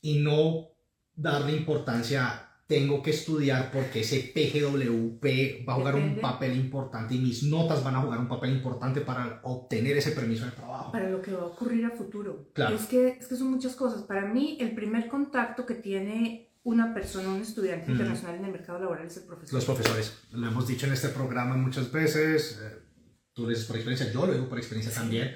y 0.00 0.18
no 0.20 0.68
darle 1.14 1.52
importancia 1.52 2.48
tengo 2.68 3.02
que 3.02 3.10
estudiar 3.12 3.70
porque 3.72 4.00
ese 4.00 4.30
PGWP 4.34 5.66
va 5.66 5.72
a 5.72 5.76
jugar 5.76 5.94
un 5.94 6.20
papel 6.20 6.54
importante 6.54 7.14
y 7.14 7.18
mis 7.18 7.42
notas 7.44 7.82
van 7.82 7.96
a 7.96 8.02
jugar 8.02 8.18
un 8.18 8.28
papel 8.28 8.52
importante 8.52 9.00
para 9.00 9.40
obtener 9.42 9.96
ese 9.96 10.12
permiso 10.12 10.44
de 10.44 10.50
trabajo. 10.50 10.92
para 10.92 11.08
lo 11.08 11.22
que 11.22 11.32
va 11.32 11.40
a 11.42 11.46
ocurrir 11.46 11.86
a 11.86 11.90
futuro. 11.90 12.50
Claro. 12.52 12.76
Es, 12.76 12.84
que, 12.84 13.08
es 13.08 13.26
que 13.26 13.36
son 13.36 13.50
muchas 13.50 13.74
cosas. 13.74 14.02
Para 14.02 14.26
mí, 14.26 14.58
el 14.60 14.74
primer 14.74 15.08
contacto 15.08 15.64
que 15.64 15.74
tiene 15.74 16.50
una 16.62 16.92
persona, 16.92 17.30
un 17.30 17.40
estudiante 17.40 17.84
Ujú. 17.84 17.92
internacional 17.92 18.36
en 18.36 18.44
el 18.44 18.52
mercado 18.52 18.78
laboral 18.80 19.06
es 19.06 19.16
el 19.16 19.22
profesor. 19.22 19.54
Los 19.54 19.64
profesores, 19.64 20.18
lo 20.32 20.46
hemos 20.46 20.68
dicho 20.68 20.84
en 20.84 20.92
este 20.92 21.08
programa 21.08 21.56
muchas 21.56 21.90
veces, 21.90 22.60
eh, 22.62 22.82
tú 23.32 23.44
lo 23.44 23.48
dices 23.48 23.64
por 23.64 23.76
experiencia, 23.76 24.12
yo 24.12 24.26
lo 24.26 24.34
digo 24.34 24.46
por 24.46 24.58
experiencia 24.58 24.92
también. 24.92 25.34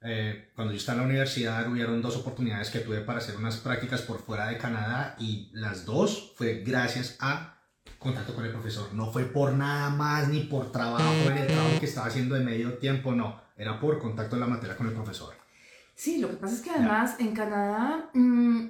Eh, 0.00 0.50
cuando 0.54 0.72
yo 0.72 0.78
estaba 0.78 0.96
en 0.96 1.02
la 1.02 1.08
universidad 1.08 1.68
hubieron 1.68 2.00
dos 2.00 2.16
oportunidades 2.16 2.70
que 2.70 2.78
tuve 2.78 3.00
para 3.00 3.18
hacer 3.18 3.36
unas 3.36 3.56
prácticas 3.56 4.02
por 4.02 4.20
fuera 4.20 4.46
de 4.46 4.56
Canadá 4.56 5.16
y 5.18 5.50
las 5.52 5.84
dos 5.84 6.34
fue 6.36 6.62
gracias 6.64 7.16
a 7.18 7.58
contacto 7.98 8.34
con 8.34 8.44
el 8.44 8.52
profesor. 8.52 8.92
No 8.94 9.10
fue 9.12 9.24
por 9.24 9.52
nada 9.54 9.90
más 9.90 10.28
ni 10.28 10.40
por 10.40 10.70
trabajo 10.70 11.30
en 11.30 11.38
el 11.38 11.46
trabajo 11.48 11.80
que 11.80 11.86
estaba 11.86 12.06
haciendo 12.06 12.36
de 12.36 12.44
medio 12.44 12.78
tiempo, 12.78 13.12
no. 13.12 13.40
Era 13.56 13.80
por 13.80 13.98
contacto 13.98 14.36
en 14.36 14.40
la 14.40 14.46
materia 14.46 14.76
con 14.76 14.86
el 14.86 14.92
profesor. 14.92 15.34
Sí, 15.94 16.18
lo 16.18 16.28
que 16.28 16.36
pasa 16.36 16.54
es 16.54 16.60
que 16.60 16.70
además 16.70 17.16
en 17.18 17.34
Canadá 17.34 18.10
mm, 18.14 18.66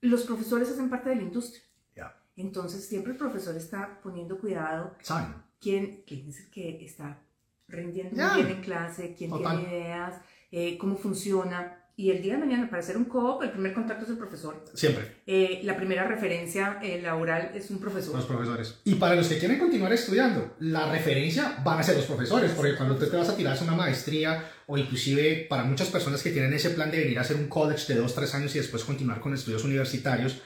los 0.00 0.22
profesores 0.22 0.68
hacen 0.68 0.90
parte 0.90 1.10
de 1.10 1.16
la 1.16 1.22
industria. 1.22 1.62
Ya. 1.94 2.16
Entonces 2.36 2.84
siempre 2.84 3.12
el 3.12 3.18
profesor 3.18 3.54
está 3.54 4.00
poniendo 4.02 4.40
cuidado 4.40 4.96
¿Saben? 5.00 5.32
quién, 5.60 6.02
quién 6.04 6.28
es 6.28 6.40
el 6.40 6.50
que 6.50 6.84
está 6.84 7.20
rindiendo 7.68 8.20
muy 8.20 8.42
bien 8.42 8.56
en 8.56 8.62
clase, 8.62 9.14
quién 9.16 9.30
Total. 9.30 9.60
tiene 9.60 9.76
ideas, 9.78 10.20
eh, 10.52 10.78
cómo 10.78 10.96
funciona. 10.96 11.78
Y 11.94 12.10
el 12.10 12.22
día 12.22 12.34
de 12.34 12.38
mañana, 12.38 12.70
para 12.70 12.80
hacer 12.80 12.96
un 12.96 13.04
co-op, 13.04 13.42
el 13.42 13.50
primer 13.50 13.74
contacto 13.74 14.04
es 14.04 14.10
el 14.10 14.16
profesor. 14.16 14.64
Siempre. 14.72 15.22
Eh, 15.26 15.60
la 15.62 15.76
primera 15.76 16.04
referencia 16.04 16.78
eh, 16.82 17.02
laboral 17.02 17.50
es 17.54 17.70
un 17.70 17.78
profesor. 17.80 18.14
Los 18.14 18.24
profesores. 18.24 18.80
Y 18.84 18.94
para 18.94 19.14
los 19.14 19.28
que 19.28 19.38
quieren 19.38 19.58
continuar 19.58 19.92
estudiando, 19.92 20.56
la 20.60 20.90
referencia 20.90 21.58
van 21.62 21.80
a 21.80 21.82
ser 21.82 21.96
los 21.96 22.06
profesores, 22.06 22.52
porque 22.52 22.76
cuando 22.76 22.96
tú 22.96 23.06
te 23.06 23.16
vas 23.16 23.28
a 23.28 23.36
tirar 23.36 23.58
una 23.62 23.74
maestría 23.74 24.42
o 24.66 24.78
inclusive 24.78 25.46
para 25.50 25.64
muchas 25.64 25.88
personas 25.88 26.22
que 26.22 26.30
tienen 26.30 26.52
ese 26.54 26.70
plan 26.70 26.90
de 26.90 26.98
venir 26.98 27.18
a 27.18 27.22
hacer 27.22 27.36
un 27.36 27.48
college 27.48 27.92
de 27.92 28.00
dos, 28.00 28.14
tres 28.14 28.34
años 28.34 28.54
y 28.54 28.58
después 28.58 28.84
continuar 28.84 29.20
con 29.20 29.34
estudios 29.34 29.64
universitarios, 29.64 30.40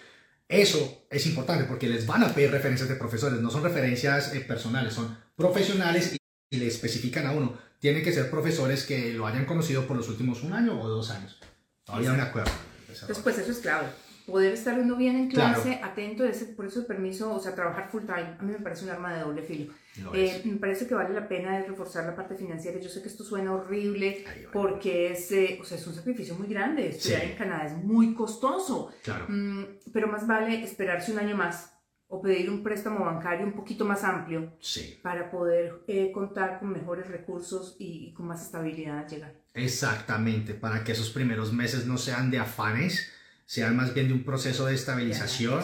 eso 0.49 1.07
es 1.11 1.27
importante 1.27 1.65
porque 1.65 1.89
les 1.89 2.07
van 2.07 2.23
a 2.23 2.35
pedir 2.35 2.51
referencias 2.51 2.89
de 2.89 2.97
profesores, 2.97 3.41
no 3.41 3.51
son 3.51 3.63
referencias 3.63 4.35
eh, 4.35 4.41
personales, 4.41 4.95
son 4.95 5.17
profesionales 5.37 6.17
y 6.51 6.57
le 6.57 6.67
especifican 6.67 7.27
a 7.27 7.33
uno, 7.33 7.57
tienen 7.87 8.03
que 8.03 8.13
ser 8.13 8.29
profesores 8.29 8.85
que 8.85 9.13
lo 9.13 9.29
hayan 9.29 9.45
conocido 9.45 9.87
por 9.87 9.97
los 9.97 10.09
últimos 10.09 10.43
un 10.43 10.53
año 10.53 10.81
o 10.81 10.89
dos 10.89 11.09
años. 11.11 11.39
Todavía 11.85 12.15
me 12.15 12.23
acuerdo. 12.23 12.51
Entonces, 12.91 13.21
pues 13.21 13.39
eso 13.39 13.53
es 13.53 13.59
clave. 13.59 13.87
Poder 14.27 14.55
estar 14.55 14.77
uno 14.77 14.97
bien 14.97 15.15
en 15.15 15.31
Claro. 15.31 15.55
clase, 15.63 15.79
atento, 15.85 16.25
ese, 16.25 16.47
por 16.47 16.67
eso 16.67 16.81
el 16.81 16.87
permiso, 16.87 17.33
o 17.33 17.39
sea, 17.39 17.55
trabajar 17.55 17.89
full 17.89 18.03
time, 18.03 18.35
a 18.41 18.43
mí 18.43 18.51
me 18.51 18.59
parece 18.59 18.83
un 18.87 18.91
arma 18.91 19.15
de 19.15 19.21
doble 19.21 19.43
filo. 19.43 19.73
Lo 20.03 20.13
Eh, 20.17 20.43
me 20.47 20.57
parece 20.57 20.89
que 20.89 20.97
vale 20.97 21.15
la 21.15 21.29
pena 21.29 21.61
reforzar 21.63 22.05
la 22.07 22.17
parte 22.17 22.35
financiera. 22.35 22.81
Yo 22.81 22.89
sé 22.89 23.03
que 23.03 23.09
esto 23.09 23.23
suena 23.23 23.53
horrible 23.53 24.25
porque 24.53 25.13
es, 25.13 25.31
eh, 25.31 25.57
o 25.63 25.65
sea, 25.65 25.79
es 25.79 25.87
un 25.87 25.95
sacrificio 25.95 26.35
muy 26.35 26.49
grande. 26.49 26.89
Estudiar 26.89 27.21
Sí. 27.23 27.29
en 27.31 27.37
Canadá 27.39 27.67
es 27.67 27.75
muy 27.85 28.15
costoso, 28.15 28.91
Claro. 29.05 29.27
Mm, 29.29 29.65
pero 29.93 30.09
más 30.09 30.27
vale 30.27 30.61
esperarse 30.65 31.13
un 31.13 31.21
año 31.21 31.37
más 31.37 31.71
o 32.09 32.23
pedir 32.23 32.49
un 32.51 32.63
préstamo 32.63 33.05
bancario 33.05 33.47
un 33.47 33.53
poquito 33.55 33.85
más 33.85 34.05
amplio 34.05 34.53
Sí. 34.61 34.99
para 35.03 35.31
poder 35.31 35.83
eh, 35.89 36.13
contar 36.13 36.59
con 36.61 36.71
mejores 36.71 37.09
recursos 37.09 37.77
y, 37.79 38.09
y 38.09 38.13
con 38.13 38.27
más 38.29 38.43
estabilidad 38.43 38.99
al 39.01 39.09
llegar. 39.09 39.35
Exactamente, 39.55 40.55
para 40.55 40.85
que 40.85 40.93
esos 40.93 41.11
primeros 41.11 41.53
meses 41.53 41.87
no 41.87 41.99
sean 41.99 42.31
de 42.31 42.39
afanes, 42.39 43.13
sean 43.45 43.77
más 43.77 43.93
bien 43.95 44.09
de 44.09 44.15
un 44.15 44.25
proceso 44.25 44.67
de 44.67 44.75
estabilización, 44.75 45.63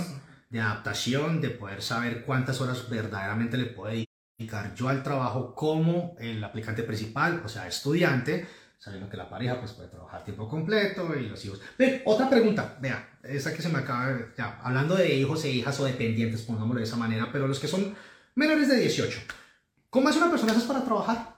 de 0.50 0.61
adaptación, 0.61 1.40
de 1.40 1.50
poder 1.50 1.81
saber 1.83 2.24
cuántas 2.24 2.61
horas 2.61 2.88
verdaderamente 2.90 3.57
le 3.57 3.66
puedo 3.66 3.94
dedicar 4.38 4.74
yo 4.74 4.88
al 4.88 5.02
trabajo 5.02 5.55
como 5.55 6.14
el 6.18 6.42
aplicante 6.42 6.83
principal, 6.83 7.42
o 7.44 7.48
sea, 7.48 7.66
estudiante, 7.68 8.46
sabiendo 8.83 9.09
que 9.09 9.16
la 9.16 9.29
pareja 9.31 9.61
pues 9.61 9.71
puede 9.75 9.88
trabajar 9.88 10.25
tiempo 10.25 10.49
completo 10.49 11.14
y 11.16 11.29
los 11.29 11.45
hijos. 11.45 11.61
Ve, 11.79 12.03
otra 12.05 12.29
pregunta, 12.29 12.77
vea, 12.81 13.16
esa 13.23 13.55
que 13.55 13.62
se 13.62 13.68
me 13.68 13.79
acaba, 13.79 14.09
de- 14.12 14.27
ya, 14.37 14.59
hablando 14.61 14.97
de 14.97 15.14
hijos 15.14 15.45
e 15.45 15.51
hijas 15.53 15.79
o 15.79 15.85
dependientes, 15.85 16.42
pongámoslo 16.42 16.81
de 16.81 16.87
esa 16.87 16.97
manera, 16.97 17.29
pero 17.31 17.47
los 17.47 17.61
que 17.61 17.68
son 17.68 17.95
menores 18.35 18.68
de 18.68 18.79
18, 18.81 19.21
¿cómo 19.88 20.09
hace 20.09 20.18
una 20.18 20.31
persona 20.31 20.51
esas 20.51 20.64
para 20.64 20.85
trabajar? 20.85 21.37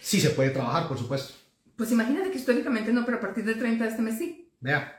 Sí 0.00 0.20
se 0.20 0.30
puede 0.30 0.50
trabajar, 0.50 0.86
por 0.86 0.96
supuesto. 0.96 1.34
Pues 1.74 1.90
imagínate 1.90 2.30
que 2.30 2.38
históricamente 2.38 2.92
no, 2.92 3.04
pero 3.04 3.16
a 3.16 3.20
partir 3.20 3.44
del 3.44 3.58
30 3.58 3.82
de 3.82 3.90
este 3.90 4.02
mes 4.02 4.16
sí. 4.18 4.52
Vea. 4.60 4.92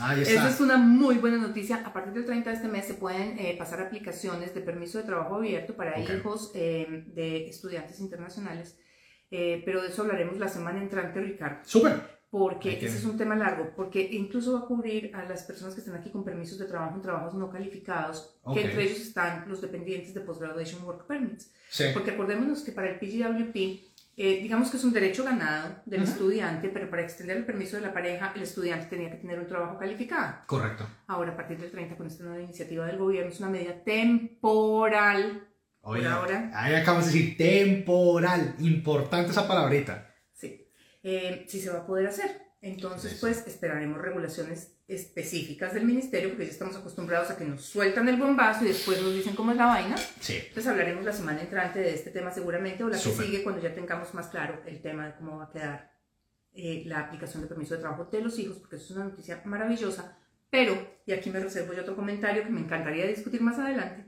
Ahí 0.00 0.20
está. 0.20 0.34
Esa 0.34 0.48
es 0.50 0.60
una 0.60 0.76
muy 0.76 1.16
buena 1.16 1.38
noticia. 1.38 1.82
A 1.86 1.94
partir 1.94 2.12
del 2.12 2.26
30 2.26 2.50
de 2.50 2.56
este 2.56 2.68
mes 2.68 2.84
se 2.86 2.94
pueden 2.94 3.38
eh, 3.38 3.56
pasar 3.58 3.80
aplicaciones 3.80 4.54
de 4.54 4.60
permiso 4.60 4.98
de 4.98 5.04
trabajo 5.04 5.36
abierto 5.36 5.74
para 5.76 5.92
Ok. 5.98 6.10
hijos 6.10 6.52
eh, 6.54 7.04
de 7.14 7.48
estudiantes 7.48 8.00
internacionales. 8.00 8.76
Eh, 9.30 9.62
pero 9.64 9.80
de 9.82 9.88
eso 9.88 10.02
hablaremos 10.02 10.38
la 10.38 10.48
semana 10.48 10.80
entrante, 10.82 11.20
Ricardo. 11.20 11.60
Súper. 11.64 12.20
porque 12.30 12.74
ese 12.76 12.96
es 12.98 13.04
un 13.04 13.16
tema 13.18 13.34
largo, 13.34 13.72
porque 13.74 14.00
incluso 14.12 14.52
va 14.52 14.60
a 14.60 14.64
cubrir 14.66 15.10
a 15.16 15.24
las 15.24 15.42
personas 15.42 15.74
que 15.74 15.80
están 15.80 15.96
aquí 15.96 16.10
con 16.10 16.22
permisos 16.24 16.58
de 16.60 16.66
trabajo 16.66 16.94
en 16.94 17.02
trabajos 17.02 17.34
no 17.34 17.50
calificados, 17.50 18.38
Ok. 18.44 18.54
que 18.54 18.64
entre 18.66 18.84
ellos 18.84 19.00
están 19.00 19.48
los 19.48 19.60
dependientes 19.60 20.14
de 20.14 20.20
Postgraduation 20.20 20.84
Work 20.84 21.08
Permits. 21.08 21.52
Sí. 21.68 21.86
Porque 21.92 22.12
acordémonos 22.12 22.62
que 22.62 22.70
para 22.70 22.88
el 22.88 23.00
PGWP, 23.00 23.56
eh, 24.16 24.42
digamos 24.42 24.70
que 24.70 24.76
es 24.76 24.84
un 24.84 24.92
derecho 24.92 25.24
ganado 25.24 25.82
del 25.86 26.02
Ujú. 26.02 26.10
estudiante, 26.12 26.68
pero 26.68 26.88
para 26.88 27.02
extender 27.02 27.36
el 27.36 27.44
permiso 27.44 27.74
de 27.78 27.82
la 27.82 27.92
pareja, 27.92 28.32
el 28.36 28.42
estudiante 28.42 28.86
tenía 28.86 29.10
que 29.10 29.16
tener 29.16 29.36
un 29.40 29.48
trabajo 29.48 29.76
calificado. 29.76 30.36
Correcto. 30.46 30.86
Ahora, 31.08 31.32
a 31.32 31.36
partir 31.36 31.58
del 31.58 31.72
30, 31.72 31.96
con 31.96 32.06
esta 32.06 32.22
nueva 32.22 32.40
iniciativa 32.40 32.86
del 32.86 32.98
gobierno, 32.98 33.32
es 33.32 33.40
una 33.40 33.48
medida 33.50 33.74
temporal. 33.82 35.48
Oye, 35.82 36.02
Por 36.02 36.10
ahora. 36.12 36.50
ahí 36.54 36.74
acabamos 36.74 37.06
de 37.06 37.12
decir 37.12 37.36
temporal. 37.36 38.54
Importante 38.58 39.30
esa 39.30 39.48
palabrita. 39.48 40.14
Sí, 40.32 40.68
eh, 41.02 41.44
sí 41.48 41.60
se 41.60 41.70
va 41.70 41.80
a 41.80 41.86
poder 41.86 42.06
hacer. 42.08 42.50
Entonces, 42.62 43.16
pues 43.20 43.46
esperaremos 43.46 43.98
regulaciones 44.02 44.74
específicas 44.86 45.72
del 45.72 45.84
ministerio, 45.86 46.28
porque 46.28 46.44
ya 46.44 46.50
estamos 46.50 46.76
acostumbrados 46.76 47.30
a 47.30 47.36
que 47.38 47.44
nos 47.44 47.62
sueltan 47.64 48.06
el 48.08 48.16
bombazo 48.16 48.64
y 48.64 48.68
después 48.68 49.00
nos 49.00 49.14
dicen 49.14 49.34
cómo 49.34 49.52
es 49.52 49.56
la 49.56 49.66
vaina. 49.66 49.96
Sí. 50.20 50.36
Entonces 50.36 50.66
hablaremos 50.66 51.04
la 51.04 51.12
semana 51.12 51.40
entrante 51.40 51.78
de 51.78 51.94
este 51.94 52.10
tema 52.10 52.30
seguramente, 52.30 52.84
o 52.84 52.88
la 52.88 52.98
Súper. 52.98 53.18
que 53.20 53.24
sigue 53.26 53.42
cuando 53.42 53.62
ya 53.62 53.72
tengamos 53.74 54.12
más 54.12 54.26
claro 54.28 54.60
el 54.66 54.82
tema 54.82 55.06
de 55.06 55.14
cómo 55.14 55.38
va 55.38 55.44
a 55.44 55.50
quedar 55.50 55.90
eh, 56.52 56.82
la 56.86 57.00
aplicación 57.00 57.42
de 57.42 57.48
permiso 57.48 57.74
de 57.74 57.80
trabajo 57.80 58.04
de 58.06 58.20
los 58.20 58.38
hijos, 58.38 58.58
porque 58.58 58.76
eso 58.76 58.86
es 58.86 58.90
una 58.90 59.04
noticia 59.06 59.40
maravillosa. 59.46 60.18
Pero, 60.50 60.76
y 61.06 61.12
aquí 61.12 61.30
me 61.30 61.38
reservo 61.40 61.72
yo 61.72 61.80
otro 61.82 61.94
comentario 61.96 62.42
que 62.42 62.50
me 62.50 62.60
encantaría 62.60 63.06
discutir 63.06 63.40
más 63.40 63.58
adelante, 63.58 64.04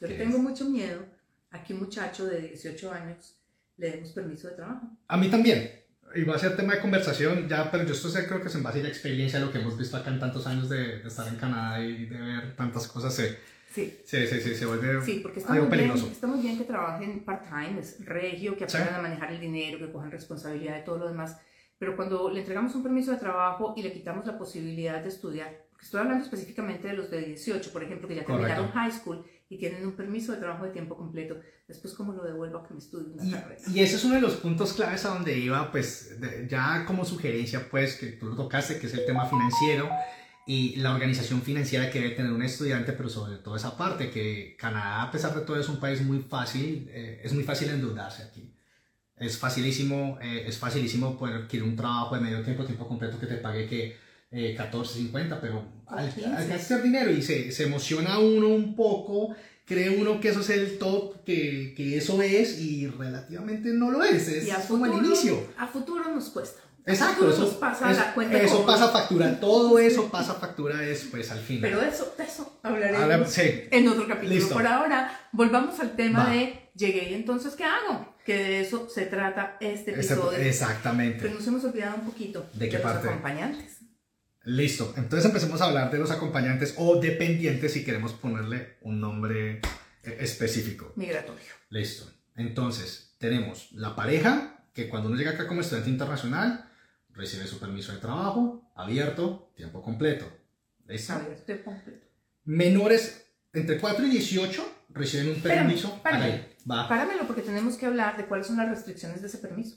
yo 0.00 0.06
le 0.06 0.16
¿Qué 0.16 0.22
tengo 0.22 0.36
es? 0.36 0.42
mucho 0.42 0.64
miedo 0.66 1.04
a 1.50 1.62
que 1.62 1.74
un 1.74 1.80
muchacho 1.80 2.26
de 2.26 2.40
18 2.40 2.92
años 2.92 3.36
le 3.76 3.90
demos 3.92 4.10
permiso 4.12 4.48
de 4.48 4.54
trabajo. 4.54 4.86
A 5.08 5.16
mí 5.16 5.28
también. 5.30 5.70
Y 6.14 6.22
va 6.24 6.36
a 6.36 6.38
ser 6.38 6.56
tema 6.56 6.74
de 6.74 6.80
conversación 6.80 7.48
ya, 7.48 7.70
pero 7.70 7.84
yo 7.84 7.92
esto 7.92 8.08
sé, 8.08 8.26
creo 8.26 8.40
que 8.40 8.48
es 8.48 8.54
en 8.54 8.62
base 8.62 8.80
a 8.80 8.82
la 8.82 8.88
experiencia, 8.88 9.38
lo 9.40 9.52
que 9.52 9.58
hemos 9.58 9.76
visto 9.76 9.96
acá 9.96 10.10
en 10.10 10.18
tantos 10.18 10.46
años 10.46 10.68
de, 10.70 10.98
de 11.00 11.08
estar 11.08 11.28
en 11.28 11.36
Canadá 11.36 11.84
y 11.84 12.06
de 12.06 12.18
ver 12.18 12.56
tantas 12.56 12.88
cosas, 12.88 13.14
se, 13.14 13.36
Sí, 13.70 13.94
se, 14.04 14.26
se, 14.26 14.40
se, 14.40 14.54
se 14.54 14.64
vuelve 14.66 15.02
Sí, 15.04 15.20
porque 15.22 15.40
está 15.40 15.52
algo 15.52 15.66
muy, 15.66 15.76
bien, 15.76 15.88
peligroso. 15.90 16.10
está 16.12 16.26
muy 16.26 16.40
bien 16.40 16.56
que 16.56 16.64
trabajen 16.64 17.22
part-time, 17.24 17.78
es 17.78 18.02
regio, 18.04 18.56
que 18.56 18.66
Sí. 18.68 18.78
aprendan 18.78 19.00
a 19.00 19.02
manejar 19.02 19.30
el 19.32 19.40
dinero, 19.40 19.78
que 19.78 19.92
cojan 19.92 20.10
responsabilidad 20.10 20.76
de 20.76 20.82
todo 20.82 20.96
lo 20.98 21.08
demás. 21.08 21.36
Pero 21.78 21.94
cuando 21.94 22.30
le 22.30 22.40
entregamos 22.40 22.74
un 22.74 22.82
permiso 22.82 23.10
de 23.12 23.18
trabajo 23.18 23.74
y 23.76 23.82
le 23.82 23.92
quitamos 23.92 24.26
la 24.26 24.38
posibilidad 24.38 25.02
de 25.02 25.08
estudiar, 25.10 25.66
porque 25.70 25.84
estoy 25.84 26.00
hablando 26.00 26.24
específicamente 26.24 26.88
de 26.88 26.94
los 26.94 27.10
de 27.10 27.20
18, 27.20 27.70
por 27.70 27.84
ejemplo, 27.84 28.08
que 28.08 28.14
ya 28.16 28.24
Correcto. 28.24 28.46
terminaron 28.46 28.72
high 28.72 28.90
school 28.90 29.24
y 29.50 29.56
tienen 29.58 29.86
un 29.86 29.92
permiso 29.92 30.32
de 30.32 30.38
trabajo 30.38 30.64
de 30.64 30.70
tiempo 30.72 30.96
completo, 30.96 31.40
después 31.66 31.94
cómo 31.94 32.12
lo 32.12 32.22
devuelvo 32.24 32.58
a 32.58 32.66
que 32.68 32.74
me 32.74 32.80
estudie 32.80 33.12
una 33.14 33.24
Y, 33.24 33.30
carrera. 33.30 33.60
y 33.72 33.80
ese 33.80 33.96
es 33.96 34.04
uno 34.04 34.14
de 34.16 34.20
los 34.20 34.34
puntos 34.34 34.72
claves 34.74 35.04
a 35.06 35.14
donde 35.14 35.38
iba, 35.38 35.70
pues 35.72 36.20
de- 36.20 36.46
ya 36.48 36.84
como 36.86 37.04
sugerencia, 37.04 37.66
pues 37.70 37.94
que 37.96 38.08
tú 38.12 38.26
lo 38.26 38.36
tocaste, 38.36 38.78
que 38.78 38.86
es 38.86 38.94
el 38.94 39.06
tema 39.06 39.24
financiero 39.26 39.88
y 40.46 40.76
la 40.76 40.92
organización 40.94 41.42
financiera 41.42 41.90
que 41.90 42.00
debe 42.00 42.14
tener 42.14 42.32
un 42.32 42.42
estudiante, 42.42 42.92
pero 42.92 43.08
sobre 43.08 43.36
todo 43.38 43.56
esa 43.56 43.76
parte, 43.76 44.10
que 44.10 44.56
Canadá, 44.58 45.02
a 45.02 45.10
pesar 45.10 45.34
de 45.34 45.42
todo, 45.42 45.58
es 45.60 45.68
un 45.68 45.78
país 45.80 46.02
muy 46.02 46.20
fácil, 46.20 46.88
eh, 46.90 47.20
es 47.24 47.32
muy 47.32 47.44
fácil 47.44 47.70
endeudarse 47.70 48.22
aquí. 48.24 48.54
Es 49.16 49.36
facilísimo, 49.36 50.18
eh, 50.22 50.44
es 50.46 50.58
facilísimo 50.58 51.18
poder 51.18 51.36
adquirir 51.42 51.64
un 51.64 51.74
trabajo 51.74 52.14
de 52.14 52.20
medio 52.20 52.42
tiempo, 52.42 52.64
tiempo 52.64 52.86
completo 52.86 53.18
que 53.18 53.26
te 53.26 53.36
pague 53.36 53.66
que 53.66 53.96
eh, 54.30 54.54
14, 54.54 54.94
50, 54.98 55.40
pero 55.40 55.64
al, 55.90 56.12
15. 56.12 56.30
al 56.36 56.48
gastar 56.48 56.82
dinero 56.82 57.10
y 57.10 57.22
se, 57.22 57.50
se 57.52 57.64
emociona 57.64 58.18
uno 58.18 58.48
un 58.48 58.74
poco, 58.76 59.34
cree 59.64 59.90
uno 60.00 60.20
que 60.20 60.28
eso 60.30 60.40
es 60.40 60.50
el 60.50 60.78
top, 60.78 61.24
que, 61.24 61.74
que 61.76 61.96
eso 61.98 62.20
es 62.22 62.58
y 62.60 62.86
relativamente 62.86 63.70
no 63.70 63.90
lo 63.90 64.02
es, 64.04 64.28
es 64.28 64.46
y 64.46 64.50
a 64.50 64.56
como 64.56 64.84
futuro, 64.84 64.98
al 65.00 65.06
inicio. 65.06 65.46
a 65.58 65.66
futuro 65.66 66.04
nos 66.14 66.28
cuesta. 66.30 66.60
A 66.86 66.90
Exacto, 66.90 67.30
eso, 67.30 67.40
nos 67.42 67.50
pasa 67.54 67.90
eso- 67.92 68.00
la 68.00 68.14
cuenta 68.14 68.40
eso 68.40 68.64
pasa 68.64 68.88
factura, 68.88 69.38
todo 69.40 69.78
eso 69.78 70.08
pasa 70.10 70.32
factura 70.34 70.78
después 70.78 71.30
al 71.30 71.38
final. 71.40 71.70
Pero 71.70 71.82
de 71.82 71.88
eso, 71.90 72.14
de 72.16 72.24
eso 72.24 72.58
hablaremos. 72.62 73.02
Ahora, 73.02 73.26
sí, 73.26 73.42
en 73.70 73.88
otro 73.88 74.06
capítulo. 74.08 74.34
Listo. 74.34 74.54
Por 74.54 74.66
ahora, 74.66 75.28
volvamos 75.32 75.78
al 75.80 75.94
tema 75.96 76.24
Va. 76.24 76.30
de 76.30 76.70
llegué 76.74 77.10
y 77.10 77.14
entonces 77.14 77.54
¿qué 77.56 77.64
hago? 77.64 78.14
Que 78.24 78.36
de 78.36 78.60
eso 78.60 78.88
se 78.88 79.04
trata 79.04 79.58
este 79.60 79.90
Ese- 79.90 80.14
episodio. 80.14 80.38
exactamente. 80.38 81.18
Pero 81.20 81.34
nos 81.34 81.46
hemos 81.46 81.64
olvidado 81.64 81.96
un 81.96 82.06
poquito 82.10 82.46
¿De 82.54 82.68
qué 82.70 82.74
los 82.78 82.82
parte? 82.82 83.08
acompañantes. 83.08 83.77
Listo, 84.48 84.94
entonces 84.96 85.26
empecemos 85.26 85.60
a 85.60 85.66
hablar 85.66 85.90
de 85.90 85.98
los 85.98 86.10
acompañantes 86.10 86.72
o 86.78 86.98
dependientes 86.98 87.70
si 87.70 87.84
queremos 87.84 88.14
ponerle 88.14 88.78
un 88.80 88.98
nombre 88.98 89.60
eh, 90.02 90.16
específico. 90.20 90.94
Migratorio. 90.96 91.44
Listo. 91.68 92.10
Entonces, 92.34 93.14
tenemos 93.18 93.70
la 93.72 93.94
pareja, 93.94 94.64
que 94.72 94.88
cuando 94.88 95.10
uno 95.10 95.18
llega 95.18 95.32
acá 95.32 95.46
como 95.46 95.60
estudiante 95.60 95.90
internacional, 95.90 96.66
recibe 97.10 97.46
su 97.46 97.60
permiso 97.60 97.92
de 97.92 97.98
trabajo, 97.98 98.72
abierto, 98.74 99.52
tiempo 99.54 99.82
completo. 99.82 100.24
¿Listo? 100.86 101.12
Abierto 101.12 101.64
completo. 101.64 102.06
Menores 102.44 103.26
entre 103.52 103.78
4 103.78 104.06
y 104.06 104.10
18 104.12 104.84
reciben 104.88 105.28
un 105.28 105.42
permiso. 105.42 105.88
espérame. 105.88 106.22
Hágale, 106.22 106.56
va. 106.70 106.88
Páramelo 106.88 107.26
porque 107.26 107.42
tenemos 107.42 107.76
que 107.76 107.84
hablar 107.84 108.16
de 108.16 108.24
cuáles 108.24 108.46
son 108.46 108.56
las 108.56 108.70
restricciones 108.70 109.20
de 109.20 109.28
ese 109.28 109.36
permiso. 109.36 109.76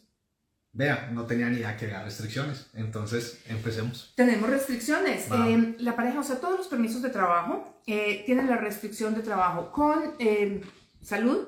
Vea, 0.73 1.09
no 1.11 1.25
tenía 1.25 1.49
ni 1.49 1.57
idea 1.57 1.75
que 1.75 1.85
había 1.85 2.01
restricciones. 2.03 2.69
Entonces, 2.73 3.41
empecemos. 3.47 4.13
Tenemos 4.15 4.49
restricciones. 4.49 5.27
Eh, 5.31 5.75
la 5.79 5.95
pareja, 5.97 6.19
o 6.19 6.23
sea, 6.23 6.39
todos 6.39 6.57
los 6.57 6.67
permisos 6.67 7.01
de 7.01 7.09
trabajo 7.09 7.81
eh, 7.87 8.23
tienen 8.25 8.47
la 8.49 8.55
restricción 8.57 9.13
de 9.13 9.21
trabajo 9.21 9.71
con 9.71 10.13
eh, 10.19 10.61
salud, 11.01 11.47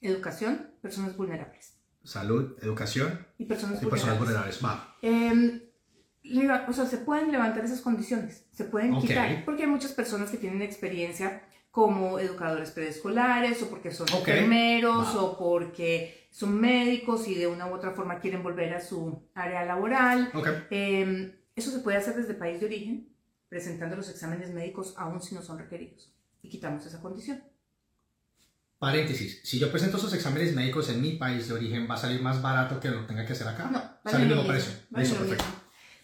educación, 0.00 0.70
personas 0.80 1.14
vulnerables. 1.16 1.74
Salud, 2.02 2.56
educación 2.62 3.26
Y 3.38 3.44
personas 3.46 3.82
y 3.82 3.86
personas 3.86 4.18
vulnerables. 4.18 4.60
vulnerables. 4.60 4.64
Va. 4.64 4.96
Eh, 5.02 5.72
leva- 6.22 6.64
o 6.68 6.72
sea, 6.72 6.86
se 6.86 6.98
pueden 6.98 7.32
levantar 7.32 7.64
esas 7.64 7.80
condiciones, 7.82 8.46
se 8.52 8.64
pueden 8.64 8.98
quitar, 8.98 9.44
porque 9.44 9.64
hay 9.64 9.68
muchas 9.68 9.92
personas 9.92 10.30
que 10.30 10.38
tienen 10.38 10.62
experiencia 10.62 11.42
como 11.74 12.20
educadores 12.20 12.70
preescolares 12.70 13.60
o 13.62 13.68
porque 13.68 13.90
son 13.90 14.06
Ok. 14.12 14.28
enfermeros 14.28 15.16
Va. 15.16 15.22
o 15.22 15.36
porque 15.36 16.28
son 16.30 16.60
médicos 16.60 17.26
y 17.26 17.34
de 17.34 17.48
una 17.48 17.66
u 17.66 17.74
otra 17.74 17.90
forma 17.90 18.20
quieren 18.20 18.44
volver 18.44 18.72
a 18.74 18.80
su 18.80 19.28
área 19.34 19.64
laboral. 19.64 20.30
Ok. 20.34 20.46
Eh, 20.70 21.36
eso 21.56 21.72
se 21.72 21.80
puede 21.80 21.96
hacer 21.96 22.14
desde 22.14 22.34
país 22.34 22.60
de 22.60 22.66
origen, 22.66 23.08
presentando 23.48 23.96
los 23.96 24.08
exámenes 24.08 24.52
médicos 24.54 24.94
aun 24.96 25.20
si 25.20 25.34
no 25.34 25.42
son 25.42 25.58
requeridos. 25.58 26.14
Y 26.42 26.48
quitamos 26.48 26.86
esa 26.86 27.00
condición. 27.02 27.42
Paréntesis. 28.78 29.40
Si 29.42 29.58
yo 29.58 29.68
presento 29.72 29.96
esos 29.96 30.14
exámenes 30.14 30.54
médicos 30.54 30.88
en 30.90 31.02
mi 31.02 31.16
país 31.16 31.48
de 31.48 31.54
origen, 31.54 31.88
¿va 31.90 31.94
a 31.94 31.98
salir 31.98 32.22
más 32.22 32.40
barato 32.40 32.78
que 32.78 32.88
lo 32.88 33.04
tenga 33.04 33.26
que 33.26 33.32
hacer 33.32 33.48
acá? 33.48 33.68
No, 33.72 33.82
Sale 34.08 34.24
el 34.24 34.30
lo 34.30 34.36
mismo 34.36 34.48
precio. 34.50 34.72
vale 34.90 35.08
lo 35.08 35.14
perfecto. 35.16 35.44
mismo. 35.44 35.60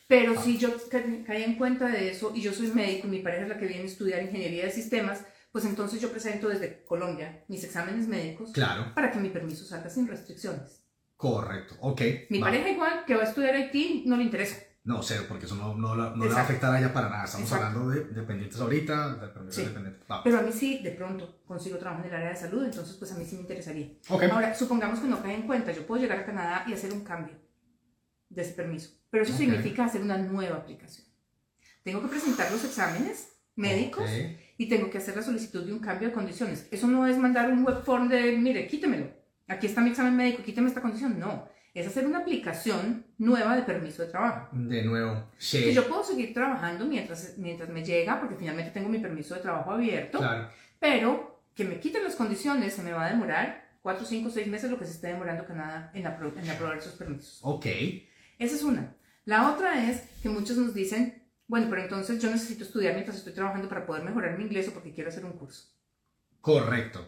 Pero 0.09 0.35
Ah. 0.37 0.43
si 0.43 0.59
yo 0.59 0.71
ca- 0.91 1.05
caí 1.25 1.45
en 1.45 1.55
cuenta 1.57 1.87
de 1.87 2.11
eso 2.11 2.33
y 2.35 2.41
yo 2.43 2.53
soy 2.53 2.69
médico 2.73 3.07
y 3.07 3.11
mi 3.11 3.19
pareja 3.21 3.45
es 3.45 3.49
la 3.51 3.59
que 3.59 3.67
viene 3.67 3.83
a 3.83 3.87
estudiar 3.87 4.21
ingeniería 4.23 4.65
de 4.65 4.73
sistemas, 4.73 5.21
pues 5.53 5.65
entonces 5.65 6.01
yo 6.01 6.11
presento 6.11 6.49
desde 6.49 6.85
Colombia 6.85 7.45
mis 7.49 7.65
exámenes 7.65 8.07
médicos 8.09 8.53
Claro. 8.53 8.95
para 8.95 9.11
que 9.11 9.19
mi 9.19 9.31
permiso 9.31 9.65
salga 9.65 9.91
sin 9.91 10.07
restricciones. 10.07 10.83
Correcto. 11.17 11.75
Ok. 11.81 12.01
Mi 12.31 12.41
pareja 12.41 12.69
igual 12.71 13.05
que 13.07 13.15
va 13.15 13.23
a 13.23 13.27
estudiar 13.27 13.55
Haití 13.55 14.05
no 14.07 14.17
le 14.17 14.23
interesa. 14.25 14.57
No, 14.83 15.03
cero, 15.03 15.25
porque 15.29 15.45
eso 15.45 15.57
no, 15.57 15.75
no, 15.75 15.95
no 15.95 16.25
le 16.25 16.31
va 16.33 16.41
a 16.41 16.43
afectar 16.45 16.75
a 16.75 16.79
ella 16.79 16.91
para 16.93 17.11
nada. 17.11 17.25
Estamos 17.25 17.47
Exacto. 17.53 17.67
hablando 17.81 17.91
de 17.91 18.05
dependientes 18.15 18.59
ahorita, 18.59 19.15
de 19.17 19.29
permisos 19.29 19.55
Sí. 19.57 19.65
dependientes. 19.69 20.03
Pero 20.25 20.39
a 20.39 20.43
mí 20.43 20.53
sí, 20.53 20.81
de 20.83 20.91
pronto, 20.93 21.43
consigo 21.45 21.77
trabajo 21.77 22.03
en 22.03 22.09
el 22.09 22.15
área 22.17 22.31
de 22.31 22.37
salud, 22.37 22.65
entonces 22.65 22.97
pues 22.97 23.13
a 23.13 23.17
mí 23.19 23.25
sí 23.27 23.35
me 23.37 23.43
interesaría. 23.43 23.91
Ok. 24.09 24.23
Ahora, 24.33 24.55
supongamos 24.55 25.01
que 25.01 25.07
no 25.09 25.23
cae 25.23 25.35
en 25.35 25.43
cuenta, 25.43 25.71
yo 25.73 25.87
puedo 25.87 26.01
llegar 26.01 26.19
a 26.21 26.25
Canadá 26.25 26.65
y 26.67 26.73
hacer 26.73 26.93
un 26.95 27.05
cambio 27.05 27.35
de 28.31 28.41
ese 28.43 28.53
permiso, 28.55 28.91
pero 29.11 29.25
eso 29.25 29.37
significa 29.37 29.85
hacer 29.85 30.01
una 30.01 30.17
nueva 30.17 30.57
aplicación. 30.57 31.07
Tengo 31.85 32.01
que 32.01 32.09
presentar 32.09 32.51
los 32.51 32.65
exámenes 32.65 33.29
médicos 33.57 34.05
Ok. 34.09 34.41
Y 34.61 34.67
tengo 34.69 34.91
que 34.91 34.99
hacer 34.99 35.17
la 35.17 35.23
solicitud 35.23 35.65
de 35.65 35.73
un 35.73 35.79
cambio 35.79 36.09
de 36.09 36.15
condiciones. 36.15 36.69
Eso 36.71 36.87
no 36.87 37.07
es 37.07 37.17
mandar 37.17 37.51
un 37.51 37.65
web 37.65 37.83
form 37.83 38.09
de, 38.11 38.37
mire, 38.37 38.67
quítemelo, 38.67 39.07
aquí 39.49 39.67
está 39.67 39.81
mi 39.81 39.89
examen 39.89 40.15
médico, 40.15 40.43
quíteme 40.43 40.69
esta 40.69 40.83
condición. 40.83 41.19
No, 41.19 41.49
es 41.73 41.87
hacer 41.87 42.05
una 42.07 42.19
aplicación 42.19 43.07
nueva 43.17 43.57
de 43.57 43.63
permiso 43.63 44.03
de 44.03 44.11
trabajo. 44.11 44.49
De 44.53 44.83
nuevo. 44.85 45.31
Sí. 45.39 45.63
Que 45.65 45.73
yo 45.73 45.89
puedo 45.89 46.05
seguir 46.05 46.35
trabajando 46.35 46.85
mientras, 46.85 47.39
mientras 47.39 47.71
me 47.71 47.83
llega, 47.83 48.21
porque 48.21 48.35
finalmente 48.37 48.71
tengo 48.71 48.91
mi 48.91 48.99
permiso 48.99 49.35
de 49.35 49.41
trabajo 49.41 49.71
abierto, 49.71 50.19
Claro. 50.19 50.49
pero 50.79 51.41
que 51.55 51.65
me 51.65 51.81
quiten 51.81 52.05
las 52.05 52.17
condiciones 52.17 52.75
se 52.75 52.83
me 52.83 52.93
va 52.93 53.07
a 53.07 53.11
demorar 53.11 53.65
4, 53.81 54.05
5, 54.05 54.29
6 54.29 54.47
meses 54.49 54.71
lo 54.71 54.79
que 54.79 54.85
se 54.85 54.93
esté 54.93 55.07
demorando 55.07 55.47
Canadá 55.47 55.91
en, 55.95 56.05
apro- 56.05 56.37
en 56.39 56.51
aprobar 56.51 56.77
esos 56.77 56.93
permisos. 56.97 57.39
Ok. 57.43 57.65
Esa 58.39 58.57
es 58.57 58.63
una. 58.63 58.95
La 59.25 59.51
otra 59.53 59.89
es 59.91 60.03
que 60.23 60.29
muchos 60.29 60.59
nos 60.59 60.75
dicen, 60.75 61.20
bueno, 61.51 61.67
pero 61.69 61.83
entonces 61.83 62.23
yo 62.23 62.31
necesito 62.31 62.63
estudiar 62.63 62.95
mientras 62.95 63.17
estoy 63.17 63.33
trabajando 63.33 63.69
para 63.69 63.85
poder 63.85 64.05
mejorar 64.05 64.39
mi 64.39 64.45
inglés 64.45 64.69
o 64.69 64.73
porque 64.73 64.93
quiero 64.93 65.11
hacer 65.11 65.25
un 65.25 65.33
curso. 65.33 65.69
Correcto. 66.41 67.05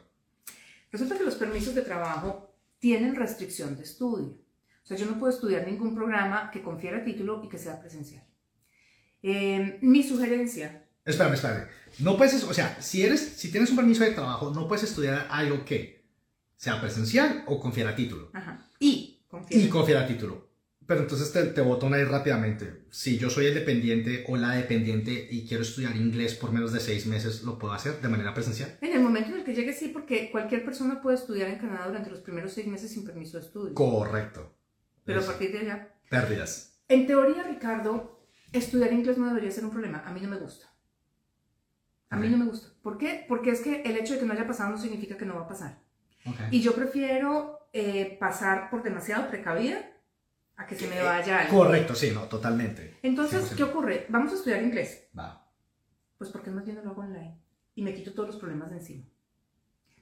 Resulta 0.91 1.17
que 1.17 1.23
los 1.23 1.37
permisos 1.37 1.77
de 1.77 1.83
trabajo 1.83 2.53
tienen 2.81 3.15
restricción 3.15 3.77
de 3.77 3.85
estudio. 3.85 4.37
O 4.83 4.85
sea, 4.87 4.97
yo 4.97 5.07
no 5.07 5.17
puedo 5.17 5.33
estudiar 5.33 5.65
ningún 5.65 5.95
programa 5.95 6.51
que 6.51 6.61
confiera 6.61 7.05
título 7.05 7.41
y 7.45 7.49
que 7.49 7.57
sea 7.57 7.79
presencial. 7.81 8.25
Eh, 9.23 9.79
mi 9.81 10.03
sugerencia, 10.03 10.89
Espérame, 11.05 11.35
espérame. 11.35 11.69
No 12.01 12.17
puedes, 12.17 12.43
o 12.43 12.53
sea, 12.53 12.83
si 12.83 13.05
eres, 13.05 13.21
si 13.21 13.53
tienes 13.53 13.71
un 13.71 13.77
permiso 13.77 14.03
de 14.03 14.11
trabajo, 14.11 14.51
no 14.51 14.67
puedes 14.67 14.83
estudiar 14.83 15.29
algo 15.31 15.65
que 15.65 16.05
sea 16.57 16.81
presencial 16.81 17.45
o 17.47 17.61
confiera 17.61 17.95
título. 17.95 18.31
ajá, 18.33 18.69
y 18.81 19.21
confiera 19.29 19.65
Y 19.65 19.69
confiera 19.69 20.07
título. 20.07 20.49
Pero 20.87 21.01
entonces 21.03 21.33
te, 21.33 21.45
te 21.45 21.61
boto 21.61 21.87
una 21.87 21.97
ahí 21.97 22.05
rápidamente. 22.05 22.85
Si 22.91 23.17
yo 23.19 23.31
soy 23.31 23.47
el 23.47 23.55
dependiente 23.55 24.25
o 24.29 24.37
la 24.37 24.51
dependiente 24.57 25.29
y 25.31 25.47
quiero 25.47 25.63
estudiar 25.63 25.97
inglés 25.97 26.35
por 26.35 26.53
menos 26.53 26.73
de 26.73 26.81
seis 26.81 27.07
meses, 27.07 27.43
¿lo 27.45 27.59
puedo 27.59 27.73
hacer 27.73 28.01
de 28.01 28.09
manera 28.09 28.35
presencial? 28.35 28.77
En 28.81 28.93
el 28.93 29.01
momento 29.01 29.31
en 29.31 29.37
el 29.39 29.45
que 29.45 29.55
llegue, 29.55 29.73
sí, 29.73 29.89
porque 29.89 30.31
cualquier 30.31 30.65
persona 30.65 31.01
puede 31.01 31.17
estudiar 31.17 31.49
en 31.49 31.59
Canadá 31.59 31.87
durante 31.87 32.11
los 32.11 32.21
primeros 32.21 32.53
seis 32.53 32.67
meses 32.67 32.91
sin 32.91 33.05
permiso 33.05 33.39
de 33.39 33.45
estudio. 33.47 33.75
Correcto. 33.75 34.55
Pero 35.05 35.21
a 35.21 35.25
partir 35.25 35.53
de 35.53 35.59
allá. 35.59 35.95
Pérdidas. 36.11 36.81
En 36.89 37.07
teoría, 37.07 37.43
Ricardo, 37.45 38.27
estudiar 38.53 38.93
inglés 38.93 39.17
no 39.19 39.29
debería 39.29 39.51
ser 39.51 39.65
un 39.65 39.71
problema. 39.71 40.03
A 40.05 40.13
mí 40.13 40.21
no 40.21 40.29
me 40.29 40.37
gusta. 40.37 40.67
A 42.11 42.17
mí 42.17 42.27
Ok. 42.27 42.33
no 42.33 42.39
me 42.39 42.45
gusta. 42.51 42.69
¿Por 42.83 42.99
qué? 42.99 43.25
Porque 43.29 43.51
es 43.51 43.61
que 43.61 43.83
el 43.83 43.97
hecho 43.97 44.15
de 44.15 44.21
que 44.21 44.27
no 44.27 44.33
haya 44.35 44.47
pasado 44.47 44.71
no 44.71 44.79
significa 44.79 45.17
que 45.17 45.25
no 45.25 45.37
va 45.37 45.43
a 45.43 45.49
pasar. 45.49 45.79
Ok. 46.27 46.37
Y 46.51 46.61
yo 46.61 46.75
prefiero 46.75 47.69
eh, 47.73 48.17
pasar 48.21 48.69
por 48.69 48.83
demasiado 48.83 49.29
precavida 49.31 49.89
a 50.57 50.67
que 50.67 50.77
se 50.77 50.87
me 50.89 51.03
vaya 51.03 51.41
algo. 51.41 51.59
Correcto, 51.59 51.95
sí, 51.95 52.11
no, 52.13 52.23
totalmente. 52.25 52.99
Entonces, 53.03 53.53
100%. 53.53 53.57
¿qué 53.57 53.63
ocurre? 53.65 54.07
Vamos 54.09 54.33
a 54.33 54.37
estudiar 54.37 54.63
inglés. 54.63 55.09
Va. 55.19 55.51
Pues 56.19 56.31
porque 56.31 56.51
más 56.51 56.65
bien 56.65 56.79
lo 56.83 56.91
hago 56.91 57.03
online 57.03 57.39
y 57.75 57.83
me 57.83 57.95
quito 57.95 58.13
todos 58.13 58.29
los 58.29 58.37
problemas 58.39 58.71
de 58.71 58.77
encima. 58.77 59.05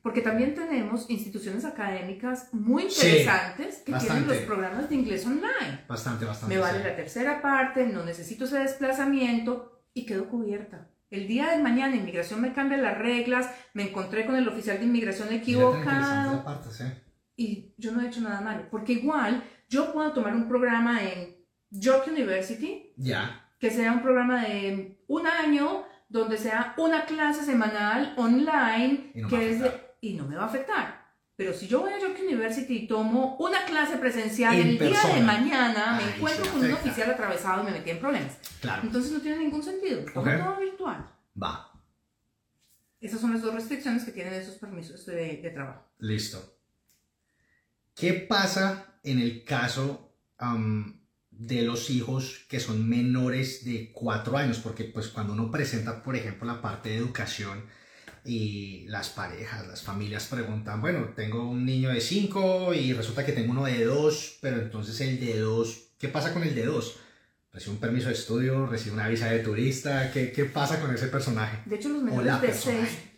Porque 0.03 0.23
también 0.23 0.55
tenemos 0.55 1.11
instituciones 1.11 1.65
académicas 1.67 2.49
muy 2.53 2.91
Sí, 2.91 3.07
interesantes 3.07 3.77
que 3.79 3.93
tienen 3.93 3.99
bastante. 4.09 4.35
los 4.35 4.45
programas 4.45 4.89
de 4.89 4.95
inglés 4.95 5.27
online. 5.27 5.85
Bastante, 5.87 6.25
bastante. 6.25 6.55
Me 6.55 6.61
vale 6.61 6.79
sí. 6.79 6.85
la 6.85 6.97
tercera 6.97 7.43
parte, 7.43 7.87
no 7.87 8.03
necesito 8.05 8.45
ese 8.45 8.61
desplazamiento 8.61 9.83
y 9.93 10.07
quedo 10.07 10.29
cubierta. 10.29 10.89
El 11.11 11.27
día 11.27 11.51
de 11.51 11.63
mañana 11.63 11.97
inmigración 11.97 12.41
me 12.41 12.53
cambia 12.53 12.79
las 12.79 12.97
reglas, 12.97 13.51
me 13.75 13.89
encontré 13.91 14.25
con 14.25 14.37
el 14.37 14.49
oficial 14.49 14.79
de 14.79 14.85
inmigración 14.85 15.33
equivocado 15.33 16.45
parte, 16.45 16.71
sí. 16.71 16.85
y 17.37 17.75
yo 17.77 17.93
no 17.93 18.01
he 18.01 18.07
hecho 18.07 18.21
nada 18.21 18.41
malo. 18.41 18.69
Porque 18.71 18.93
igual 18.93 19.43
yo 19.71 19.93
puedo 19.95 20.13
tomar 20.13 20.35
un 20.35 20.47
programa 20.49 21.03
en 21.03 21.37
York 21.71 22.07
University 22.09 22.93
Ya. 22.97 23.49
que 23.59 23.71
sea 23.71 23.93
un 23.93 24.03
programa 24.03 24.45
de 24.45 24.99
un 25.07 25.27
año 25.27 25.85
donde 26.09 26.37
sea 26.37 26.75
una 26.77 27.07
clase 27.07 27.43
semanal 27.45 28.13
online 28.19 29.13
Y 29.15 29.21
no 29.23 29.29
me 29.29 29.31
que 29.31 29.37
va 29.37 29.43
a 29.43 29.47
es 29.47 29.61
de- 29.61 29.69
afectar. 29.69 29.97
y 30.03 30.13
no 30.15 30.27
me 30.27 30.37
va 30.37 30.43
a 30.43 30.47
afectar. 30.47 31.01
Pero 31.37 31.55
si 31.55 31.67
yo 31.69 31.81
voy 31.81 31.93
a 31.93 31.99
York 31.99 32.19
University 32.23 32.77
y 32.79 32.87
tomo 32.87 33.37
una 33.39 33.65
clase 33.65 33.97
presencial 33.97 34.55
En 34.59 34.67
el 34.67 34.79
día 34.79 34.89
de 34.89 34.93
persona. 34.95 35.25
mañana, 35.25 35.97
me 35.97 36.05
Ahí 36.05 36.13
encuentro 36.17 36.45
con 36.51 36.59
un 36.61 36.67
afecta. 36.67 36.83
oficial 36.83 37.11
atravesado 37.13 37.63
y 37.63 37.67
me 37.67 37.71
metí 37.71 37.91
en 37.91 37.99
problemas. 38.01 38.37
Claro. 38.61 38.83
Entonces 38.83 39.13
no 39.13 39.21
tiene 39.21 39.39
ningún 39.39 39.63
sentido. 39.63 40.05
Tomo 40.13 40.31
Ok. 40.31 40.37
todo 40.45 40.57
virtual. 40.61 41.09
Va. 41.43 41.67
Esas 43.01 43.21
son 43.21 43.33
las 43.33 43.41
dos 43.41 43.55
restricciones 43.55 44.05
que 44.05 44.13
tienen 44.13 44.35
esos 44.35 44.57
permisos 44.57 45.07
de, 45.07 45.39
de 45.43 45.51
trabajo. 45.51 45.87
Listo. 45.99 46.39
¿Qué 48.01 48.15
pasa 48.15 48.99
en 49.05 49.19
el 49.19 49.45
caso 49.45 50.17
de 51.31 51.61
los 51.61 51.91
hijos 51.91 52.47
que 52.49 52.59
son 52.59 52.89
menores 52.89 53.63
de 53.67 53.93
cuatro 53.93 54.39
años? 54.39 54.59
Porque 54.59 54.85
pues 54.85 55.09
cuando 55.09 55.35
uno 55.35 55.51
presenta, 55.51 56.03
por 56.03 56.17
ejemplo, 56.17 56.47
la 56.47 56.63
parte 56.63 56.89
de 56.89 56.97
educación 56.97 57.63
y 58.25 58.87
las 58.89 59.11
parejas, 59.11 59.69
las 59.69 59.83
familias 59.83 60.29
preguntan, 60.29 60.81
bueno, 60.81 61.11
tengo 61.15 61.47
un 61.47 61.67
niño 61.67 61.91
de 61.91 62.01
cinco 62.01 62.73
y 62.73 62.95
resulta 62.95 63.27
que 63.27 63.33
tengo 63.33 63.53
uno 63.53 63.67
de 63.67 63.85
dos, 63.85 64.39
pero 64.41 64.63
entonces 64.63 64.99
el 65.03 65.21
de 65.21 65.39
dos, 65.39 65.91
¿qué 65.99 66.09
pasa 66.09 66.33
con 66.33 66.43
el 66.43 66.55
de 66.55 66.65
dos? 66.65 66.97
¿Recibe 67.53 67.75
un 67.75 67.81
permiso 67.81 68.09
de 68.09 68.15
estudio? 68.15 68.67
¿Recibe 68.67 68.95
una 68.95 69.09
visa 69.09 69.27
de 69.27 69.41
turista? 69.41 70.11
¿Qué, 70.11 70.33
qué 70.33 70.47
pasa 70.47 70.81
con 70.81 70.95
ese 70.95 71.09
personaje? 71.09 71.59
De 71.67 71.77
hecho, 71.77 71.91
los 71.91 72.03
menores 72.03 72.41
de 72.41 72.49
persona. 72.49 72.87
6... 72.87 73.10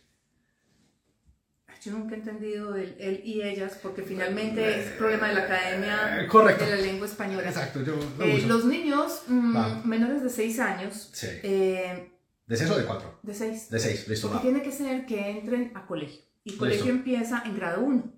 Yo 1.84 1.90
nunca 1.92 2.14
he 2.14 2.18
entendido 2.18 2.76
el 2.76 2.94
él 2.98 3.22
y 3.24 3.42
ellas 3.42 3.76
porque 3.82 4.02
finalmente 4.02 4.80
es 4.80 4.90
problema 4.92 5.28
de 5.28 5.34
la 5.34 5.42
academia 5.42 6.22
Eh, 6.22 6.28
correcto. 6.28 6.64
de 6.64 6.70
la 6.70 6.76
lengua 6.76 7.06
española. 7.06 7.48
Exacto, 7.48 7.82
yo 7.82 7.96
lo 8.18 8.24
Eh, 8.24 8.36
uso. 8.36 8.46
los 8.46 8.64
niños 8.66 9.22
mm, 9.26 9.56
Va. 9.56 9.82
menores 9.84 10.22
de 10.22 10.30
6 10.30 10.60
años, 10.60 11.10
Sí. 11.12 11.26
eh, 11.42 12.08
¿De 12.46 12.56
seis 12.56 12.70
o 12.70 12.76
de 12.78 12.84
cuatro? 12.84 13.18
de 13.22 13.34
6, 13.34 13.70
De 13.70 13.78
seis, 13.78 14.06
listo, 14.08 14.28
porque 14.28 14.36
va. 14.36 14.42
tiene 14.52 14.62
que 14.62 14.72
ser 14.72 15.06
que 15.06 15.30
entren 15.30 15.72
a 15.74 15.86
colegio. 15.86 16.20
Y 16.44 16.50
Listo. 16.50 16.64
colegio 16.64 16.90
empieza 16.90 17.42
en 17.46 17.56
grado 17.56 17.80
1. 17.82 18.12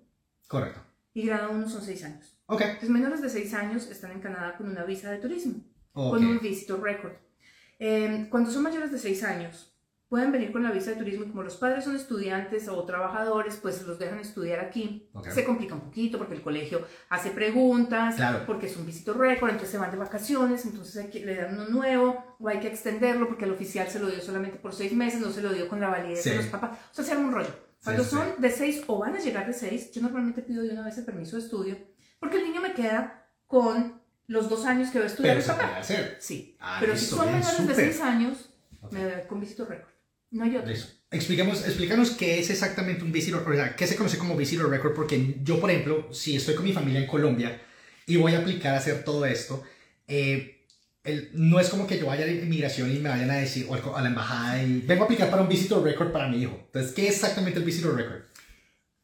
Correcto. 0.47 0.81
Y 1.13 1.25
grado 1.25 1.51
1 1.51 1.69
son 1.69 1.81
6 1.83 2.03
años. 2.03 2.37
Ok. 2.47 2.61
Entonces, 2.61 2.89
menores 2.89 3.21
de 3.21 3.29
6 3.29 3.53
años 3.53 3.87
están 3.89 4.11
en 4.11 4.19
Canadá 4.19 4.57
con 4.57 4.67
una 4.69 4.83
visa 4.83 5.09
de 5.11 5.17
turismo, 5.19 5.63
Ok. 5.93 6.15
con 6.17 6.25
un 6.25 6.39
visitor 6.39 6.81
record. 6.83 7.13
Eh, 7.79 8.27
cuando 8.29 8.51
son 8.51 8.63
mayores 8.63 8.91
de 8.91 8.99
6 8.99 9.23
años, 9.23 9.74
pueden 10.15 10.31
venir 10.31 10.53
con 10.53 10.63
la 10.63 10.71
visa 10.71 10.91
de 10.91 10.95
turismo 10.95 11.25
y 11.25 11.27
como 11.27 11.43
los 11.43 11.57
padres 11.57 11.83
son 11.83 11.93
estudiantes 11.97 12.69
o 12.69 12.81
trabajadores, 12.85 13.57
pues 13.61 13.81
los 13.85 13.99
dejan 13.99 14.19
estudiar 14.19 14.61
aquí. 14.61 15.09
Se 15.33 15.43
complica 15.43 15.73
un 15.75 15.81
poquito 15.81 16.17
porque 16.17 16.35
el 16.35 16.41
colegio 16.41 16.87
hace 17.09 17.31
preguntas, 17.31 18.15
Claro. 18.15 18.43
porque 18.45 18.67
es 18.67 18.77
un 18.77 18.85
visitor 18.85 19.17
récord, 19.17 19.49
entonces 19.49 19.71
se 19.71 19.77
van 19.77 19.91
de 19.91 19.97
vacaciones, 19.97 20.63
entonces 20.63 20.95
hay 21.03 21.09
que, 21.09 21.25
le 21.25 21.35
dan 21.35 21.53
uno 21.55 21.67
nuevo 21.67 22.37
o 22.39 22.47
hay 22.47 22.61
que 22.61 22.67
extenderlo 22.67 23.27
porque 23.27 23.43
el 23.43 23.51
oficial 23.51 23.89
se 23.89 23.99
lo 23.99 24.07
dio 24.07 24.21
solamente 24.21 24.57
por 24.57 24.73
seis 24.73 24.93
meses, 24.93 25.19
no 25.19 25.31
se 25.31 25.41
lo 25.41 25.51
dio 25.51 25.67
con 25.67 25.81
la 25.81 25.89
validez 25.89 26.23
Sí. 26.23 26.29
de 26.29 26.37
los 26.37 26.45
papás. 26.45 26.79
O 26.91 26.95
sea, 26.95 27.03
se 27.03 27.11
arma 27.11 27.27
un 27.27 27.33
rollo. 27.33 27.53
Cuando 27.83 28.03
sí, 28.05 28.11
son 28.11 28.35
de 28.39 28.49
seis 28.51 28.83
o 28.87 28.99
van 28.99 29.15
a 29.15 29.19
llegar 29.19 29.45
de 29.45 29.53
seis, 29.53 29.91
yo 29.91 30.01
normalmente 30.01 30.41
pido 30.43 30.63
de 30.63 30.69
una 30.69 30.85
vez 30.85 30.97
el 30.97 31.03
permiso 31.03 31.35
de 31.35 31.43
estudio 31.43 31.77
porque 32.21 32.37
el 32.37 32.43
niño 32.43 32.61
me 32.61 32.73
queda 32.73 33.27
con 33.47 34.01
los 34.27 34.49
dos 34.49 34.65
años 34.65 34.91
que 34.91 34.99
va 34.99 35.03
a 35.03 35.07
estudiar 35.07 35.35
Pero 35.37 35.51
el 35.53 35.59
papá. 35.59 35.77
hacer. 35.77 36.17
Sí, 36.21 36.55
Ah, 36.61 36.77
pero 36.79 36.95
si 36.95 37.05
son 37.05 37.25
menores 37.25 37.67
de. 37.67 37.75
6 37.75 38.01
años, 38.01 38.49
Ok. 38.81 38.91
me 38.93 39.03
da 39.03 39.27
con 39.27 39.39
visitor 39.39 39.67
récord. 39.69 39.89
No. 40.35 40.65
Listo. 40.65 40.87
Expliquemos, 41.11 41.65
explícanos 41.65 42.11
qué 42.11 42.39
es 42.39 42.49
exactamente 42.49 43.03
un 43.03 43.11
visitor, 43.11 43.49
o 43.49 43.53
sea, 43.55 43.75
qué 43.75 43.87
se 43.87 43.95
conoce 43.95 44.17
como 44.17 44.35
visitor 44.35 44.69
record, 44.69 44.93
porque 44.93 45.35
yo, 45.43 45.61
por 45.61 45.69
ejemplo, 45.71 46.11
si 46.13 46.35
estoy 46.35 46.55
con 46.55 46.65
mi 46.65 46.73
familia 46.73 46.99
en 46.99 47.07
Colombia 47.07 47.61
y 48.05 48.17
voy 48.17 48.33
a 48.33 48.39
aplicar 48.39 48.73
a 48.75 48.79
hacer 48.79 49.03
todo 49.05 49.25
esto, 49.25 49.63
eh, 50.07 50.65
el- 51.05 51.29
no 51.33 51.59
es 51.59 51.69
como 51.69 51.87
que 51.87 51.97
yo 51.99 52.07
vaya 52.07 52.25
a 52.25 52.27
inmigración 52.29 52.91
y 52.93 52.99
me 52.99 53.09
vayan 53.09 53.29
a 53.31 53.35
decir, 53.37 53.65
o 53.69 53.95
a 53.95 54.01
la 54.01 54.09
embajada 54.09 54.61
y 54.61 54.81
vengo 54.81 55.03
a 55.03 55.05
aplicar 55.05 55.29
para 55.29 55.41
un 55.43 55.47
visitor 55.47 55.81
record 55.83 56.11
para 56.11 56.27
mi 56.27 56.41
hijo. 56.41 56.59
Entonces, 56.65 56.91
¿qué 56.93 57.07
es 57.07 57.15
exactamente 57.15 57.59
el 57.59 57.65
visitor 57.65 57.95
record? 57.95 58.23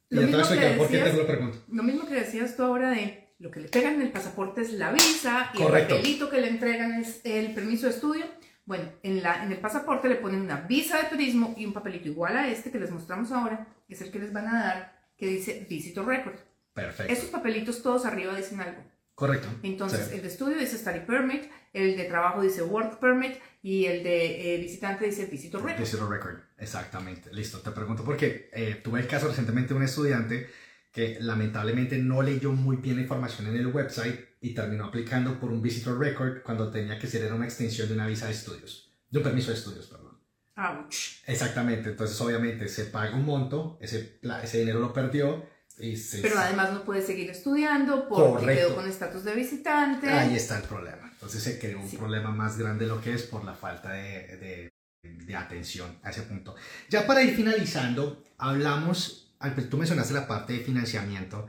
Y 0.10 0.16
Lo 0.16 0.22
te 0.22 0.28
mismo 0.28 0.38
que 0.42 0.44
explicar 0.54 0.78
por 0.78 0.88
qué 0.88 0.98
te 0.98 1.04
decías- 1.04 1.18
lo 1.18 1.28
pregunto. 1.28 1.58
Lo 1.72 1.84
mismo 1.84 2.08
que 2.08 2.16
decías 2.16 2.58
tú 2.58 2.64
ahora 2.64 2.90
de 2.92 3.30
lo 3.40 3.50
que 3.52 3.62
le 3.62 3.70
pegan 3.70 3.94
en 3.96 4.02
el 4.02 4.12
pasaporte 4.12 4.62
es 4.62 4.74
la 4.74 4.92
visa 4.92 5.52
y 5.54 5.58
Correcto. 5.60 5.96
el 5.96 6.02
papelito 6.02 6.30
que 6.30 6.42
le 6.42 6.50
entregan 6.50 7.00
es 7.00 7.22
el 7.24 7.54
permiso 7.54 7.88
de 7.88 7.94
estudio. 7.94 8.26
Bueno, 8.72 8.86
en, 9.04 9.22
la, 9.22 9.44
en 9.44 9.52
el 9.52 9.58
pasaporte 9.58 10.08
le 10.08 10.16
ponen 10.16 10.40
una 10.40 10.62
visa 10.62 10.98
de 10.98 11.10
turismo 11.10 11.54
y 11.58 11.66
un 11.66 11.74
papelito 11.74 12.08
igual 12.08 12.38
a 12.38 12.48
este 12.48 12.72
que 12.72 12.80
les 12.80 12.90
mostramos 12.90 13.30
ahora, 13.34 13.68
que 13.86 13.96
es 13.96 14.00
el 14.02 14.12
que 14.12 14.20
les 14.20 14.32
van 14.32 14.48
a 14.48 14.64
dar, 14.64 15.02
que 15.18 15.28
dice 15.28 15.68
Visitor 15.70 16.08
Record. 16.08 16.36
Perfecto. 16.74 17.12
Esos 17.12 17.30
papelitos 17.32 17.84
todos 17.84 18.06
arriba 18.06 18.34
dicen 18.34 18.62
algo. 18.62 18.82
Correcto. 19.14 19.50
Entonces, 19.64 20.08
Sí. 20.08 20.16
el 20.16 20.22
de 20.22 20.28
estudio 20.30 20.58
dice 20.58 20.78
Study 20.78 21.02
Permit, 21.02 21.52
el 21.74 21.98
de 21.98 22.06
trabajo 22.06 22.42
dice 22.42 22.62
Work 22.64 22.98
Permit 23.00 23.34
y 23.62 23.88
el 23.88 24.04
de 24.04 24.56
eh, 24.56 24.58
visitante 24.62 25.04
dice 25.06 25.26
Visitor 25.26 25.62
Record. 25.62 25.82
Visitor 25.82 26.10
record, 26.10 26.38
exactamente. 26.58 27.30
Listo, 27.34 27.60
te 27.60 27.72
pregunto 27.72 28.06
porque 28.06 28.50
eh, 28.54 28.80
tuve 28.82 29.02
el 29.02 29.08
caso 29.08 29.28
recientemente 29.28 29.74
de 29.74 29.80
un 29.80 29.84
estudiante 29.84 30.50
que 30.92 31.18
lamentablemente 31.22 31.98
no 31.98 32.22
leyó 32.22 32.52
muy 32.52 32.78
bien 32.78 32.98
la 32.98 33.04
información 33.04 33.48
en 33.48 33.56
el 33.56 33.68
website 33.68 34.20
y 34.42 34.54
terminó 34.54 34.86
aplicando 34.86 35.40
por 35.40 35.52
un 35.52 35.62
visitor 35.62 35.98
record 35.98 36.42
cuando 36.44 36.70
tenía 36.70 37.00
que 37.00 37.08
ser 37.08 37.32
una 37.34 37.46
extensión 37.46 37.88
de 37.88 37.94
una 37.94 38.08
visa 38.08 38.26
de 38.26 38.34
estudios, 38.34 38.92
de 39.10 39.18
un 39.20 39.24
permiso 39.24 39.52
de 39.52 39.58
estudios, 39.58 39.88
perdón. 39.88 40.20
Ouch. 40.58 40.96
Exactamente, 41.28 41.90
entonces 41.92 42.20
obviamente 42.20 42.68
se 42.68 42.86
paga 42.86 43.16
un 43.16 43.26
monto, 43.26 43.78
ese, 43.82 44.20
ese 44.44 44.60
dinero 44.60 44.80
lo 44.80 44.92
perdió 44.92 45.46
y 45.80 45.96
se... 45.96 46.22
Pero 46.22 46.38
además 46.38 46.74
no 46.74 46.84
puede 46.84 47.02
seguir 47.02 47.30
estudiando 47.30 48.08
porque 48.10 48.42
Correcto. 48.42 48.68
quedó 48.68 48.76
con 48.76 48.88
estatus 48.90 49.24
de 49.24 49.34
visitante. 49.34 50.10
Ahí 50.10 50.36
está 50.36 50.58
el 50.58 50.64
problema. 50.64 51.10
Entonces 51.14 51.42
se 51.42 51.58
creó 51.58 51.80
un 51.80 51.90
Sí. 51.90 51.98
problema 51.98 52.32
más 52.32 52.58
grande 52.58 52.86
de 52.86 52.90
lo 52.92 53.02
que 53.02 53.14
es 53.14 53.24
por 53.24 53.46
la 53.46 53.54
falta 53.54 53.94
de, 53.94 54.38
de- 54.38 54.70
de 55.04 55.36
atención 55.36 55.98
a 56.04 56.10
ese 56.12 56.24
punto. 56.24 56.56
Ya 56.90 57.08
para 57.08 57.24
ir 57.24 57.36
finalizando, 57.36 58.24
hablamos, 58.38 59.21
tú 59.70 59.78
mencionaste 59.78 60.14
la 60.14 60.28
parte 60.28 60.54
de 60.54 60.60
financiamiento, 60.60 61.48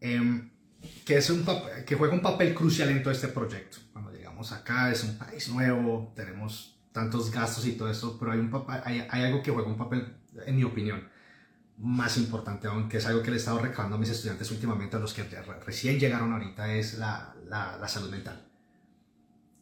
em, 0.00 0.50
que, 1.04 1.16
es 1.16 1.30
un 1.30 1.44
que 1.86 1.94
juega 1.96 2.14
un 2.14 2.22
papel 2.22 2.54
crucial 2.54 2.88
en 2.90 3.02
todo 3.02 3.12
este 3.12 3.28
proyecto. 3.28 3.78
Cuando 3.92 4.12
llegamos 4.12 4.52
acá, 4.52 4.90
es 4.92 5.04
un 5.04 5.16
país 5.18 5.48
nuevo, 5.48 6.12
tenemos 6.14 6.78
tantos 6.92 7.30
gastos 7.30 7.66
y 7.66 7.72
todo 7.72 7.90
eso, 7.90 8.16
pero 8.18 8.32
hay, 8.32 8.38
un 8.38 8.50
hay, 8.84 9.06
hay 9.10 9.24
algo 9.24 9.42
que 9.42 9.50
juega 9.50 9.68
un 9.68 9.76
papel, 9.76 10.16
en 10.46 10.56
mi 10.56 10.64
opinión, 10.64 11.08
más 11.78 12.16
importante 12.16 12.68
aún, 12.68 12.88
que 12.88 12.96
es 12.98 13.06
algo 13.06 13.22
que 13.22 13.30
le 13.30 13.36
he 13.36 13.38
estado 13.38 13.58
recabando 13.58 13.96
a 13.96 13.98
mis 13.98 14.08
estudiantes 14.08 14.50
últimamente, 14.50 14.96
a 14.96 14.98
los 14.98 15.12
que 15.12 15.24
re- 15.24 15.60
recién 15.60 15.98
llegaron 15.98 16.32
ahorita, 16.32 16.74
es 16.74 16.94
la, 16.98 17.34
la, 17.48 17.76
la 17.76 17.88
salud 17.88 18.10
mental. 18.10 18.42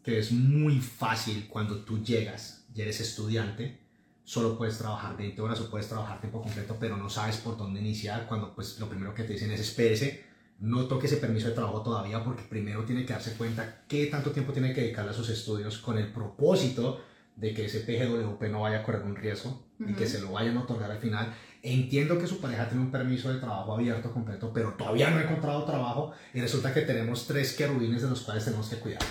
Que 0.03 0.19
es 0.19 0.31
muy 0.31 0.81
fácil 0.81 1.49
cuando 1.49 1.85
tú 1.85 2.03
llegas 2.05 2.67
y 2.75 2.83
eres 2.83 3.01
estudiante, 3.01 3.81
solo 4.25 4.57
puedes 4.57 4.79
trabajar 4.79 5.17
20 5.17 5.41
horas 5.41 5.61
o 5.61 5.71
puedes 5.71 5.89
trabajar 5.89 6.21
tiempo 6.21 6.43
completo, 6.43 6.77
pero 6.81 6.97
no 6.97 7.09
sabes 7.09 7.37
por 7.37 7.57
dónde 7.57 7.81
iniciar, 7.81 8.27
cuando 8.27 8.55
pues 8.55 8.79
lo 8.81 8.89
primero 8.89 9.15
que 9.15 9.25
te 9.25 9.35
dicen 9.35 9.51
es 9.51 9.61
espérese, 9.61 10.25
no 10.61 10.87
toque 10.87 11.07
ese 11.07 11.19
permiso 11.19 11.49
de 11.49 11.55
trabajo 11.55 11.83
todavía 11.83 12.25
porque 12.25 12.43
primero 12.43 12.85
tiene 12.85 13.05
que 13.05 13.13
darse 13.13 13.35
cuenta 13.35 13.85
qué 13.87 14.07
tanto 14.07 14.31
tiempo 14.31 14.53
tiene 14.53 14.73
que 14.73 14.81
dedicarle 14.81 15.11
a 15.11 15.15
sus 15.15 15.29
estudios 15.29 15.79
con 15.79 15.99
el 15.99 16.13
propósito 16.13 17.01
de 17.37 17.53
que 17.53 17.67
ese 17.67 17.81
PGWP 17.81 18.43
no 18.45 18.63
vaya 18.63 18.79
a 18.79 18.83
correr 18.83 19.03
un 19.03 19.17
riesgo 19.17 19.67
y 19.81 19.93
que 19.93 20.07
se 20.07 20.21
lo 20.21 20.33
vayan 20.33 20.57
a 20.57 20.63
otorgar 20.63 20.91
al 20.91 21.01
final 21.01 21.35
entiendo 21.65 22.19
que 22.19 22.27
su 22.27 22.41
pareja 22.41 22.69
tiene 22.69 22.85
un 22.85 22.91
permiso 22.91 23.33
de 23.33 23.41
trabajo 23.41 23.75
abierto 23.75 24.13
completo, 24.13 24.53
pero 24.53 24.75
todavía 24.75 25.11
no 25.11 25.17
ha 25.17 25.23
encontrado 25.23 25.65
trabajo 25.65 26.13
y 26.35 26.41
resulta 26.41 26.75
que 26.75 26.83
tenemos 26.83 27.27
tres 27.27 27.55
querubines 27.55 28.03
de 28.03 28.09
los 28.11 28.21
cuales 28.21 28.45
tenemos 28.45 28.69
que 28.69 28.77
cuidar. 28.77 29.03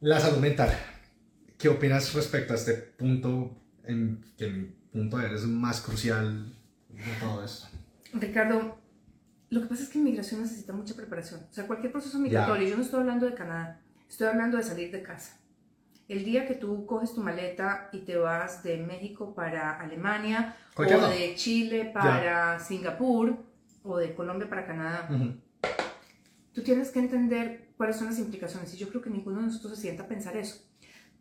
La 0.00 0.18
salud 0.18 0.38
mental. 0.38 0.95
¿Qué 1.58 1.68
opinas 1.68 2.12
respecto 2.12 2.52
a 2.52 2.56
este 2.56 2.74
punto 2.74 3.56
en 3.84 4.24
que 4.36 4.48
mi 4.48 4.64
punto 4.92 5.16
de 5.16 5.24
ver 5.24 5.34
es 5.34 5.44
más 5.44 5.80
crucial 5.80 6.54
de 6.90 7.02
todo 7.18 7.44
esto? 7.44 7.68
Ricardo, 8.12 8.78
lo 9.48 9.62
que 9.62 9.66
pasa 9.66 9.82
es 9.84 9.88
que 9.88 9.98
inmigración 9.98 10.42
necesita 10.42 10.74
mucha 10.74 10.94
preparación. 10.94 11.40
O 11.50 11.52
sea, 11.52 11.66
cualquier 11.66 11.92
proceso 11.92 12.18
migratorio, 12.18 12.68
yo 12.68 12.76
no 12.76 12.82
estoy 12.82 13.00
hablando 13.00 13.26
de 13.26 13.34
Canadá, 13.34 13.80
estoy 14.08 14.26
hablando 14.26 14.58
de 14.58 14.64
salir 14.64 14.90
de 14.92 15.02
casa. 15.02 15.40
El 16.08 16.24
día 16.24 16.46
que 16.46 16.54
tú 16.54 16.84
coges 16.84 17.14
tu 17.14 17.22
maleta 17.22 17.88
y 17.92 18.00
te 18.00 18.16
vas 18.16 18.62
de 18.62 18.76
México 18.76 19.34
para 19.34 19.80
Alemania, 19.80 20.56
o 20.76 20.82
de 20.82 21.34
Chile 21.36 21.90
para 21.92 22.60
Singapur, 22.60 23.44
o 23.82 23.96
de 23.96 24.14
Colombia 24.14 24.48
para 24.48 24.66
Canadá, 24.66 25.08
tú 26.52 26.62
tienes 26.62 26.90
que 26.90 26.98
entender 26.98 27.70
cuáles 27.76 27.96
son 27.96 28.06
las 28.06 28.18
implicaciones. 28.18 28.72
Y 28.74 28.76
yo 28.76 28.88
creo 28.88 29.00
que 29.00 29.10
ninguno 29.10 29.40
de 29.40 29.46
nosotros 29.46 29.74
se 29.74 29.82
sienta 29.82 30.04
a 30.04 30.08
pensar 30.08 30.36
eso. 30.36 30.62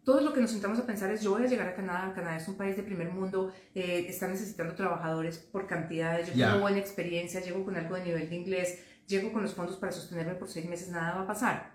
Todo 0.05 0.21
lo 0.21 0.33
que 0.33 0.39
nos 0.39 0.51
sentamos 0.51 0.77
a 0.77 0.85
pensar 0.85 1.09
es, 1.11 1.23
yo 1.23 1.31
voy 1.31 1.43
a 1.43 1.47
llegar 1.47 1.67
a 1.67 1.73
Canadá, 1.73 2.13
Canadá 2.13 2.37
es 2.37 2.47
un 2.47 2.55
país 2.55 2.77
de 2.77 2.83
primer 2.83 3.11
mundo, 3.11 3.51
eh, 3.73 4.05
está 4.07 4.27
necesitando 4.27 4.75
trabajadores 4.75 5.39
por 5.39 5.65
cantidades, 5.65 6.27
yo 6.27 6.45
tengo 6.45 6.59
buena 6.59 6.77
experiencia, 6.77 7.41
llego 7.41 7.65
con 7.65 7.75
algo 7.75 7.95
de 7.95 8.03
nivel 8.03 8.29
de 8.29 8.35
inglés, 8.35 8.85
llego 9.07 9.33
con 9.33 9.41
los 9.41 9.55
fondos 9.55 9.77
para 9.77 9.91
sostenerme 9.91 10.35
por 10.35 10.47
seis 10.47 10.69
meses, 10.69 10.89
nada 10.89 11.15
va 11.15 11.21
a 11.23 11.27
pasar. 11.27 11.71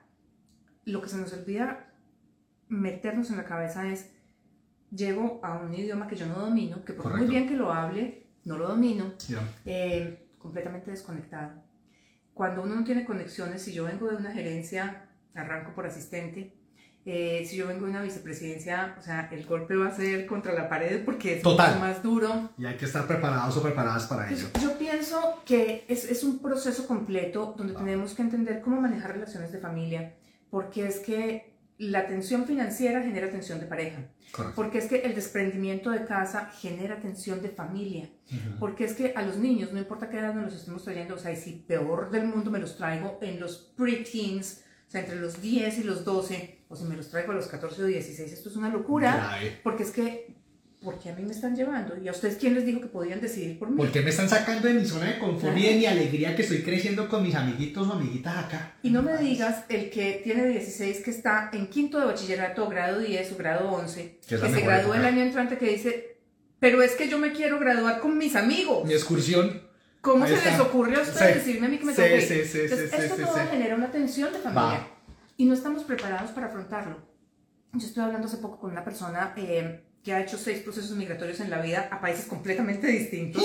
Lo 0.85 1.03
que 1.03 1.09
se 1.09 1.16
nos 1.16 1.33
olvida 1.33 1.93
meternos 2.68 3.31
en 3.31 3.37
la 3.37 3.45
cabeza 3.45 3.89
es, 3.91 4.12
llego 4.93 5.41
a 5.43 5.59
un 5.59 5.74
idioma 5.74 6.07
que 6.07 6.14
yo 6.14 6.26
no 6.26 6.39
domino, 6.39 6.85
que 6.85 6.93
por 6.93 7.16
muy 7.16 7.26
bien 7.26 7.49
que 7.49 7.57
lo 7.57 7.72
hable, 7.72 8.28
no 8.45 8.57
lo 8.57 8.68
domino, 8.68 9.12
eh, 9.64 10.31
completamente 10.39 10.93
desconectado. 10.93 11.64
Cuando 12.33 12.62
uno 12.62 12.76
no 12.76 12.85
tiene 12.85 13.05
conexiones, 13.05 13.61
si 13.62 13.72
yo 13.72 13.87
vengo 13.87 14.09
de 14.09 14.14
una 14.14 14.31
gerencia, 14.31 15.09
arranco 15.35 15.74
por 15.74 15.85
asistente, 15.85 16.60
eh, 17.07 17.47
si 17.49 17.57
yo 17.57 17.67
vengo 17.67 17.87
de 17.87 17.93
una 17.93 18.03
vicepresidencia, 18.03 18.95
o 18.99 19.03
sea, 19.03 19.29
el 19.33 19.47
golpe 19.47 19.75
va 19.75 19.89
a 19.89 19.97
ser 19.97 20.27
contra 20.27 20.53
la 20.53 20.69
pared 20.69 21.03
porque 21.05 21.37
es 21.37 21.43
Total. 21.43 21.81
más 21.81 22.03
duro. 22.03 22.51
Y 22.59 22.67
hay 22.67 22.77
que 22.77 22.85
estar 22.85 23.07
preparados 23.07 23.57
o 23.57 23.63
preparadas 23.63 24.07
para 24.07 24.27
pues, 24.27 24.41
ello. 24.41 24.51
Yo 24.61 24.79
pienso 24.79 25.43
que 25.47 25.85
es, 25.89 26.05
es, 26.05 26.23
un 26.25 26.41
proceso 26.41 26.87
completo 26.87 27.55
donde 27.57 27.75
tenemos 27.75 28.15
que 28.15 28.23
entender 28.23 28.61
cómo 28.61 28.81
manejar 28.81 29.13
relaciones 29.13 29.51
de 29.51 29.59
familia, 29.59 30.15
porque 30.51 30.87
es 30.87 30.99
que 31.01 31.51
la 31.79 32.07
tensión 32.07 32.45
financiera 32.45 33.03
genera 33.03 33.31
tensión 33.31 33.59
de 33.59 33.67
pareja. 33.67 34.03
Correcto. 34.33 34.55
Porque 34.55 34.79
es 34.79 34.87
que 34.87 35.01
el 35.01 35.15
desprendimiento 35.15 35.91
de 35.91 36.05
casa 36.05 36.51
genera 36.61 37.01
tensión 37.01 37.41
de 37.41 37.49
familia. 37.49 38.11
Porque 38.59 38.85
es 38.85 38.93
que 38.93 39.15
a 39.17 39.23
los 39.23 39.39
niños, 39.39 39.73
no 39.73 39.79
importa 39.79 40.11
qué 40.11 40.19
edad 40.19 40.35
nos 40.35 40.45
los 40.45 40.55
estemos 40.55 40.85
trayendo, 40.85 41.15
o 41.15 41.19
sea, 41.19 41.33
y 41.33 41.37
si 41.37 41.53
peor 41.53 42.11
del 42.11 42.27
mundo 42.27 42.51
me 42.51 42.59
los 42.59 42.77
traigo 42.77 43.19
en 43.23 43.41
los 43.41 43.73
pre-teens, 43.75 44.63
o 44.87 44.91
sea, 44.91 45.01
entre 45.01 45.17
los 45.17 45.41
10 45.41 45.79
y 45.79 45.83
los 45.85 46.05
12, 46.05 46.60
o 46.71 46.77
si 46.77 46.85
me 46.85 46.97
los 46.97 47.09
traigo 47.09 47.33
a 47.33 47.35
los 47.35 47.49
14 47.49 47.83
o 47.83 47.87
16, 47.87 48.33
esto 48.33 48.49
es 48.49 48.57
una 48.57 48.68
locura. 48.68 49.37
Porque 49.64 49.83
es 49.83 49.91
que, 49.91 50.37
¿por 50.81 51.01
qué 51.01 51.11
a 51.11 51.16
mí 51.16 51.25
me 51.25 51.33
están 51.33 51.57
llevando? 51.57 51.99
¿Y 52.01 52.07
a 52.07 52.12
ustedes 52.12 52.37
quién 52.37 52.55
les 52.55 52.64
dijo 52.64 52.81
que 52.81 52.87
podían 52.87 53.21
decidir 53.21 53.59
por 53.59 53.71
mí? 53.71 53.77
¿Por 53.77 53.91
qué 53.91 54.03
me 54.03 54.11
están 54.11 54.29
sacando 54.29 54.68
de 54.68 54.75
mi 54.75 54.87
zona 54.87 55.07
de 55.07 55.18
confort 55.18 55.59
y 55.59 55.62
de 55.64 55.75
mi 55.75 55.87
alegría 55.87 56.37
que 56.37 56.43
estoy 56.43 56.62
creciendo 56.62 57.09
con 57.09 57.25
mis 57.25 57.35
amiguitos 57.35 57.89
o 57.89 57.93
amiguitas 57.93 58.45
acá? 58.45 58.77
Y 58.85 58.91
no 58.91 59.03
me 59.03 59.18
digas 59.18 59.64
el 59.68 59.91
que 59.91 60.21
tiene 60.23 60.47
16, 60.47 61.01
que 61.01 61.11
está 61.11 61.51
en 61.53 61.66
quinto 61.66 61.99
de 61.99 62.07
bachillerato, 62.07 62.68
grado 62.68 63.01
10 63.01 63.33
o 63.33 63.37
grado 63.37 63.68
11, 63.73 64.21
que, 64.29 64.39
se 64.39 64.61
graduó 64.61 64.95
el 64.95 65.05
año 65.05 65.23
entrante, 65.23 65.59
que 65.59 65.71
dice, 65.71 66.18
pero 66.61 66.83
es 66.83 66.93
que 66.93 67.09
yo 67.09 67.18
me 67.18 67.33
quiero 67.33 67.59
graduar 67.59 67.99
con 67.99 68.16
mis 68.16 68.37
amigos. 68.37 68.87
Mi 68.87 68.95
excursión. 68.95 69.68
¿Cómo 70.01 70.25
se 70.25 70.37
les 70.37 70.61
ocurrió 70.61 71.01
a 71.01 71.03
ustedes 71.03 71.45
decirme 71.45 71.66
a 71.66 71.71
mí 71.71 71.79
que 71.79 71.85
me 71.85 71.93
tengo 71.93 72.21
sí, 72.21 72.27
sí, 72.27 72.45
sí, 72.47 72.59
Entonces, 72.61 72.93
esto 72.93 73.16
todo 73.16 73.37
genera 73.51 73.75
una 73.75 73.91
tensión 73.91 74.33
de 74.33 74.39
familia 74.39 74.87
y 75.41 75.47
no 75.47 75.55
estamos 75.55 75.84
preparados 75.84 76.32
para 76.32 76.49
afrontarlo. 76.49 76.99
Yo 77.72 77.86
estoy 77.86 78.05
hablando 78.05 78.26
hace 78.26 78.36
poco 78.36 78.61
con 78.61 78.72
una 78.72 78.84
persona 78.84 79.32
eh, 79.38 79.86
que 80.05 80.12
ha 80.12 80.20
hecho 80.20 80.36
seis 80.36 80.61
procesos 80.61 80.95
migratorios 80.95 81.41
en 81.41 81.49
la 81.49 81.62
vida 81.62 81.88
a 81.91 81.99
países 81.99 82.26
completamente 82.26 82.86
distintos 82.88 83.43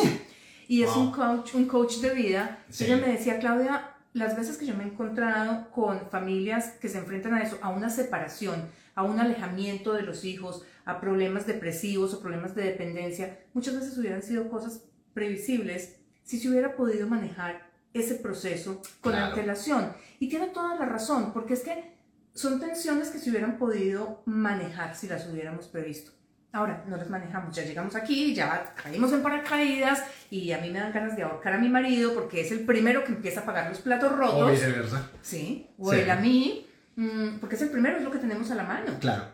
y 0.68 0.84
es 0.84 0.94
un 0.94 1.14
coach, 1.14 1.56
un 1.56 1.68
coach 1.68 2.00
de 2.00 2.14
vida. 2.14 2.60
Ella 2.82 2.98
me 2.98 3.14
decía, 3.14 3.40
Claudia, 3.40 3.96
las 4.12 4.36
veces 4.36 4.58
que 4.58 4.66
yo 4.66 4.76
me 4.76 4.84
he 4.84 4.88
encontrado 4.88 5.72
con 5.72 6.10
familias 6.10 6.72
que 6.82 6.90
se 6.90 6.98
enfrentan 6.98 7.34
a 7.34 7.42
eso, 7.42 7.60
a 7.62 7.70
una 7.70 7.90
separación, 7.90 8.68
a 8.94 9.04
un 9.04 9.22
alejamiento 9.22 9.94
de 9.94 10.02
los 10.02 10.26
hijos, 10.26 10.66
a 10.84 11.00
problemas 11.00 11.48
depresivos 11.48 12.14
o 12.14 12.20
problemas 12.20 12.56
de 12.56 12.64
dependencia, 12.64 13.40
muchas 13.54 13.74
veces 13.74 13.98
hubieran 13.98 14.22
sido 14.22 14.50
cosas 14.50 14.84
previsibles 15.14 15.96
si 16.24 16.42
se 16.42 16.50
hubiera 16.50 16.76
podido 16.76 17.08
manejar 17.08 17.65
ese 17.96 18.16
proceso 18.16 18.82
con 19.02 19.16
antelación. 19.16 19.94
Y 20.20 20.30
tiene 20.30 20.48
toda 20.48 20.76
la 20.76 20.86
razón, 20.86 21.32
porque 21.34 21.54
es 21.54 21.62
que 21.62 21.96
son 22.34 22.60
tensiones 22.60 23.10
que 23.10 23.20
se 23.20 23.30
hubieran 23.30 23.58
podido 23.58 24.22
manejar 24.26 24.96
si 24.96 25.08
las 25.08 25.28
hubiéramos 25.28 25.68
previsto. 25.68 26.12
Ahora, 26.52 26.84
no 26.88 26.96
las 26.96 27.10
manejamos, 27.10 27.56
ya 27.56 27.64
llegamos 27.64 27.96
aquí, 27.96 28.34
ya 28.34 28.74
caímos 28.82 29.12
en 29.12 29.22
paracaídas 29.22 30.04
y 30.30 30.52
a 30.52 30.60
mí 30.60 30.70
me 30.70 30.80
dan 30.80 30.94
ganas 30.94 31.16
de 31.16 31.24
ahorcar 31.24 31.54
a 31.54 31.58
mi 31.58 31.68
marido 31.68 32.14
porque 32.14 32.42
es 32.42 32.52
el 32.52 32.62
primero 32.62 33.04
que 33.04 33.12
empieza 33.12 33.42
a 33.42 33.46
pagar 33.46 33.70
los 33.70 33.80
platos 33.80 34.12
rotos. 34.12 34.42
O 34.42 34.52
viceversa. 34.52 35.10
Sí, 35.22 35.70
o 35.78 35.92
él 35.92 36.10
a 36.10 36.16
mí, 36.16 36.66
mm, 36.96 37.40
porque 37.40 37.56
es 37.56 37.62
el 37.62 37.70
primero, 37.70 37.98
es 37.98 38.04
lo 38.04 38.12
que 38.12 38.20
tenemos 38.20 38.52
a 38.52 38.56
la 38.56 38.64
mano. 38.64 38.98
Claro. 39.00 39.26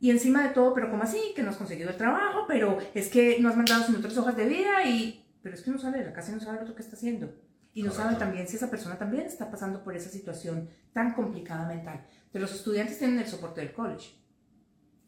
Y 0.00 0.10
encima 0.10 0.42
de 0.42 0.50
todo, 0.50 0.74
pero 0.74 0.90
¿cómo 0.90 1.02
así? 1.02 1.32
Que 1.34 1.42
no 1.42 1.50
has 1.50 1.56
conseguido 1.56 1.90
el 1.90 1.96
trabajo, 1.96 2.44
pero 2.46 2.78
es 2.94 3.08
que 3.08 3.38
no 3.40 3.48
has 3.48 3.56
mandado 3.56 3.84
sus 3.84 3.96
otras 3.96 4.16
hojas 4.18 4.36
de 4.36 4.46
vida 4.46 4.84
y 4.84 5.24
pero 5.42 5.54
es 5.54 5.62
que 5.62 5.70
no 5.70 5.78
sale 5.78 5.98
de 5.98 6.04
la 6.04 6.12
casa 6.12 6.32
y 6.32 6.34
no 6.34 6.40
sabe 6.40 6.66
lo 6.66 6.74
que 6.74 6.82
está 6.82 6.96
haciendo. 6.96 7.32
Y 7.72 7.82
no 7.82 7.92
sabe 7.92 8.16
también 8.16 8.48
si 8.48 8.56
esa 8.56 8.70
persona 8.70 8.98
también 8.98 9.26
está 9.26 9.50
pasando 9.50 9.84
por 9.84 9.94
esa 9.94 10.10
situación 10.10 10.68
tan 10.92 11.14
complicada 11.14 11.66
mental. 11.68 12.04
De 12.32 12.40
los 12.40 12.52
estudiantes 12.52 12.98
tienen 12.98 13.18
el 13.18 13.26
soporte 13.26 13.60
del 13.60 13.72
college. 13.72 14.10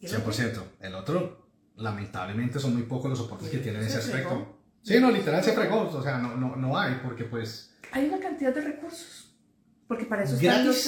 100%. 0.01 0.63
El 0.81 0.95
otro, 0.95 1.49
lamentablemente, 1.77 2.59
son 2.59 2.75
muy 2.75 2.85
pocos 2.85 3.11
los 3.11 3.19
soportes 3.19 3.49
que 3.49 3.59
tienen 3.59 3.83
ese 3.83 3.99
aspecto. 3.99 4.61
Sí, 4.83 4.99
no, 5.01 5.11
literal 5.11 5.43
se 5.43 5.53
fregó. 5.53 5.83
O 5.83 6.03
sea, 6.03 6.19
no, 6.19 6.37
no, 6.37 6.57
no 6.57 6.79
hay, 6.79 7.01
porque 7.03 7.25
pues... 7.25 7.75
Hay 7.93 8.07
una 8.09 8.19
cantidad 8.19 8.55
de 8.55 8.61
recursos. 8.61 9.35
Porque 9.87 10.07
para 10.07 10.23
eso 10.23 10.37
están 10.37 10.67
los, 10.67 10.87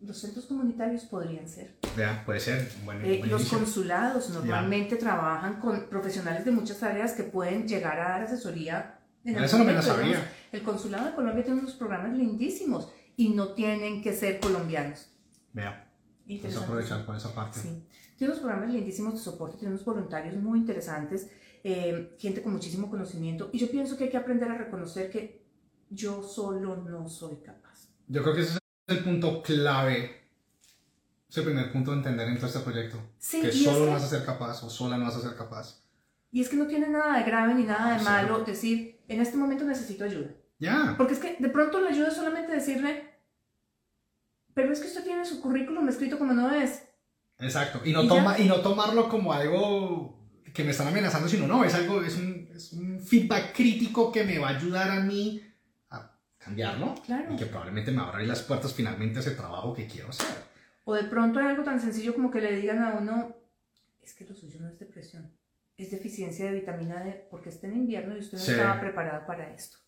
los, 0.00 0.18
centros 0.18 0.46
comunitarios 0.46 1.04
podrían 1.04 1.48
ser. 1.48 1.76
Ya, 1.96 2.22
puede 2.24 2.38
ser. 2.38 2.70
Bueno, 2.84 3.04
eh, 3.04 3.20
los 3.24 3.48
consulados 3.48 4.30
normalmente 4.30 4.96
trabajan 4.96 5.60
con 5.60 5.88
profesionales 5.88 6.44
de 6.44 6.52
muchas 6.52 6.82
áreas 6.82 7.12
que 7.12 7.24
pueden 7.24 7.66
llegar 7.66 7.98
a 7.98 8.10
dar 8.10 8.22
asesoría 8.22 9.00
eso 9.24 9.58
no 9.58 9.64
me 9.64 9.72
lo 9.72 9.82
sabía. 9.82 10.32
El 10.52 10.62
consulado 10.62 11.06
de 11.06 11.14
Colombia 11.14 11.44
tiene 11.44 11.60
unos 11.60 11.74
programas 11.74 12.16
lindísimos 12.16 12.92
y 13.16 13.30
no 13.30 13.48
tienen 13.54 14.02
que 14.02 14.12
ser 14.12 14.40
colombianos. 14.40 15.08
Vea. 15.52 15.90
A 16.28 16.62
aprovechar 16.62 17.04
por 17.04 17.16
esa 17.16 17.34
parte. 17.34 17.60
Sí. 17.60 17.86
Tiene 18.16 18.32
unos 18.32 18.42
programas 18.42 18.72
lindísimos 18.72 19.14
de 19.14 19.20
soporte, 19.20 19.58
tiene 19.58 19.74
unos 19.74 19.84
voluntarios 19.84 20.36
muy 20.36 20.60
interesantes, 20.60 21.30
eh, 21.62 22.16
gente 22.18 22.42
con 22.42 22.52
muchísimo 22.52 22.88
conocimiento. 22.90 23.50
Y 23.52 23.58
yo 23.58 23.70
pienso 23.70 23.96
que 23.96 24.04
hay 24.04 24.10
que 24.10 24.16
aprender 24.16 24.50
a 24.50 24.56
reconocer 24.56 25.10
que 25.10 25.44
yo 25.90 26.22
solo 26.22 26.76
no 26.76 27.08
soy 27.08 27.36
capaz. 27.36 27.88
Yo 28.08 28.22
creo 28.22 28.34
que 28.34 28.42
ese 28.42 28.54
es 28.54 28.60
el 28.86 29.04
punto 29.04 29.42
clave 29.42 30.24
es 31.34 31.38
el 31.38 31.44
primer 31.46 31.72
punto 31.72 31.90
de 31.90 31.96
entender 31.96 32.28
en 32.28 32.36
todo 32.36 32.46
este 32.46 32.60
proyecto. 32.60 32.96
Sí, 33.18 33.42
que 33.42 33.50
solo 33.50 33.86
no 33.86 33.92
vas 33.92 34.04
a 34.04 34.08
ser 34.08 34.24
capaz 34.24 34.62
o 34.62 34.70
sola 34.70 34.96
no 34.96 35.06
vas 35.06 35.16
a 35.16 35.20
ser 35.20 35.36
capaz. 35.36 35.83
Y 36.34 36.40
es 36.40 36.48
que 36.48 36.56
no 36.56 36.66
tiene 36.66 36.88
nada 36.88 37.16
de 37.16 37.22
grave 37.22 37.54
ni 37.54 37.62
nada 37.62 37.96
de 37.96 38.02
malo 38.02 38.40
decir, 38.40 39.00
en 39.06 39.20
este 39.20 39.36
momento 39.36 39.64
necesito 39.64 40.02
ayuda. 40.02 40.32
Ya. 40.58 40.96
Porque 40.96 41.12
es 41.14 41.20
que 41.20 41.36
de 41.38 41.48
pronto 41.48 41.80
la 41.80 41.90
ayuda 41.90 42.08
es 42.08 42.14
solamente 42.14 42.50
decirle, 42.50 43.08
pero 44.52 44.72
es 44.72 44.80
que 44.80 44.88
usted 44.88 45.04
tiene 45.04 45.24
su 45.24 45.40
currículum 45.40 45.88
escrito 45.88 46.18
como 46.18 46.32
no 46.32 46.52
es. 46.52 46.82
Exacto. 47.38 47.82
Y 47.84 47.92
no, 47.92 48.08
toma, 48.08 48.36
y 48.36 48.46
no 48.46 48.62
tomarlo 48.62 49.08
como 49.08 49.32
algo 49.32 50.28
que 50.52 50.64
me 50.64 50.72
están 50.72 50.88
amenazando, 50.88 51.28
sino 51.28 51.46
no, 51.46 51.64
es 51.64 51.72
algo, 51.72 52.02
es 52.02 52.16
un, 52.16 52.48
es 52.52 52.72
un 52.72 52.98
feedback 52.98 53.54
crítico 53.54 54.10
que 54.10 54.24
me 54.24 54.40
va 54.40 54.48
a 54.48 54.56
ayudar 54.56 54.90
a 54.90 54.98
mí 55.02 55.40
a 55.90 56.18
cambiarlo. 56.36 56.96
Claro. 57.06 57.32
Y 57.32 57.36
que 57.36 57.46
probablemente 57.46 57.92
me 57.92 58.02
abra 58.02 58.20
las 58.24 58.42
puertas 58.42 58.74
finalmente 58.74 59.18
a 59.18 59.20
ese 59.20 59.36
trabajo 59.36 59.72
que 59.72 59.86
quiero 59.86 60.08
hacer. 60.08 60.34
O 60.82 60.94
de 60.94 61.04
pronto 61.04 61.38
hay 61.38 61.46
algo 61.46 61.62
tan 61.62 61.80
sencillo 61.80 62.12
como 62.12 62.32
que 62.32 62.40
le 62.40 62.56
digan 62.56 62.82
a 62.82 62.94
uno, 62.94 63.36
es 64.02 64.14
que 64.14 64.24
lo 64.24 64.34
suyo 64.34 64.58
no 64.60 64.66
es 64.66 64.80
depresión 64.80 65.32
es 65.76 65.90
deficiencia 65.90 66.46
de 66.46 66.52
vitamina 66.52 67.02
D 67.02 67.26
porque 67.30 67.48
está 67.48 67.66
en 67.66 67.76
invierno 67.76 68.16
y 68.16 68.20
usted 68.20 68.38
no 68.38 68.44
estaba 68.44 68.80
preparado 68.80 69.26
para 69.26 69.52
esto. 69.52 69.78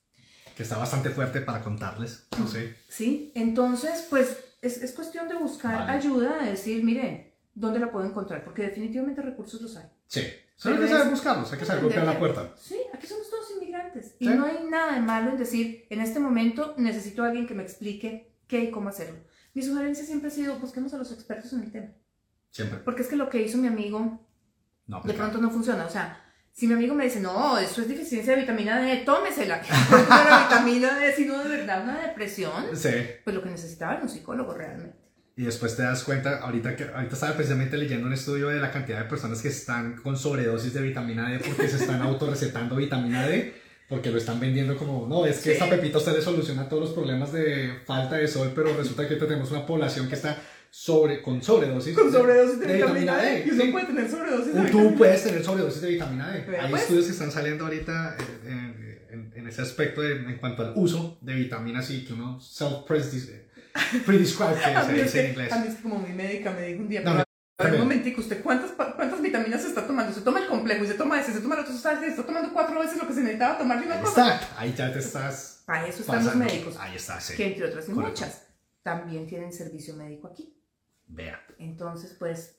Que 0.56 0.62
está 0.62 0.78
bastante 0.78 1.10
fuerte 1.10 1.42
para 1.42 1.62
contarles, 1.62 2.26
no 2.38 2.46
sé. 2.46 2.76
Sí, 2.88 3.30
entonces 3.34 4.06
pues 4.08 4.38
es, 4.62 4.82
es 4.82 4.92
cuestión 4.92 5.28
de 5.28 5.36
buscar 5.36 5.88
ayuda, 5.90 6.42
de 6.42 6.50
decir, 6.50 6.82
miren, 6.82 7.32
¿dónde 7.54 7.78
la 7.78 7.90
puedo 7.92 8.06
encontrar? 8.06 8.44
Porque 8.44 8.62
definitivamente 8.62 9.20
recursos 9.22 9.60
los 9.60 9.76
hay. 9.76 9.86
Sí, 10.06 10.22
solo 10.56 10.76
hay 10.76 10.82
que 10.82 10.88
saber 10.88 11.10
buscarlos, 11.10 11.52
hay 11.52 11.58
que 11.58 11.64
saber 11.64 11.82
golpear 11.84 12.06
la 12.06 12.18
puerta. 12.18 12.54
Sí, 12.56 12.78
aquí 12.92 13.06
somos 13.06 13.28
todos 13.30 13.50
inmigrantes 13.56 14.16
y 14.18 14.28
no 14.28 14.46
hay 14.46 14.64
nada 14.68 14.94
de 14.94 15.00
malo 15.00 15.30
en 15.30 15.36
decir, 15.36 15.86
en 15.90 16.00
este 16.00 16.20
momento 16.20 16.74
necesito 16.78 17.22
a 17.22 17.28
alguien 17.28 17.46
que 17.46 17.54
me 17.54 17.62
explique 17.62 18.34
qué 18.46 18.64
y 18.64 18.70
cómo 18.70 18.88
hacerlo. 18.88 19.20
Mi 19.52 19.62
sugerencia 19.62 20.04
siempre 20.04 20.28
ha 20.28 20.32
sido, 20.32 20.58
busquemos 20.58 20.92
a 20.94 20.98
los 20.98 21.12
expertos 21.12 21.52
en 21.52 21.62
el 21.62 21.72
tema. 21.72 21.88
Siempre. 22.50 22.78
Porque 22.78 23.02
es 23.02 23.08
que 23.08 23.16
lo 23.16 23.28
que 23.28 23.42
hizo 23.42 23.58
mi 23.58 23.68
amigo 23.68 24.25
de 24.86 25.14
pronto 25.14 25.38
no 25.38 25.50
funciona. 25.50 25.84
O 25.86 25.90
sea, 25.90 26.22
Si 26.52 26.66
mi 26.66 26.72
amigo 26.72 26.94
me 26.94 27.04
dice, 27.04 27.20
no, 27.20 27.58
eso 27.58 27.82
es 27.82 27.88
deficiencia 27.88 28.34
de 28.34 28.40
vitamina 28.40 28.80
D, 28.80 28.96
tómesela. 29.04 29.60
No 29.90 29.98
es 29.98 30.08
la 30.08 30.48
vitamina 30.48 30.98
D, 30.98 31.12
sino 31.14 31.42
de 31.44 31.50
verdad 31.50 31.82
una 31.84 32.00
depresión. 32.00 32.64
Sí. 32.74 32.88
Pues 33.24 33.36
lo 33.36 33.42
que 33.42 33.50
necesitaba 33.50 33.92
era 33.94 34.02
un 34.02 34.08
psicólogo 34.08 34.54
realmente. 34.54 34.96
Y 35.36 35.42
después 35.44 35.76
te 35.76 35.82
das 35.82 36.02
cuenta, 36.02 36.38
ahorita 36.38 36.74
que 36.74 36.84
ahorita 36.84 37.12
estaba 37.12 37.34
precisamente 37.34 37.76
leyendo 37.76 38.06
un 38.06 38.14
estudio 38.14 38.48
de 38.48 38.58
la 38.58 38.70
cantidad 38.70 39.00
de 39.00 39.04
personas 39.04 39.42
que 39.42 39.48
están 39.48 39.96
con 39.96 40.16
sobredosis 40.16 40.72
de 40.72 40.80
vitamina 40.80 41.28
D 41.28 41.40
porque 41.40 41.68
se 41.68 41.76
están 41.76 42.00
autorrecetando 42.00 42.74
vitamina 42.84 43.26
D, 43.26 43.52
porque 43.86 44.10
lo 44.10 44.16
están 44.16 44.40
vendiendo 44.40 44.78
como, 44.78 45.06
no, 45.06 45.26
es 45.26 45.36
que 45.40 45.50
Sí. 45.50 45.50
esta 45.50 45.68
pepita 45.68 45.98
usted 45.98 46.14
le 46.14 46.22
soluciona 46.22 46.70
todos 46.70 46.84
los 46.84 46.92
problemas 46.92 47.32
de 47.32 47.80
falta 47.84 48.16
de 48.16 48.28
sol, 48.28 48.52
pero 48.54 48.74
resulta 48.74 49.06
que 49.06 49.16
tenemos 49.16 49.50
una 49.50 49.66
población 49.66 50.08
que 50.08 50.14
está 50.14 50.38
sobre, 50.78 51.22
con 51.22 51.42
sobredosis 51.42 51.94
Con 51.94 52.12
sobredosis 52.12 52.60
de, 52.60 52.74
vitamina, 52.74 53.16
D. 53.16 53.44
Y 53.46 53.50
uno 53.50 53.64
sí. 53.64 53.70
puede 53.72 53.86
tener 53.86 54.10
sobredosis 54.10 54.54
de 54.54 54.60
vitamina 54.60 54.90
tú 54.90 54.94
puedes 54.98 55.24
tener 55.24 55.42
sobredosis 55.42 55.80
de 55.80 55.88
vitamina 55.90 56.30
D. 56.32 56.58
Hay 56.60 56.68
pues. 56.70 56.82
estudios 56.82 57.06
que 57.06 57.12
están 57.12 57.30
saliendo 57.32 57.64
ahorita 57.64 58.16
en, 58.44 58.52
en- 58.52 59.06
en- 59.10 59.32
en 59.34 59.46
ese 59.48 59.62
aspecto 59.62 60.02
de- 60.02 60.16
en 60.16 60.36
cuanto 60.36 60.62
al 60.62 60.74
uso 60.76 61.16
de 61.22 61.34
vitaminas 61.34 61.90
y 61.90 62.04
que 62.04 62.12
uno 62.12 62.38
self-prescribe, 62.40 63.48
que 63.72 64.12
A 64.76 64.84
se 64.84 64.92
dice 64.92 65.20
en 65.20 65.24
que, 65.26 65.30
inglés. 65.30 65.52
a 65.52 65.58
mí 65.60 65.68
es 65.68 65.74
que 65.76 65.82
como 65.82 65.98
mi 65.98 66.12
médica 66.12 66.50
me 66.52 66.62
dijo 66.66 66.82
un 66.82 66.88
día, 66.90 67.00
No, 67.00 67.12
pero 67.12 67.24
a 67.58 67.64
ver, 67.64 67.72
un 67.72 67.78
momentico, 67.80 68.20
¿usted 68.20 68.42
cuántas, 68.42 68.72
cuántas 68.72 69.22
vitaminas 69.22 69.62
se 69.62 69.68
está 69.68 69.86
tomando? 69.86 70.12
Se 70.12 70.20
toma 70.20 70.40
el 70.40 70.46
complejo 70.46 70.84
y 70.84 70.88
se 70.88 70.94
toma 70.94 71.18
ese, 71.18 71.32
se 71.32 71.40
toma 71.40 71.54
el 71.54 71.62
otro. 71.62 71.72
Se 71.72 71.78
está 72.06 72.22
tomando 72.26 72.52
cuatro 72.52 72.78
veces 72.78 72.98
lo 72.98 73.08
que 73.08 73.14
se 73.14 73.20
necesitaba 73.20 73.56
tomar 73.56 73.80
de 73.80 73.86
una 73.86 73.94
Ahí 73.96 74.02
cosa. 74.04 74.34
está, 74.34 74.60
ahí 74.60 74.74
ya 74.76 74.92
te 74.92 74.98
estás 74.98 75.62
Para 75.64 75.86
eso 75.88 76.00
están 76.00 76.16
los 76.16 76.24
pasando. 76.26 76.44
médicos, 76.44 76.76
Ahí 76.78 76.96
está, 76.96 77.18
sí. 77.18 77.34
que 77.34 77.46
entre 77.46 77.64
otras 77.64 77.86
Correcto. 77.86 78.10
muchas, 78.10 78.42
también 78.82 79.26
tienen 79.26 79.52
servicio 79.54 79.96
médico 79.96 80.28
aquí. 80.28 80.52
Vea. 81.06 81.40
Entonces, 81.58 82.14
pues, 82.18 82.52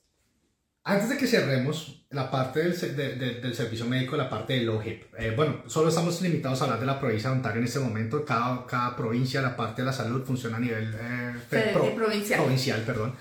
Antes 0.83 1.09
de 1.09 1.17
que 1.17 1.27
cerremos 1.27 2.05
la 2.11 2.31
parte 2.31 2.61
del, 2.61 2.79
de- 2.95 3.15
de- 3.15 3.41
del 3.41 3.53
servicio 3.53 3.85
médico, 3.85 4.15
la 4.15 4.29
parte 4.29 4.53
del 4.53 4.69
OHIP, 4.69 5.13
eh, 5.19 5.33
bueno, 5.35 5.63
solo 5.67 5.89
estamos 5.89 6.21
limitados 6.21 6.61
a 6.61 6.63
hablar 6.63 6.79
de 6.79 6.85
la 6.85 6.97
provincia 6.97 7.29
de 7.29 7.35
Ontario 7.35 7.59
en 7.59 7.65
este 7.65 7.79
momento. 7.79 8.23
Cada, 8.23 8.65
cada 8.65 8.95
provincia, 8.95 9.41
la 9.41 9.57
parte 9.57 9.81
de 9.81 9.85
la 9.87 9.91
salud 9.91 10.23
funciona 10.23 10.55
a 10.55 10.59
nivel 10.61 10.95
eh, 10.97 11.33
fe- 11.49 11.71
pro- 11.73 11.83
eh, 11.87 11.91
provincial. 11.93 12.39
provincial, 12.41 12.81
perdón. 12.83 13.15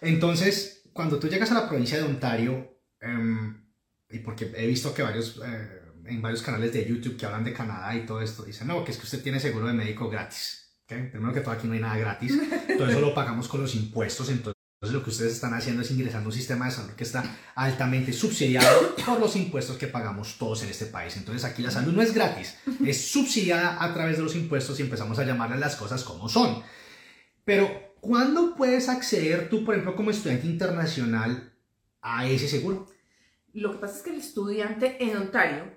Entonces, 0.00 0.82
cuando 0.92 1.18
tú 1.18 1.28
llegas 1.28 1.50
a 1.50 1.54
la 1.54 1.68
provincia 1.68 1.98
de 1.98 2.04
Ontario, 2.04 2.78
em, 3.00 3.64
y 4.10 4.18
porque 4.20 4.52
he 4.56 4.66
visto 4.68 4.94
que 4.94 5.02
varios, 5.02 5.40
eh, 5.44 5.82
en 6.06 6.22
varios 6.22 6.42
canales 6.42 6.72
de 6.72 6.86
YouTube 6.88 7.16
que 7.16 7.26
hablan 7.26 7.42
de 7.44 7.52
Canadá 7.52 7.94
y 7.96 8.06
todo 8.06 8.22
esto, 8.22 8.44
dicen, 8.44 8.68
no, 8.68 8.84
que 8.84 8.92
es 8.92 8.96
que 8.96 9.04
usted 9.04 9.22
tiene 9.22 9.40
seguro 9.40 9.66
de 9.66 9.72
médico 9.74 10.08
gratis. 10.08 10.78
¿ok? 10.84 11.10
Primero 11.10 11.32
que 11.34 11.40
todo, 11.40 11.50
aquí 11.50 11.66
no 11.66 11.74
hay 11.74 11.80
nada 11.80 11.98
gratis. 11.98 12.38
Todo 12.78 12.88
eso 12.88 13.00
lo 13.00 13.12
pagamos 13.12 13.48
con 13.48 13.60
los 13.60 13.74
impuestos. 13.74 14.30
Entonces, 14.30 14.57
lo 14.80 15.02
que 15.02 15.10
ustedes 15.10 15.32
están 15.32 15.54
haciendo 15.54 15.82
es 15.82 15.90
ingresando 15.90 16.26
a 16.26 16.30
un 16.30 16.36
sistema 16.36 16.66
de 16.66 16.70
salud 16.70 16.92
que 16.92 17.02
está 17.02 17.24
altamente 17.56 18.12
subsidiado 18.12 18.94
por 19.06 19.18
los 19.18 19.34
impuestos 19.34 19.76
que 19.76 19.88
pagamos 19.88 20.38
todos 20.38 20.62
en 20.62 20.68
este 20.68 20.86
país. 20.86 21.16
Entonces, 21.16 21.44
aquí 21.44 21.62
la 21.62 21.70
salud 21.70 21.92
no 21.92 22.00
es 22.00 22.14
gratis, 22.14 22.56
es 22.86 23.10
subsidiada 23.10 23.82
a 23.82 23.92
través 23.92 24.18
de 24.18 24.22
los 24.22 24.36
impuestos 24.36 24.78
y 24.78 24.82
empezamos 24.82 25.18
a 25.18 25.24
llamarle 25.24 25.58
las 25.58 25.74
cosas 25.74 26.04
como 26.04 26.28
son. 26.28 26.62
Pero, 27.44 27.94
¿cuándo 28.00 28.54
puedes 28.54 28.88
acceder 28.88 29.48
tú, 29.48 29.64
por 29.64 29.74
ejemplo, 29.74 29.96
como 29.96 30.10
estudiante 30.10 30.46
internacional 30.46 31.52
a 32.00 32.28
ese 32.28 32.46
seguro? 32.46 32.86
Lo 33.52 33.72
que 33.72 33.78
pasa 33.78 33.96
es 33.96 34.02
que 34.02 34.10
el 34.10 34.18
estudiante 34.18 35.02
en 35.02 35.16
Ontario 35.16 35.74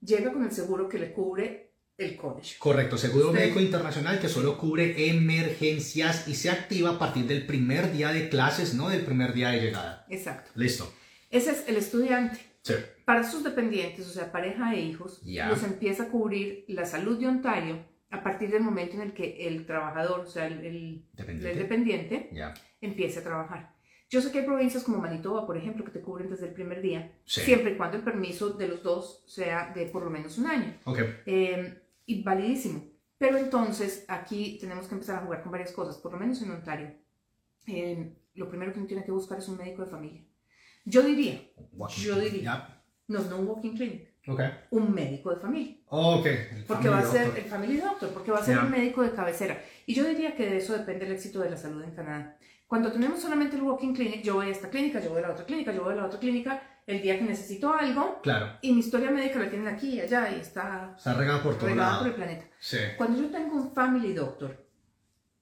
llega 0.00 0.32
con 0.32 0.42
el 0.42 0.50
seguro 0.50 0.88
que 0.88 0.98
le 0.98 1.12
cubre 1.12 1.65
el 1.98 2.16
college. 2.16 2.56
correcto. 2.58 2.98
Seguro 2.98 3.28
Sí. 3.30 3.34
médico 3.34 3.60
internacional 3.60 4.18
que 4.20 4.28
solo 4.28 4.58
cubre 4.58 5.08
emergencias 5.08 6.28
y 6.28 6.34
se 6.34 6.50
activa 6.50 6.90
a 6.90 6.98
partir 6.98 7.26
del 7.26 7.46
primer 7.46 7.92
día 7.92 8.10
de 8.12 8.28
clases, 8.28 8.74
no 8.74 8.88
del 8.88 9.02
primer 9.02 9.32
día 9.32 9.50
de 9.50 9.60
llegada. 9.60 10.06
Exacto. 10.10 10.50
Listo. 10.54 10.92
Ese 11.30 11.50
es 11.52 11.64
el 11.68 11.76
estudiante. 11.76 12.38
Sí. 12.62 12.74
Para 13.04 13.22
sus 13.28 13.44
dependientes, 13.44 14.06
o 14.06 14.10
sea, 14.10 14.32
pareja 14.32 14.74
e 14.74 14.80
hijos, 14.80 15.20
Ya. 15.24 15.48
los 15.48 15.62
empieza 15.62 16.04
a 16.04 16.08
cubrir 16.08 16.64
la 16.68 16.84
salud 16.84 17.18
de 17.18 17.28
Ontario 17.28 17.84
a 18.10 18.22
partir 18.22 18.50
del 18.50 18.62
momento 18.62 18.94
en 18.96 19.02
el 19.02 19.12
que 19.12 19.46
el 19.46 19.66
trabajador, 19.66 20.20
o 20.20 20.26
sea, 20.26 20.46
el, 20.46 20.54
el- 20.54 20.66
el 20.66 21.04
Dependiente. 21.14 21.58
dependiente, 21.58 22.30
Ya. 22.32 22.54
empiece 22.80 23.20
a 23.20 23.22
trabajar. 23.22 23.74
Yo 24.08 24.20
sé 24.20 24.30
que 24.30 24.38
hay 24.40 24.44
provincias 24.46 24.84
como 24.84 24.98
Manitoba, 24.98 25.46
por 25.46 25.56
ejemplo, 25.56 25.84
que 25.84 25.90
te 25.90 26.00
cubren 26.00 26.30
desde 26.30 26.46
el 26.46 26.52
primer 26.54 26.80
día, 26.80 27.12
Sí. 27.24 27.40
siempre 27.40 27.72
y 27.72 27.76
cuando 27.76 27.96
el 27.96 28.04
permiso 28.04 28.50
de 28.50 28.68
los 28.68 28.82
dos 28.82 29.24
sea 29.26 29.72
de 29.74 29.86
por 29.86 30.04
lo 30.04 30.10
menos 30.10 30.38
un 30.38 30.46
año. 30.46 30.76
Ok. 30.84 30.98
Eh, 31.26 31.82
y 32.06 32.22
validísimo. 32.22 32.84
Pero 33.18 33.38
entonces 33.38 34.04
aquí 34.08 34.58
tenemos 34.60 34.86
que 34.88 34.94
empezar 34.94 35.16
a 35.16 35.24
jugar 35.24 35.42
con 35.42 35.52
varias 35.52 35.72
cosas, 35.72 35.96
por 35.98 36.12
lo 36.12 36.18
menos 36.18 36.40
en 36.42 36.50
Ontario. 36.50 36.94
Eh, 37.66 38.12
lo 38.34 38.48
primero 38.48 38.72
que 38.72 38.78
uno 38.78 38.86
tiene 38.86 39.04
que 39.04 39.10
buscar 39.12 39.38
es 39.38 39.48
un 39.48 39.56
médico 39.56 39.82
de 39.84 39.90
familia. 39.90 40.22
Yo 40.84 41.02
diría, 41.02 41.40
Yo 41.98 42.18
diría. 42.20 42.82
No, 43.08 43.20
no 43.20 43.38
un 43.38 43.46
walking 43.48 43.74
clinic, 43.74 44.08
Ok. 44.28 44.40
un 44.70 44.92
médico 44.92 45.30
de 45.34 45.40
familia. 45.40 45.76
Ok. 45.88 46.26
el 46.26 46.64
Porque 46.66 46.88
va 46.88 46.98
a 46.98 47.04
ser 47.04 47.26
doctor. 47.26 47.44
el 47.44 47.50
family 47.50 47.76
doctor, 47.78 48.10
porque 48.10 48.30
va 48.32 48.38
a 48.38 48.44
ser 48.44 48.56
Ya. 48.56 48.64
un 48.64 48.70
médico 48.70 49.02
de 49.02 49.12
cabecera. 49.12 49.62
Y 49.86 49.94
yo 49.94 50.04
diría 50.04 50.34
que 50.36 50.44
de 50.46 50.56
eso 50.58 50.72
depende 50.76 51.06
el 51.06 51.12
éxito 51.12 51.40
de 51.40 51.50
la 51.50 51.56
salud 51.56 51.82
en 51.82 51.92
Canadá. 51.92 52.36
Cuando 52.66 52.90
tenemos 52.92 53.20
solamente 53.20 53.56
el 53.56 53.62
walking 53.62 53.94
clinic, 53.94 54.22
yo 54.22 54.34
voy 54.34 54.46
a 54.46 54.50
esta 54.50 54.68
clínica, 54.70 55.00
yo 55.00 55.10
voy 55.10 55.20
a 55.22 55.28
la 55.28 55.32
otra 55.32 55.46
clínica, 55.46 55.72
yo 55.72 55.84
voy 55.84 55.92
a 55.92 55.96
la 55.96 56.06
otra 56.06 56.18
clínica, 56.18 56.60
el 56.86 57.02
día 57.02 57.18
que 57.18 57.24
necesito 57.24 57.72
algo, 57.72 58.20
Claro. 58.22 58.58
y 58.62 58.72
mi 58.72 58.78
historia 58.80 59.10
médica 59.10 59.38
la 59.40 59.50
tienen 59.50 59.66
aquí 59.68 59.94
y 59.94 60.00
allá, 60.00 60.30
y 60.36 60.40
está 60.40 60.94
Está 60.96 61.14
regado 61.14 61.42
por 61.42 61.56
todo 61.58 61.68
regada 61.68 61.88
lado. 61.90 61.98
por 62.02 62.08
el 62.08 62.14
planeta. 62.14 62.46
Sí. 62.60 62.78
Cuando 62.96 63.20
yo 63.22 63.28
tengo 63.30 63.56
un 63.56 63.72
family 63.72 64.12
doctor, 64.12 64.64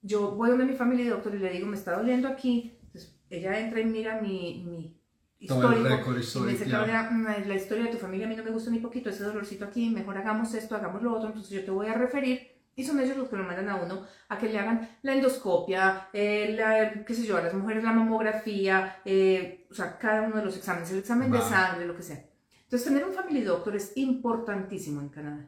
yo 0.01 0.31
voy 0.31 0.49
donde 0.49 0.65
mi 0.65 0.73
family 0.75 1.03
doctor 1.07 1.33
y 1.35 1.39
le 1.39 1.49
digo, 1.51 1.67
me 1.67 1.75
está 1.77 1.97
doliendo 1.97 2.27
aquí. 2.27 2.77
Entonces, 2.83 3.15
ella 3.29 3.59
entra 3.59 3.79
y 3.79 3.85
mira 3.85 4.19
mi, 4.21 4.63
mi 4.65 5.47
Todo 5.47 5.71
el 5.71 5.79
histórico. 5.79 5.95
récord 5.97 6.13
y 6.13 6.17
me 6.17 6.21
histórico. 6.23 6.51
dice. 6.51 6.65
Claudia, 6.65 7.09
mm, 7.11 7.47
la 7.47 7.55
historia 7.55 7.83
de 7.85 7.89
tu 7.91 7.97
familia 7.97 8.25
a 8.25 8.29
mí 8.29 8.35
no 8.35 8.43
me 8.43 8.51
gusta 8.51 8.71
ni 8.71 8.79
poquito, 8.79 9.09
ese 9.09 9.23
dolorcito 9.23 9.65
aquí, 9.65 9.89
mejor 9.89 10.17
hagamos 10.17 10.53
esto, 10.53 10.75
hagamos 10.75 11.01
lo 11.03 11.13
otro, 11.13 11.27
entonces 11.27 11.51
yo 11.51 11.63
te 11.63 11.71
voy 11.71 11.87
a 11.87 11.93
referir. 11.93 12.54
Y 12.77 12.83
son 12.83 12.99
ellos 12.99 13.15
los 13.15 13.29
que 13.29 13.37
lo 13.37 13.43
mandan 13.43 13.69
a 13.69 13.75
uno 13.77 14.05
a 14.27 14.37
que 14.37 14.49
le 14.49 14.59
hagan 14.59 14.97
la 15.01 15.13
endoscopia, 15.13 16.09
eh, 16.11 16.53
la, 16.57 17.05
qué 17.05 17.13
sé 17.13 17.25
yo, 17.25 17.37
a 17.37 17.41
las 17.41 17.53
mujeres 17.53 17.83
la 17.83 17.93
mamografía, 17.93 18.97
eh, 19.05 19.65
o 19.71 19.73
sea, 19.73 19.97
cada 19.97 20.23
uno 20.23 20.37
de 20.37 20.43
los 20.45 20.57
exámenes, 20.57 20.91
el 20.91 20.99
examen 20.99 21.31
de 21.31 21.37
Va. 21.37 21.49
sangre, 21.49 21.85
lo 21.87 21.95
que 21.95 22.03
sea. 22.03 22.25
Entonces, 22.63 22.87
tener 22.87 23.05
un 23.05 23.13
family 23.13 23.41
doctor 23.41 23.75
es 23.75 23.93
importantísimo 23.95 24.99
en 24.99 25.09
Canadá. 25.09 25.47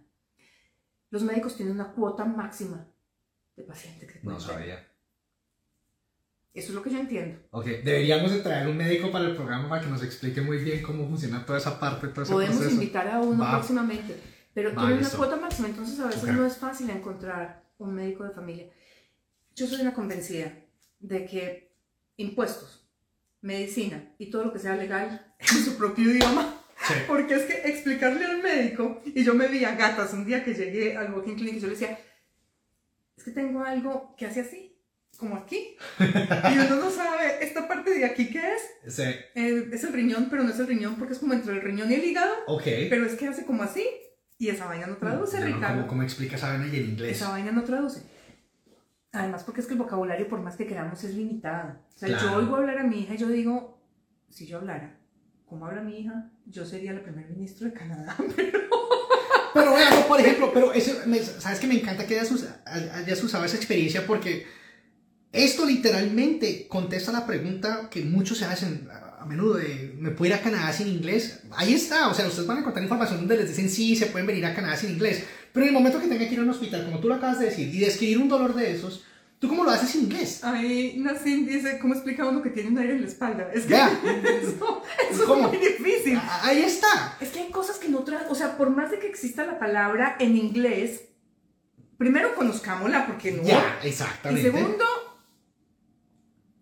Los 1.09 1.23
médicos 1.23 1.55
tienen 1.57 1.73
una 1.75 1.91
cuota 1.91 2.23
máxima 2.23 2.85
de 3.57 3.63
pacientes 3.63 4.09
que 4.11 4.19
No 4.23 4.37
tener. 4.37 4.41
sabía. 4.41 4.87
Eso 6.53 6.69
es 6.69 6.75
lo 6.75 6.81
que 6.81 6.89
yo 6.89 6.99
entiendo. 6.99 7.39
Ok, 7.51 7.65
deberíamos 7.83 8.31
de 8.31 8.39
traer 8.39 8.67
un 8.67 8.77
médico 8.77 9.11
para 9.11 9.25
el 9.25 9.35
programa 9.35 9.69
para 9.69 9.81
que 9.83 9.89
nos 9.89 10.01
explique 10.03 10.41
muy 10.41 10.57
bien 10.57 10.81
cómo 10.81 11.07
funciona 11.07 11.45
toda 11.45 11.59
esa 11.59 11.79
parte, 11.79 12.07
todo 12.07 12.23
ese 12.23 12.33
Podemos 12.33 12.55
proceso. 12.57 12.75
invitar 12.81 13.07
a 13.09 13.19
uno 13.19 13.43
Va. 13.43 13.51
próximamente, 13.51 14.19
pero 14.57 14.73
Va, 14.73 14.87
tienen 14.87 14.97
una 15.05 15.09
cuota 15.11 15.35
máxima, 15.35 15.67
entonces 15.67 15.99
a 15.99 16.07
veces 16.07 16.23
no 16.33 16.43
es 16.43 16.57
fácil 16.57 16.89
encontrar 16.89 17.61
un 17.77 17.93
médico 17.93 18.23
de 18.23 18.31
familia. 18.31 18.65
Yo 19.55 19.67
soy 19.67 19.81
una 19.81 19.93
convencida 19.93 20.51
de 20.99 21.25
que 21.25 21.71
impuestos, 22.15 22.89
medicina 23.41 24.15
y 24.17 24.31
todo 24.31 24.45
lo 24.45 24.53
que 24.53 24.57
sea 24.57 24.75
legal 24.75 25.35
en 25.39 25.63
su 25.63 25.77
propio 25.77 26.09
idioma 26.09 26.55
Sí. 26.87 26.93
Porque 27.07 27.35
es 27.35 27.43
que 27.43 27.69
explicarle 27.69 28.23
al 28.25 28.41
médico, 28.41 29.01
y 29.05 29.23
yo 29.23 29.33
me 29.35 29.47
vi 29.47 29.63
a 29.63 29.75
gatas 29.75 30.13
un 30.13 30.25
día 30.25 30.43
que 30.43 30.53
llegué 30.53 30.95
al 30.95 31.11
walking 31.13 31.35
clinic 31.35 31.55
y 31.55 31.59
yo 31.59 31.67
le 31.67 31.73
decía, 31.73 31.99
es 33.15 33.23
que 33.23 33.31
tengo 33.31 33.63
algo 33.63 34.15
que 34.15 34.25
hace 34.27 34.41
así, 34.41 34.75
como 35.17 35.35
aquí. 35.35 35.75
Y 35.99 36.57
uno 36.57 36.75
no 36.77 36.91
sabe, 36.91 37.43
esta 37.43 37.67
parte 37.67 37.91
de 37.91 38.05
aquí, 38.05 38.29
¿qué 38.29 38.53
es? 38.53 38.95
Sí. 38.95 39.03
Eh, 39.35 39.69
es 39.73 39.83
el 39.83 39.93
riñón, 39.93 40.27
pero 40.29 40.43
no 40.43 40.51
es 40.51 40.59
el 40.59 40.67
riñón 40.67 40.97
porque 40.97 41.13
es 41.13 41.19
como 41.19 41.33
entre 41.33 41.53
el 41.53 41.61
riñón 41.61 41.91
y 41.91 41.95
el 41.95 42.05
hígado, 42.05 42.33
Ok. 42.45 42.63
pero 42.89 43.05
es 43.05 43.15
que 43.15 43.27
hace 43.27 43.45
como 43.45 43.63
así. 43.63 43.83
Y 44.37 44.49
esa 44.49 44.65
vaina 44.65 44.87
no 44.87 44.97
traduce, 44.97 45.39
Yo 45.39 45.47
no, 45.47 45.55
Ricardo. 45.55 45.75
¿Cómo, 45.77 45.87
cómo 45.87 46.03
explica 46.03 46.35
esa 46.35 46.49
vaina 46.49 46.67
y 46.67 46.77
en 46.79 46.85
inglés? 46.91 47.17
Esa 47.17 47.29
vaina 47.29 47.51
no 47.51 47.63
traduce. 47.63 48.01
Además, 49.11 49.43
porque 49.43 49.61
es 49.61 49.67
que 49.67 49.73
el 49.73 49.79
vocabulario, 49.79 50.27
por 50.29 50.41
más 50.41 50.55
que 50.55 50.67
queramos, 50.67 51.03
es 51.03 51.15
limitado. 51.15 51.69
O 51.95 51.97
sea, 51.97 52.09
yo 52.09 52.17
Claro. 52.17 52.37
oigo 52.37 52.55
hablar 52.55 52.77
a 52.77 52.83
mi 52.83 53.01
hija 53.01 53.15
y 53.15 53.17
yo 53.17 53.27
digo, 53.29 53.81
si 54.29 54.45
yo 54.45 54.57
hablara, 54.57 54.99
como 55.47 55.65
habla 55.65 55.81
mi 55.81 55.99
hija, 56.01 56.29
yo 56.45 56.65
sería 56.65 56.93
la 56.93 57.01
primer 57.01 57.27
ministro 57.29 57.67
de 57.67 57.73
Canadá. 57.73 58.15
Pero 59.53 59.71
bueno, 59.71 59.89
no, 60.01 60.07
por 60.07 60.19
ejemplo, 60.19 60.51
pero 60.53 60.71
eso, 60.71 60.91
me- 61.07 61.19
sabes 61.19 61.59
que 61.59 61.65
me 61.65 61.79
encanta 61.79 62.05
que 62.05 62.19
hayas, 62.19 62.31
hayas 62.65 63.23
usado 63.23 63.43
esa 63.43 63.55
experiencia 63.57 64.05
porque 64.05 64.45
esto 65.31 65.65
literalmente 65.65 66.67
contesta 66.67 67.11
la 67.11 67.25
pregunta 67.25 67.89
que 67.89 68.03
muchos 68.03 68.37
se 68.37 68.45
hacen 68.45 68.87
menudo 69.27 69.55
de, 69.55 69.95
¿me 69.99 70.11
puedo 70.11 70.29
ir 70.33 70.37
a 70.39 70.41
Canadá 70.41 70.71
sin 70.73 70.87
inglés? 70.87 71.41
Ahí 71.55 71.73
está, 71.73 72.07
o 72.09 72.13
sea, 72.13 72.27
ustedes 72.27 72.47
van 72.47 72.57
a 72.57 72.59
encontrar 72.61 72.83
información 72.83 73.19
donde 73.19 73.37
les 73.37 73.49
dicen, 73.49 73.69
sí, 73.69 73.95
se 73.95 74.07
pueden 74.07 74.27
venir 74.27 74.45
a 74.45 74.53
Canadá 74.55 74.75
sin 74.77 74.91
inglés, 74.91 75.23
pero 75.53 75.65
en 75.65 75.69
el 75.69 75.73
momento 75.73 75.99
que 75.99 76.07
tenga 76.07 76.27
que 76.27 76.33
ir 76.33 76.39
a 76.39 76.43
un 76.43 76.49
hospital, 76.49 76.85
como 76.85 76.99
tú 76.99 77.07
lo 77.07 77.15
acabas 77.15 77.39
de 77.39 77.45
decir, 77.47 77.73
y 77.73 77.79
describir 77.79 78.17
un 78.19 78.29
dolor 78.29 78.53
de 78.55 78.71
esos, 78.73 79.03
¿tú 79.39 79.47
cómo 79.49 79.63
lo 79.63 79.71
haces 79.71 79.89
sin 79.89 80.03
inglés? 80.03 80.43
Ahí 80.43 80.95
Nassim 80.97 81.45
dice, 81.45 81.77
¿cómo 81.79 81.93
explica 81.93 82.25
uno 82.27 82.41
que 82.41 82.49
tiene 82.49 82.69
un 82.69 82.77
aire 82.79 82.93
en 82.93 83.01
la 83.01 83.07
espalda? 83.07 83.49
Es 83.53 83.65
que 83.65 83.75
eso, 84.41 84.83
eso 85.11 85.25
¿Cómo? 85.25 85.51
es 85.51 85.59
muy 85.59 85.67
difícil. 85.67 86.17
Ah, 86.21 86.41
Ahí 86.45 86.61
está. 86.63 87.17
Es 87.21 87.29
que 87.29 87.39
hay 87.41 87.49
cosas 87.49 87.77
que 87.77 87.89
no 87.89 87.99
traen, 87.99 88.23
o 88.29 88.35
sea, 88.35 88.57
por 88.57 88.69
más 88.69 88.91
de 88.91 88.99
que 88.99 89.07
exista 89.07 89.45
la 89.45 89.59
palabra 89.59 90.15
en 90.19 90.35
inglés, 90.37 91.01
primero 91.97 92.35
conozcámosla 92.35 93.07
porque 93.07 93.31
no. 93.31 93.43
Ya, 93.43 93.79
Y 93.83 93.87
exactamente. 93.87 94.51
segundo, 94.51 94.85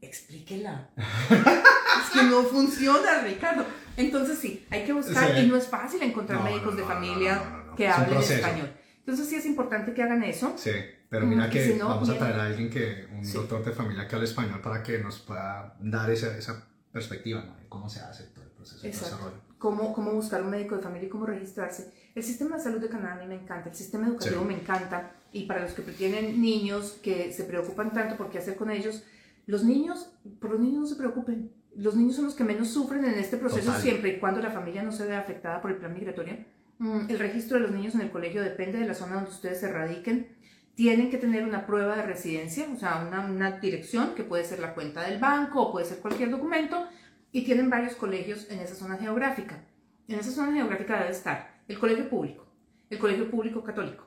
explíquela. 0.06 0.90
es 0.98 2.10
que 2.14 2.24
no 2.24 2.44
funciona, 2.44 3.22
Ricardo. 3.24 3.66
Entonces 3.98 4.38
sí, 4.40 4.66
hay 4.70 4.86
que 4.86 4.94
buscar, 4.94 5.38
y 5.38 5.48
no 5.48 5.56
es 5.56 5.68
fácil 5.68 6.02
encontrar 6.04 6.44
médicos 6.44 6.76
de 6.76 6.84
familia 6.84 7.42
que 7.76 7.88
hablen 7.88 8.20
español. 8.20 8.72
Entonces 9.00 9.30
sí 9.30 9.36
es 9.36 9.46
importante 9.46 9.94
que 9.94 10.02
hagan 10.02 10.24
eso. 10.24 10.54
Sí, 10.58 10.72
pero 11.10 11.26
mira 11.26 11.50
que 11.50 11.78
vamos 11.78 12.10
a 12.10 12.18
traer 12.18 12.40
a 12.40 12.46
alguien 12.46 12.70
que, 12.70 13.08
un 13.12 13.32
doctor 13.32 13.64
de 13.64 13.72
familia 13.72 14.08
que 14.08 14.16
hable 14.16 14.28
español 14.28 14.62
para 14.62 14.82
que 14.82 14.98
nos 15.00 15.20
pueda 15.20 15.76
dar 15.80 16.10
esa, 16.10 16.36
esa 16.38 16.68
perspectiva 16.92 17.42
de 17.42 17.68
cómo 17.70 17.90
se 17.90 18.00
hace 18.00 18.24
todo 18.26 18.44
el 18.44 18.52
proceso 18.52 18.82
de 18.82 18.90
desarrollo. 18.90 19.46
Cómo, 19.60 19.94
cómo 19.94 20.12
buscar 20.12 20.44
un 20.44 20.50
médico 20.50 20.76
de 20.76 20.84
familia 20.84 21.08
y 21.08 21.10
cómo 21.10 21.26
registrarse. 21.26 21.94
El 22.14 22.24
sistema 22.24 22.58
de 22.58 22.64
salud 22.64 22.80
de 22.80 22.90
Canadá 22.90 23.16
a 23.16 23.18
mí 23.18 23.28
me 23.28 23.36
encanta, 23.36 23.70
el 23.70 23.76
sistema 23.76 24.08
educativo 24.08 24.44
me 24.44 24.56
encanta 24.56 25.12
y 25.32 25.46
para 25.46 25.62
los 25.62 25.74
que 25.74 25.82
tienen 25.82 26.42
niños 26.42 26.98
que 27.04 27.34
se 27.34 27.44
preocupan 27.44 27.92
tanto 27.92 28.16
por 28.16 28.30
qué 28.30 28.38
hacer 28.38 28.56
con 28.56 28.72
ellos, 28.72 29.04
los 29.46 29.64
niños, 29.64 30.12
por 30.40 30.52
los 30.52 30.60
niños 30.60 30.82
no 30.82 30.88
se 30.88 30.96
preocupen. 30.96 31.52
Los 31.76 31.96
niños 31.96 32.16
son 32.16 32.26
los 32.26 32.36
que 32.36 32.44
menos 32.44 32.70
sufren 32.70 33.04
en 33.06 33.16
este 33.16 33.38
proceso 33.38 33.74
siempre 33.74 34.12
y 34.12 34.20
cuando 34.20 34.42
la 34.42 34.50
familia 34.50 34.82
no 34.82 34.92
se 34.92 35.06
vea 35.06 35.20
afectada 35.20 35.62
por 35.62 35.72
el 35.72 35.78
plan 35.78 35.94
migratorio 35.94 36.38
Mm, 36.78 37.10
el 37.10 37.20
registro 37.20 37.58
de 37.58 37.64
los 37.64 37.72
niños 37.72 37.96
en 37.96 38.02
el 38.02 38.12
colegio 38.12 38.44
depende 38.44 38.80
de 38.80 38.86
la 38.86 38.94
zona 38.94 39.16
donde 39.16 39.30
ustedes 39.32 39.60
se 39.60 39.72
radiquen. 39.72 40.36
Tienen 40.76 41.10
que 41.10 41.18
tener 41.18 41.46
una 41.46 41.66
prueba 41.66 41.96
de 41.96 42.04
residencia, 42.04 42.68
o 42.74 42.78
sea, 42.78 43.06
una, 43.08 43.26
una 43.26 43.60
dirección 43.60 44.14
que 44.14 44.24
puede 44.24 44.44
ser 44.44 44.60
la 44.60 44.74
cuenta 44.74 45.04
del 45.04 45.20
banco 45.20 45.62
o 45.62 45.72
puede 45.72 45.86
ser 45.86 46.00
cualquier 46.00 46.30
documento. 46.30 46.86
Y 47.32 47.44
tienen 47.46 47.70
varios 47.70 47.96
colegios 47.96 48.50
en 48.50 48.60
esa 48.60 48.76
zona 48.76 48.98
geográfica. 48.98 49.64
En 50.08 50.20
esa 50.20 50.32
zona 50.32 50.54
geográfica 50.54 51.00
debe 51.00 51.12
estar 51.12 51.62
el 51.68 51.80
colegio 51.80 52.10
público, 52.10 52.46
el 52.90 53.00
colegio 53.00 53.30
público 53.30 53.64
católico, 53.64 54.06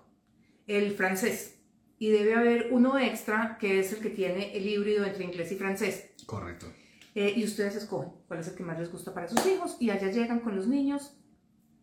el 0.67 0.93
francés, 0.93 1.58
y 1.99 2.11
debe 2.11 2.35
haber 2.35 2.69
uno 2.71 2.99
extra 2.99 3.59
que 3.61 3.81
es 3.81 3.93
el 3.93 4.01
que 4.01 4.11
tiene 4.11 4.57
el 4.57 4.67
híbrido 4.67 5.05
entre 5.05 5.25
inglés 5.25 5.51
y 5.53 5.57
francés. 5.57 6.11
Correcto. 6.27 6.67
Eh, 7.15 7.33
y 7.37 7.45
ustedes 7.45 7.77
escogen 7.77 8.13
cuál 8.29 8.41
es 8.41 8.49
el 8.49 8.55
que 8.55 8.63
más 8.63 8.79
les 8.79 8.93
gusta 8.93 9.13
para 9.13 9.29
sus 9.29 9.45
hijos 9.47 9.77
y 9.81 9.91
allá 9.91 10.11
llegan 10.11 10.41
con 10.41 10.55
los 10.55 10.69
niños 10.69 11.19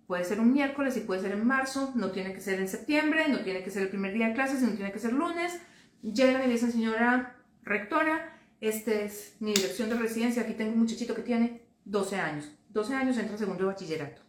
Puede 0.08 0.24
ser 0.24 0.40
un 0.40 0.54
miércoles 0.54 0.96
y 0.98 1.02
puede 1.02 1.22
ser 1.22 1.32
en 1.32 1.46
marzo, 1.46 1.92
no 1.96 2.12
tiene 2.12 2.34
que 2.34 2.42
ser 2.42 2.60
en 2.60 2.68
septiembre, 2.68 3.28
no 3.28 3.40
tiene 3.40 3.64
que 3.64 3.72
ser 3.72 3.84
el 3.84 3.90
primer 3.90 4.14
día 4.14 4.28
de 4.28 4.34
clases, 4.34 4.62
no 4.62 4.72
tiene 4.76 4.92
que 4.92 5.00
ser 5.00 5.14
lunes. 5.14 5.60
Llegan 6.04 6.48
y 6.48 6.52
dicen, 6.52 6.72
señora 6.72 7.38
rectora, 7.64 8.38
esta 8.62 8.92
es 8.92 9.36
mi 9.40 9.54
dirección 9.54 9.90
de 9.90 9.96
residencia, 9.96 10.44
aquí 10.44 10.54
tengo 10.54 10.74
un 10.74 10.80
muchachito 10.80 11.16
que 11.16 11.24
tiene 11.24 11.64
12 11.86 12.18
años. 12.18 12.52
12 12.70 12.94
años 12.94 13.18
entra 13.18 13.38
segundo 13.38 13.64
de 13.64 13.68
bachillerato, 13.68 14.22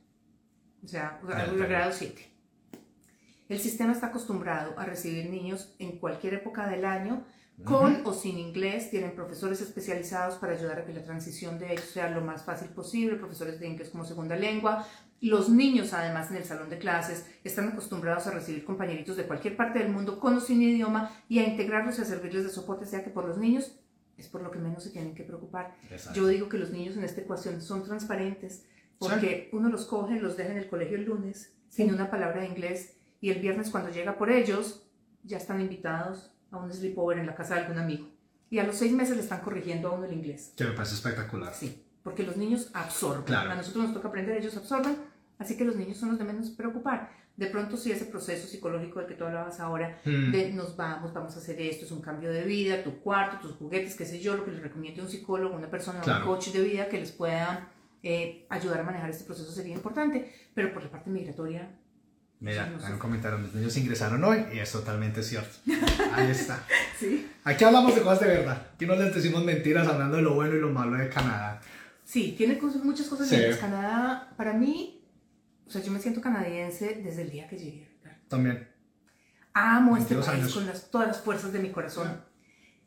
o 0.83 0.89
sea, 0.89 1.21
al 1.35 1.59
grado 1.59 1.93
7. 1.93 2.36
El 3.49 3.59
sistema 3.59 3.93
está 3.93 4.09
acostumbrado 4.09 4.79
a 4.79 4.85
recibir 4.85 5.31
niños 5.31 5.75
en 5.79 5.99
cualquier 5.99 6.35
época 6.35 6.69
del 6.69 6.85
año, 6.85 7.25
con 7.65 8.03
o 8.05 8.13
sin 8.13 8.39
inglés, 8.39 8.91
tienen 8.91 9.15
profesores 9.15 9.63
especializados 9.63 10.35
para 10.35 10.53
ayudar 10.53 10.81
a 10.81 10.85
que 10.85 10.93
la 10.93 11.03
transición 11.03 11.59
de 11.59 11.73
ellos 11.73 11.87
sea 11.87 12.11
lo 12.11 12.21
más 12.21 12.45
fácil 12.45 12.69
posible, 12.69 13.17
profesores 13.17 13.59
de 13.59 13.67
inglés 13.67 13.89
como 13.89 14.05
segunda 14.05 14.37
lengua, 14.37 14.87
los 15.21 15.49
niños, 15.49 15.93
además, 15.93 16.31
en 16.31 16.37
el 16.37 16.45
salón 16.45 16.69
de 16.69 16.79
clases 16.79 17.27
están 17.43 17.69
acostumbrados 17.69 18.27
a 18.27 18.33
recibir 18.33 18.65
compañeritos 18.65 19.17
de 19.17 19.27
cualquier 19.27 19.57
parte 19.57 19.79
del 19.79 19.89
mundo 19.89 20.21
con 20.21 20.37
o 20.37 20.41
sin 20.41 20.61
idioma 20.61 21.11
y 21.29 21.39
a 21.39 21.49
integrarlos 21.49 21.99
y 21.99 22.03
a 22.03 22.05
servirles 22.05 22.45
de 22.45 22.51
soporte, 22.51 22.87
sea 22.87 23.03
que 23.03 23.11
por 23.11 23.27
los 23.27 23.39
niños 23.39 23.79
es 24.19 24.29
por 24.29 24.43
lo 24.43 24.51
que 24.51 24.59
menos 24.59 24.83
se 24.83 24.91
tienen 24.91 25.15
que 25.15 25.25
preocupar. 25.25 25.75
Yo 26.15 26.27
digo 26.27 26.49
que 26.49 26.59
los 26.59 26.71
niños 26.71 26.97
en 26.97 27.05
esta 27.05 27.23
ecuación 27.23 27.61
son 27.63 27.85
transparentes 27.85 28.65
porque 28.99 29.51
uno 29.53 29.69
los 29.69 29.87
coge, 29.87 30.21
los 30.21 30.37
deja 30.37 30.53
en 30.53 30.59
el 30.59 30.69
colegio 30.69 30.97
el 30.97 31.05
lunes 31.05 31.55
sin 31.69 31.93
una 31.93 32.11
palabra 32.11 32.41
de 32.41 32.49
inglés 32.49 32.96
y 33.21 33.31
el 33.31 33.41
viernes 33.41 33.71
cuando 33.71 33.91
llega 33.91 34.17
por 34.17 34.31
ellos 34.31 34.83
ya 35.23 35.37
están 35.37 35.61
invitados 35.61 36.33
a 36.51 36.59
un 36.59 36.73
sleepover 36.73 37.19
en 37.19 37.27
la 37.27 37.35
casa 37.35 37.55
de 37.55 37.63
algún 37.63 37.79
amigo. 37.79 38.09
Y 38.51 38.59
a 38.59 38.65
los 38.65 38.77
seis 38.77 38.93
meses 38.93 39.17
le 39.17 39.23
están 39.23 39.41
corrigiendo 39.41 39.89
a 39.89 39.93
uno 39.93 40.05
el 40.05 40.13
inglés. 40.13 40.53
Que 40.57 40.65
me 40.65 40.73
parece 40.73 40.95
espectacular. 40.95 41.53
Sí 41.53 41.83
porque 42.07 42.23
los 42.23 42.37
niños 42.37 42.71
absorben. 42.73 43.35
A 43.35 43.57
nosotros 43.57 43.87
nos 43.87 43.93
toca 43.93 44.07
aprender, 44.07 44.37
ellos 44.37 44.57
absorben, 44.57 44.97
así 45.41 45.57
que 45.57 45.65
los 45.65 45.75
niños 45.75 45.97
son 45.97 46.11
los 46.11 46.19
de 46.21 46.25
menos 46.25 46.51
preocupar. 46.51 47.11
De 47.37 47.49
pronto 47.49 47.77
sí 47.77 47.91
ese 47.91 48.05
proceso 48.05 48.47
psicológico 48.47 49.01
del 49.01 49.09
que 49.09 49.17
tú 49.17 49.25
hablabas 49.25 49.59
ahora, 49.59 50.01
hmm. 50.05 50.31
de 50.31 50.53
nos 50.53 50.77
vamos, 50.77 51.13
vamos 51.13 51.35
a 51.35 51.41
hacer 51.41 51.61
esto, 51.61 51.85
es 51.85 51.91
un 51.91 52.01
cambio 52.01 52.31
de 52.31 52.45
vida, 52.45 52.85
tu 52.85 53.01
cuarto, 53.01 53.39
tus 53.45 53.57
juguetes, 53.57 53.97
qué 53.97 54.05
sé 54.05 54.21
yo, 54.21 54.37
lo 54.37 54.45
que 54.45 54.53
les 54.53 54.63
recomiende 54.63 55.03
un 55.03 55.09
psicólogo, 55.09 55.57
una 55.57 55.69
persona, 55.69 56.01
un 56.01 56.25
coach 56.25 56.51
de 56.51 56.63
vida 56.63 56.89
que 56.89 57.01
les 57.01 57.11
pueda 57.11 57.73
eh, 58.05 58.47
ayudar 58.51 58.83
a 58.83 58.85
manejar 58.85 59.11
este 59.11 59.25
proceso 59.25 59.51
sería 59.51 59.75
importante, 59.75 60.33
pero 60.55 60.73
por 60.73 60.85
la 60.85 60.91
parte 60.93 61.11
migratoria 61.11 61.77
Mira, 62.39 62.71
hay 62.85 62.93
un 62.93 62.99
comentario, 62.99 63.39
los 63.39 63.55
niños 63.55 63.77
ingresaron 63.79 64.23
hoy 64.23 64.45
y 64.53 64.59
es 64.59 64.71
totalmente 64.71 65.23
cierto. 65.23 65.57
Ahí 66.13 66.31
está. 66.31 66.63
sí. 66.99 67.31
Aquí 67.45 67.65
hablamos 67.65 67.95
de 67.95 68.03
cosas 68.03 68.21
de 68.21 68.27
verdad. 68.27 68.67
Aquí 68.75 68.85
no 68.85 68.95
les 68.95 69.15
decimos 69.15 69.43
mentiras 69.43 69.89
hablando 69.89 70.17
de 70.17 70.23
lo 70.23 70.35
bueno 70.35 70.55
y 70.55 70.61
lo 70.61 70.71
malo 70.71 70.97
de 70.97 71.09
Canadá. 71.09 71.61
Sí, 72.05 72.35
tiene 72.37 72.61
muchas 72.85 73.07
cosas 73.07 73.29
sí. 73.29 73.37
Canadá, 73.59 74.33
para 74.37 74.53
mí, 74.53 75.03
o 75.67 75.71
sea, 75.71 75.83
yo 75.83 75.91
me 75.91 75.99
siento 75.99 76.21
canadiense 76.21 77.01
desde 77.03 77.23
el 77.23 77.31
día 77.31 77.49
que 77.49 77.57
llegué. 77.57 77.89
También. 78.29 78.69
Amo 79.55 79.97
este 79.97 80.15
país 80.17 80.53
con 80.53 80.71
todas 80.91 81.09
las 81.09 81.21
fuerzas 81.21 81.53
de 81.53 81.59
mi 81.59 81.71
corazón. 81.71 82.23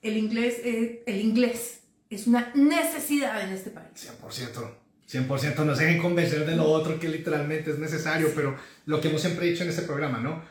El 0.02 0.16
inglés, 0.16 0.62
eh, 0.64 1.04
el 1.08 1.20
inglés 1.20 1.82
es 2.10 2.28
una 2.28 2.52
necesidad 2.54 3.42
en 3.42 3.50
este 3.50 3.72
país. 3.72 3.90
100%. 4.24 4.72
100%, 5.12 5.66
no 5.66 5.76
se 5.76 5.86
dejen 5.86 6.02
convencer 6.02 6.46
de 6.46 6.56
lo 6.56 6.66
otro 6.66 7.00
que 7.00 7.10
literalmente 7.10 7.72
es 7.72 7.80
necesario, 7.80 8.32
pero 8.36 8.56
lo 8.86 9.02
que 9.02 9.10
hemos 9.10 9.22
siempre 9.22 9.48
dicho 9.48 9.64
en 9.64 9.70
este 9.70 9.82
programa, 9.82 10.20
¿no? 10.20 10.44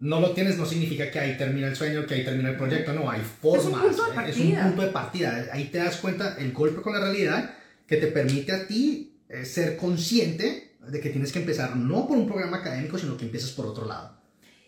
No 0.00 0.20
lo 0.20 0.32
tienes 0.32 0.58
no 0.58 0.66
significa 0.66 1.10
que 1.10 1.18
ahí 1.18 1.36
termina 1.36 1.66
el 1.66 1.76
sueño, 1.76 2.06
que 2.06 2.14
ahí 2.14 2.24
termina 2.24 2.50
el 2.50 2.56
proyecto, 2.56 2.92
no, 2.92 3.10
hay 3.10 3.22
formas. 3.22 3.64
Es 3.64 3.66
un 3.66 3.72
punto 3.88 4.06
de 4.06 4.14
partida. 4.14 4.32
Es 4.32 4.38
un 4.38 4.68
punto 4.68 4.82
de 4.82 4.88
partida. 4.88 5.46
Ahí 5.52 5.64
te 5.64 5.78
das 5.78 5.96
cuenta 5.96 6.36
el 6.38 6.52
golpe 6.52 6.82
con 6.82 6.92
la 6.92 7.00
realidad 7.00 7.54
que 7.86 7.96
te 7.96 8.08
permite 8.08 8.52
a 8.52 8.66
ti 8.66 9.16
eh, 9.28 9.44
ser 9.44 9.76
consciente 9.76 10.76
de 10.86 11.00
que 11.00 11.10
tienes 11.10 11.32
que 11.32 11.38
empezar 11.38 11.76
no 11.76 12.06
por 12.06 12.16
un 12.16 12.26
programa 12.26 12.58
académico, 12.58 12.98
sino 12.98 13.16
que 13.16 13.24
empiezas 13.24 13.50
por 13.50 13.66
otro 13.66 13.86
lado, 13.86 14.16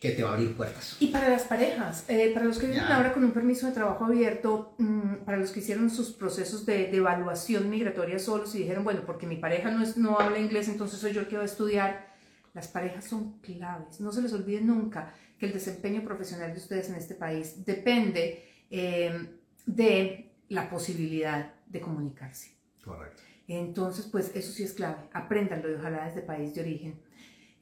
que 0.01 0.11
te 0.11 0.23
va 0.23 0.31
a 0.31 0.33
abrir 0.35 0.55
puertas. 0.55 0.97
Y 1.01 1.09
para 1.09 1.29
las 1.29 1.45
parejas, 1.45 2.05
eh, 2.09 2.31
para 2.35 2.47
los 2.47 2.59
que 2.59 2.67
vienen 2.67 2.85
ahora 2.85 3.13
con 3.13 3.25
un 3.25 3.33
permiso 3.33 3.67
de 3.67 3.73
trabajo 3.73 4.05
abierto, 4.05 4.75
mm, 4.79 5.25
para 5.25 5.39
los 5.39 5.51
que 5.51 5.61
hicieron 5.61 5.89
sus 5.89 6.13
procesos 6.13 6.67
de, 6.67 6.89
de, 6.89 6.97
evaluación 6.99 7.71
migratoria 7.71 8.19
solos 8.19 8.55
y 8.55 8.59
dijeron, 8.59 8.85
bueno, 8.85 9.03
porque 9.07 9.27
mi 9.27 9.37
pareja 9.37 9.71
no, 9.71 9.83
es, 9.83 9.97
no 9.97 10.19
habla 10.19 10.39
inglés, 10.39 10.69
entonces 10.69 11.01
soy 11.01 11.13
yo 11.13 11.23
el 11.23 11.29
que 11.29 11.37
va 11.37 11.43
a 11.43 11.47
estudiar, 11.47 12.15
las 12.53 12.69
parejas 12.69 13.05
son 13.05 13.39
claves. 13.41 14.01
No 14.01 14.13
se 14.13 14.23
les 14.23 14.33
olvide 14.33 14.61
nunca 14.61 15.15
que 15.39 15.47
el 15.47 15.53
desempeño 15.53 16.03
profesional 16.03 16.53
de 16.53 16.59
ustedes 16.59 16.89
en 16.89 16.97
este 16.97 17.15
país 17.15 17.65
depende 17.65 18.45
eh, 18.71 19.29
de 19.67 20.33
la 20.49 20.69
posibilidad 20.69 21.55
de 21.67 21.81
comunicarse. 21.81 22.53
Correcto. 22.85 23.23
Entonces, 23.49 24.07
pues 24.07 24.35
eso 24.35 24.53
sí 24.53 24.65
es 24.65 24.73
clave, 24.73 24.97
apréndanlo 25.13 25.71
y 25.71 25.75
ojalá 25.75 26.07
desde 26.07 26.23
país 26.23 26.55
de 26.55 26.61
origen. 26.63 27.01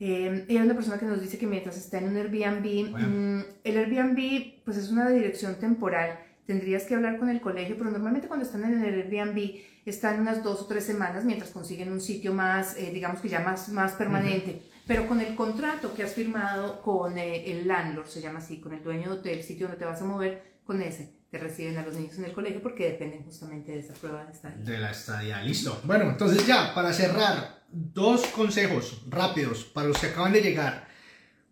Eh, 0.01 0.47
hay 0.49 0.57
una 0.57 0.75
persona 0.75 0.99
que 0.99 1.07
nos 1.07 1.21
dice 1.21 1.39
que 1.39 1.47
mientras 1.47 1.77
está 1.77 1.99
en 1.99 2.09
un 2.09 2.17
Airbnb, 2.17 2.91
mm, 2.91 3.45
el 3.65 3.79
Airbnb 3.79 4.65
pues 4.65 4.77
es 4.77 4.91
una 4.91 5.09
dirección 5.09 5.55
temporal, 5.57 6.19
tendrías 6.47 6.85
que 6.85 6.95
hablar 6.95 7.19
con 7.19 7.29
el 7.29 7.41
colegio, 7.41 7.77
pero 7.79 7.91
normalmente 7.91 8.29
cuando 8.29 8.45
están 8.45 8.65
en 8.65 8.83
el 8.83 8.95
Airbnb 8.95 9.61
están 9.87 10.21
unas 10.21 10.43
dos 10.43 10.63
o 10.63 10.67
tres 10.67 10.85
semanas 10.85 11.25
mientras 11.25 11.51
consiguen 11.51 11.93
un 11.93 12.01
sitio 12.01 12.33
más, 12.33 12.77
eh, 12.77 12.91
digamos 12.93 13.21
que 13.21 13.29
ya 13.29 13.41
más, 13.41 13.69
más 13.69 13.93
permanente. 13.93 14.63
Pero 14.87 15.07
con 15.07 15.21
el 15.21 15.35
contrato 15.35 15.95
que 15.95 16.03
has 16.03 16.13
firmado 16.13 16.83
con 16.83 17.17
eh, 17.17 17.51
el 17.51 17.67
landlord, 17.67 18.07
se 18.07 18.21
llama 18.21 18.41
así, 18.41 18.61
con 18.61 18.75
el 18.75 18.83
dueño 18.83 19.17
del 19.17 19.43
sitio 19.43 19.67
donde 19.67 19.79
te 19.79 19.87
vas 19.87 20.03
a 20.03 20.05
mover, 20.05 20.55
con 20.65 20.83
ese, 20.83 21.15
reciben 21.39 21.77
a 21.79 21.83
los 21.85 21.95
niños 21.95 22.19
en 22.19 22.27
el 22.27 22.33
colegio 22.33 22.63
porque 22.63 22.91
dependen 22.91 23.23
justamente 23.25 23.73
de 23.73 23.81
esa 23.81 23.95
prueba 23.95 24.25
de 24.25 24.33
estadía. 24.33 24.65
De 24.65 24.79
la 24.79 24.91
estadía, 24.91 25.43
listo. 25.43 25.81
Bueno, 25.85 26.11
entonces 26.11 26.47
ya, 26.47 26.75
para 26.75 26.93
cerrar, 26.93 27.64
dos 27.75 28.27
consejos 28.27 29.03
rápidos 29.09 29.65
para 29.65 29.89
los 29.89 29.99
que 29.99 30.07
acaban 30.07 30.33
de 30.33 30.43
llegar. 30.43 30.89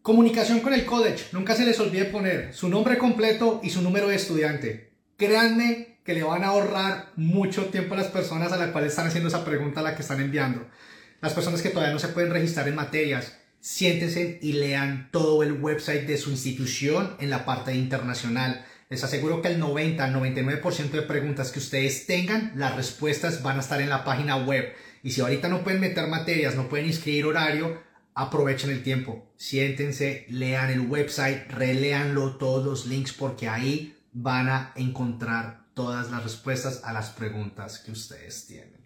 Comunicación 0.02 0.60
con 0.60 0.72
el 0.72 0.84
college. 0.84 1.26
Nunca 1.32 1.54
se 1.54 1.64
les 1.64 1.78
olvide 1.80 2.06
poner 2.06 2.54
su 2.54 2.68
nombre 2.68 2.98
completo 2.98 3.60
y 3.62 3.70
su 3.70 3.82
número 3.82 4.08
de 4.08 4.16
estudiante. 4.16 4.92
Créanme 5.16 5.98
que 6.04 6.14
le 6.14 6.22
van 6.22 6.44
a 6.44 6.48
ahorrar 6.48 7.12
mucho 7.16 7.66
tiempo 7.66 7.94
a 7.94 7.98
las 7.98 8.08
personas 8.08 8.52
a 8.52 8.56
las 8.56 8.70
cuales 8.70 8.90
están 8.90 9.06
haciendo 9.06 9.28
esa 9.28 9.44
pregunta 9.44 9.80
a 9.80 9.82
la 9.82 9.94
que 9.94 10.02
están 10.02 10.20
enviando. 10.20 10.66
Las 11.20 11.34
personas 11.34 11.62
que 11.62 11.70
todavía 11.70 11.92
no 11.92 12.00
se 12.00 12.08
pueden 12.08 12.32
registrar 12.32 12.66
en 12.66 12.74
materias, 12.74 13.38
siéntense 13.60 14.38
y 14.42 14.54
lean 14.54 15.08
todo 15.12 15.42
el 15.42 15.52
website 15.52 16.06
de 16.06 16.18
su 16.18 16.30
institución 16.30 17.16
en 17.20 17.30
la 17.30 17.44
parte 17.44 17.74
internacional 17.74 18.64
les 18.92 19.02
aseguro 19.04 19.40
que 19.40 19.48
el 19.48 19.58
90 19.58 20.06
99% 20.06 20.90
de 20.90 21.00
preguntas 21.00 21.50
que 21.50 21.60
ustedes 21.60 22.04
tengan, 22.04 22.52
las 22.56 22.76
respuestas 22.76 23.42
van 23.42 23.56
a 23.56 23.60
estar 23.60 23.80
en 23.80 23.88
la 23.88 24.04
página 24.04 24.36
web. 24.36 24.74
Y 25.02 25.10
si 25.10 25.20
ahorita 25.20 25.48
no 25.48 25.64
pueden 25.64 25.80
meter 25.80 26.06
materias, 26.06 26.54
no 26.54 26.68
pueden 26.68 26.86
inscribir 26.86 27.26
horario, 27.26 27.82
aprovechen 28.14 28.70
el 28.70 28.82
tiempo. 28.82 29.32
Siéntense, 29.36 30.26
lean 30.28 30.70
el 30.70 30.80
website, 30.80 31.50
releanlo 31.50 32.36
todos 32.36 32.64
los 32.64 32.86
links 32.86 33.12
porque 33.12 33.48
ahí 33.48 33.98
van 34.12 34.48
a 34.48 34.72
encontrar 34.76 35.62
todas 35.74 36.10
las 36.10 36.22
respuestas 36.22 36.82
a 36.84 36.92
las 36.92 37.10
preguntas 37.10 37.78
que 37.78 37.92
ustedes 37.92 38.46
tienen. 38.46 38.80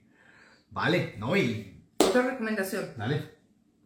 ¿Vale? 0.71 1.15
¿No? 1.19 1.37
Y... 1.37 1.83
Otra 1.99 2.23
recomendación. 2.23 2.95
Dale. 2.97 3.37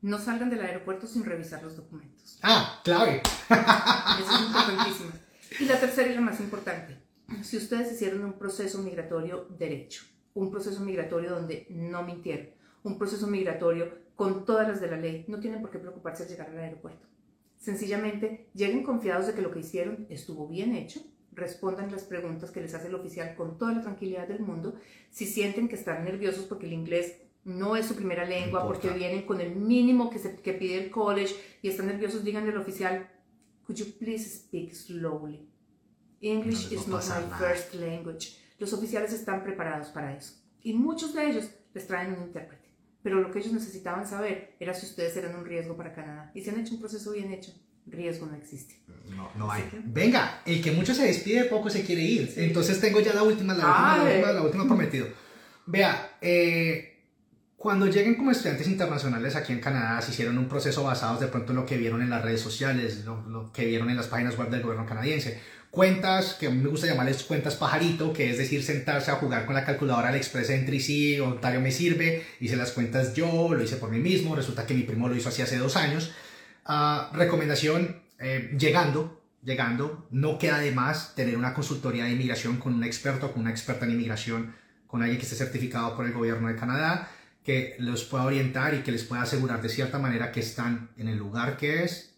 No 0.02 0.18
salgan 0.18 0.50
del 0.50 0.60
aeropuerto 0.60 1.06
sin 1.06 1.24
revisar 1.24 1.62
los 1.62 1.76
documentos. 1.76 2.38
Ah, 2.42 2.80
clave. 2.84 3.22
Eso 3.50 4.34
es 4.34 4.40
importantísimo. 4.46 5.10
Y 5.58 5.64
la 5.64 5.78
tercera 5.78 6.10
y 6.10 6.14
la 6.14 6.20
más 6.20 6.40
importante, 6.40 6.96
si 7.42 7.56
ustedes 7.56 7.92
hicieron 7.92 8.24
un 8.24 8.38
proceso 8.38 8.78
migratorio 8.78 9.46
derecho, 9.58 10.04
un 10.34 10.50
proceso 10.50 10.80
migratorio 10.80 11.30
donde 11.30 11.66
no 11.70 12.02
mintieron, 12.02 12.48
un 12.82 12.98
proceso 12.98 13.26
migratorio 13.26 13.92
con 14.16 14.44
todas 14.44 14.68
las 14.68 14.80
de 14.80 14.90
la 14.90 14.96
ley, 14.96 15.24
no 15.28 15.40
tienen 15.40 15.60
por 15.60 15.70
qué 15.70 15.78
preocuparse 15.78 16.24
de 16.24 16.30
llegar 16.30 16.50
al 16.50 16.58
aeropuerto. 16.58 17.06
Sencillamente 17.58 18.48
lleguen 18.54 18.82
confiados 18.82 19.26
de 19.26 19.34
que 19.34 19.42
lo 19.42 19.50
que 19.50 19.60
hicieron 19.60 20.06
estuvo 20.08 20.48
bien 20.48 20.74
hecho, 20.74 21.00
respondan 21.32 21.90
las 21.90 22.04
preguntas 22.04 22.50
que 22.50 22.60
les 22.60 22.74
hace 22.74 22.88
el 22.88 22.94
oficial 22.94 23.34
con 23.34 23.58
toda 23.58 23.72
la 23.72 23.82
tranquilidad 23.82 24.28
del 24.28 24.40
mundo. 24.40 24.74
Si 25.10 25.26
sienten 25.26 25.68
que 25.68 25.76
están 25.76 26.04
nerviosos 26.04 26.44
porque 26.44 26.66
el 26.66 26.72
inglés 26.72 27.16
no 27.44 27.76
es 27.76 27.86
su 27.86 27.94
primera 27.94 28.24
lengua, 28.24 28.66
porque 28.66 28.90
vienen 28.90 29.24
con 29.24 29.40
el 29.40 29.56
mínimo 29.56 30.10
que, 30.10 30.18
se, 30.18 30.36
que 30.36 30.52
pide 30.52 30.84
el 30.84 30.90
college 30.90 31.34
y 31.62 31.68
están 31.68 31.86
nerviosos, 31.86 32.24
díganle 32.24 32.50
al 32.50 32.58
oficial, 32.58 33.08
could 33.66 33.78
you 33.78 33.86
please 33.98 34.28
speak 34.28 34.74
slowly? 34.74 35.48
English 36.20 36.70
is 36.70 36.86
not 36.86 37.02
my 37.08 37.38
first 37.38 37.74
language. 37.74 38.36
Los 38.60 38.74
oficiales 38.74 39.12
están 39.14 39.42
preparados 39.42 39.88
para 39.88 40.14
eso. 40.14 40.34
Y 40.62 40.74
muchos 40.74 41.14
de 41.14 41.30
ellos 41.30 41.50
les 41.72 41.86
traen 41.86 42.12
un 42.12 42.22
intérprete. 42.24 42.68
Pero 43.02 43.18
lo 43.18 43.30
que 43.30 43.38
ellos 43.38 43.54
necesitaban 43.54 44.06
saber 44.06 44.54
era 44.60 44.74
si 44.74 44.84
ustedes 44.84 45.16
eran 45.16 45.34
un 45.34 45.46
riesgo 45.46 45.74
para 45.76 45.94
Canadá. 45.94 46.30
Y 46.34 46.42
si 46.42 46.50
han 46.50 46.60
hecho 46.60 46.74
un 46.74 46.80
proceso 46.80 47.12
bien 47.12 47.32
hecho, 47.32 47.52
riesgo 47.86 48.26
no 48.26 48.36
existe. 48.36 48.78
No, 49.16 49.30
no 49.36 49.50
hay. 49.50 49.64
Venga, 49.86 50.42
el 50.44 50.62
que 50.62 50.72
mucho 50.72 50.94
se 50.94 51.06
despide, 51.06 51.44
poco 51.44 51.70
se 51.70 51.82
quiere 51.82 52.02
ir. 52.02 52.34
Entonces 52.36 52.78
tengo 52.78 53.00
ya 53.00 53.14
la 53.14 53.22
última, 53.22 53.54
la 53.54 53.64
última, 53.66 53.96
la 53.96 54.04
última, 54.04 54.32
la 54.32 54.42
última 54.42 54.66
prometido. 54.66 55.06
Vea, 55.64 56.18
eh, 56.20 56.98
cuando 57.56 57.86
lleguen 57.86 58.16
como 58.16 58.30
estudiantes 58.30 58.68
internacionales 58.68 59.36
aquí 59.36 59.54
en 59.54 59.60
Canadá, 59.60 60.02
se 60.02 60.10
hicieron 60.10 60.36
un 60.36 60.48
proceso 60.48 60.84
basado 60.84 61.18
de 61.18 61.28
pronto 61.28 61.52
en 61.52 61.56
lo 61.56 61.64
que 61.64 61.78
vieron 61.78 62.02
en 62.02 62.10
las 62.10 62.22
redes 62.22 62.42
sociales, 62.42 63.06
lo, 63.06 63.22
lo 63.22 63.52
que 63.52 63.64
vieron 63.64 63.88
en 63.88 63.96
las 63.96 64.08
páginas 64.08 64.36
web 64.36 64.50
del 64.50 64.60
gobierno 64.60 64.84
canadiense 64.84 65.40
cuentas, 65.70 66.34
que 66.34 66.48
a 66.48 66.50
mí 66.50 66.62
me 66.62 66.68
gusta 66.68 66.86
llamarles 66.86 67.22
cuentas 67.22 67.54
pajarito, 67.54 68.12
que 68.12 68.30
es 68.30 68.38
decir, 68.38 68.62
sentarse 68.62 69.10
a 69.10 69.16
jugar 69.16 69.46
con 69.46 69.54
la 69.54 69.64
calculadora 69.64 70.08
al 70.08 70.16
Express 70.16 70.50
Entry, 70.50 70.80
sí, 70.80 71.20
Ontario 71.20 71.60
me 71.60 71.70
sirve, 71.70 72.26
hice 72.40 72.56
las 72.56 72.72
cuentas 72.72 73.14
yo, 73.14 73.54
lo 73.54 73.62
hice 73.62 73.76
por 73.76 73.90
mí 73.90 73.98
mismo, 73.98 74.34
resulta 74.34 74.66
que 74.66 74.74
mi 74.74 74.82
primo 74.82 75.08
lo 75.08 75.16
hizo 75.16 75.28
así 75.28 75.42
hace 75.42 75.58
dos 75.58 75.76
años. 75.76 76.12
Uh, 76.66 77.14
recomendación, 77.16 78.02
eh, 78.18 78.54
llegando, 78.58 79.22
llegando, 79.42 80.08
no 80.10 80.38
queda 80.38 80.58
de 80.58 80.72
más 80.72 81.14
tener 81.14 81.36
una 81.36 81.54
consultoría 81.54 82.04
de 82.04 82.10
inmigración 82.10 82.58
con 82.58 82.74
un 82.74 82.84
experto, 82.84 83.32
con 83.32 83.42
una 83.42 83.50
experta 83.50 83.86
en 83.86 83.92
inmigración, 83.92 84.54
con 84.86 85.02
alguien 85.02 85.18
que 85.18 85.24
esté 85.24 85.36
certificado 85.36 85.96
por 85.96 86.04
el 86.04 86.12
gobierno 86.12 86.48
de 86.48 86.56
Canadá, 86.56 87.08
que 87.44 87.76
los 87.78 88.04
pueda 88.04 88.24
orientar 88.24 88.74
y 88.74 88.82
que 88.82 88.92
les 88.92 89.04
pueda 89.04 89.22
asegurar 89.22 89.62
de 89.62 89.68
cierta 89.68 89.98
manera 89.98 90.32
que 90.32 90.40
están 90.40 90.90
en 90.96 91.08
el 91.08 91.16
lugar 91.16 91.56
que 91.56 91.84
es, 91.84 92.14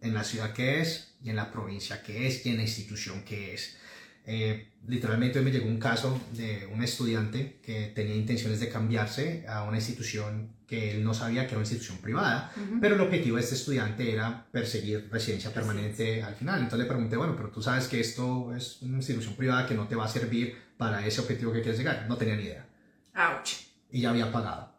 en 0.00 0.14
la 0.14 0.24
ciudad 0.24 0.52
que 0.52 0.80
es, 0.80 1.11
y 1.22 1.30
en 1.30 1.36
la 1.36 1.50
provincia 1.50 2.02
que 2.02 2.26
es 2.26 2.44
y 2.46 2.50
en 2.50 2.56
la 2.56 2.62
institución 2.62 3.22
que 3.24 3.54
es. 3.54 3.76
Eh, 4.24 4.68
literalmente 4.86 5.40
hoy 5.40 5.44
me 5.44 5.50
llegó 5.50 5.66
un 5.66 5.78
caso 5.78 6.20
de 6.32 6.68
un 6.72 6.82
estudiante 6.82 7.58
que 7.62 7.92
tenía 7.94 8.14
intenciones 8.14 8.60
de 8.60 8.68
cambiarse 8.68 9.44
a 9.48 9.64
una 9.64 9.78
institución 9.78 10.50
que 10.66 10.92
él 10.92 11.04
no 11.04 11.12
sabía 11.12 11.42
que 11.42 11.48
era 11.48 11.56
una 11.56 11.66
institución 11.66 11.98
privada, 11.98 12.52
pero 12.80 12.94
el 12.94 13.00
objetivo 13.00 13.36
de 13.36 13.42
este 13.42 13.56
estudiante 13.56 14.10
era 14.10 14.46
perseguir 14.50 15.08
residencia 15.10 15.52
permanente 15.52 16.22
al 16.22 16.34
final. 16.34 16.60
Entonces 16.60 16.78
le 16.78 16.86
pregunté, 16.86 17.16
bueno, 17.16 17.34
pero 17.36 17.50
tú 17.50 17.60
sabes 17.60 17.88
que 17.88 18.00
esto 18.00 18.54
es 18.54 18.80
una 18.80 18.96
institución 18.96 19.34
privada 19.34 19.66
que 19.66 19.74
no 19.74 19.86
te 19.86 19.96
va 19.96 20.06
a 20.06 20.08
servir 20.08 20.56
para 20.78 21.04
ese 21.06 21.20
objetivo 21.20 21.52
que 21.52 21.60
quieres 21.60 21.78
llegar. 21.78 22.06
No 22.08 22.16
tenía 22.16 22.36
ni 22.36 22.44
idea. 22.44 22.66
Ouch. 23.14 23.66
Y 23.90 24.00
ya 24.00 24.10
había 24.10 24.32
pagado. 24.32 24.72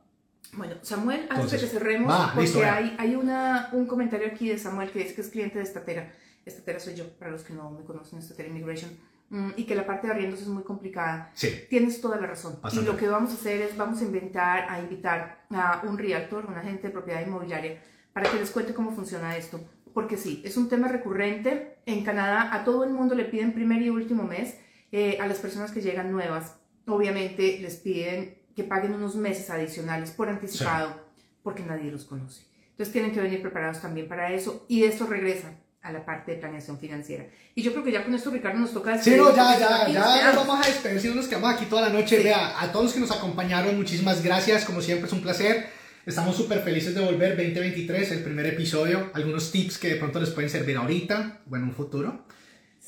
Bueno, 0.54 0.76
Samuel, 0.82 1.28
antes 1.30 1.52
de 1.52 1.60
que 1.60 1.68
cerremos, 1.68 2.32
porque 2.34 2.66
hay, 2.66 2.96
hay 2.98 3.16
una, 3.16 3.70
un 3.72 3.86
comentario 3.86 4.28
aquí 4.28 4.50
de 4.50 4.58
Samuel 4.58 4.90
que 4.90 5.00
dice 5.00 5.16
que 5.16 5.22
es 5.22 5.28
cliente 5.28 5.58
de 5.58 5.64
Estatera 5.64 6.12
estatera 6.46 6.80
soy 6.80 6.96
yo, 6.96 7.08
para 7.18 7.32
los 7.32 7.44
que 7.44 7.54
no 7.54 7.72
me 7.72 7.84
conocen, 7.84 8.20
estatera 8.20 8.50
immigration, 8.50 8.92
mm, 9.30 9.52
y 9.58 9.66
que 9.66 9.76
la 9.76 9.86
parte 9.86 10.08
de 10.08 10.14
arriendos 10.14 10.42
es 10.42 10.48
muy 10.48 10.64
complicada. 10.64 11.32
Sí. 11.34 11.66
Tienes 11.70 12.02
toda 12.02 12.20
la 12.20 12.28
razón. 12.28 12.60
Y 12.72 12.82
lo 12.82 12.98
que 12.98 13.08
vamos 13.08 13.32
a 13.32 13.34
hacer 13.36 13.62
es, 13.62 13.78
vamos 13.78 14.02
a 14.02 14.04
inventar, 14.04 14.70
a 14.70 14.80
invitar 14.80 15.46
a 15.50 15.82
un 15.88 15.98
realtor, 15.98 16.46
un 16.46 16.56
agente 16.56 16.88
de 16.88 16.94
propiedad 16.94 17.26
inmobiliaria, 17.26 17.82
para 18.14 18.30
que 18.30 18.38
les 18.38 18.52
cuente 18.52 18.74
cómo 18.74 18.92
funciona 18.92 19.38
esto. 19.38 19.60
Porque 19.94 20.18
sí, 20.18 20.42
es 20.46 20.58
un 20.58 20.70
tema 20.70 20.88
recurrente. 20.88 21.78
En 21.86 22.04
Canadá 22.04 22.54
a 22.54 22.64
todo 22.64 22.84
el 22.84 22.92
mundo 22.92 23.16
le 23.16 23.26
piden 23.26 23.54
primer 23.54 23.82
y 23.82 23.90
último 23.90 24.24
mes. 24.24 24.58
Eh, 24.92 25.18
a 25.20 25.28
las 25.28 25.40
personas 25.40 25.72
que 25.72 25.82
llegan 25.82 26.12
nuevas, 26.12 26.58
obviamente 26.86 27.60
les 27.60 27.78
piden 27.78 28.38
que 28.56 28.64
paguen 28.64 28.94
unos 28.94 29.16
meses 29.16 29.50
adicionales 29.50 30.12
por 30.12 30.30
anticipado, 30.30 30.94
porque 31.42 31.64
nadie 31.64 31.92
los 31.92 32.06
conoce. 32.06 32.46
Entonces 32.72 32.92
tienen 32.92 33.12
que 33.12 33.22
venir 33.22 33.42
preparados 33.42 33.82
también 33.82 34.08
para 34.08 34.32
eso. 34.32 34.66
Y 34.68 34.84
esto 34.84 35.08
regresa 35.08 35.52
a 35.84 35.92
la 35.92 36.06
parte 36.06 36.32
de 36.32 36.38
planeación 36.38 36.80
financiera. 36.80 37.26
Y 37.54 37.62
yo 37.62 37.72
creo 37.74 37.84
que 37.84 37.92
ya 37.92 38.04
con 38.04 38.16
esto, 38.16 38.32
Ricardo, 38.32 38.60
nos 38.60 38.74
toca 38.74 38.98
Sí, 39.02 39.12
no, 39.18 39.36
ya, 39.36 39.60
ya, 39.60 39.88
ya 39.92 40.34
nos 40.34 40.48
vamos 40.48 40.66
a 40.66 40.70
despedir, 40.70 41.14
nos 41.14 41.28
quedamos 41.28 41.54
aquí 41.54 41.66
toda 41.66 41.84
la 41.84 41.90
noche. 41.90 42.24
Vea, 42.24 42.60
a 42.60 42.72
todos 42.72 42.86
los 42.86 42.94
que 42.94 43.00
nos 43.02 43.12
acompañaron, 43.12 43.76
muchísimas 43.76 44.24
gracias, 44.24 44.64
como 44.64 44.82
siempre 44.82 45.08
es 45.08 45.14
un 45.14 45.22
placer. 45.22 45.68
Estamos 46.06 46.36
súper 46.36 46.62
felices 46.62 46.96
de 46.96 47.02
volver 47.02 47.36
2023, 47.36 48.12
el 48.12 48.24
primer 48.24 48.46
episodio. 48.46 49.12
Algunos 49.14 49.52
tips 49.52 49.78
que 49.78 49.90
de 49.90 49.96
pronto 49.98 50.20
les 50.20 50.30
pueden 50.30 50.50
servir 50.50 50.78
ahorita 50.78 51.40
o 51.50 51.56
en 51.56 51.64
un 51.64 51.74
futuro. 51.74 52.26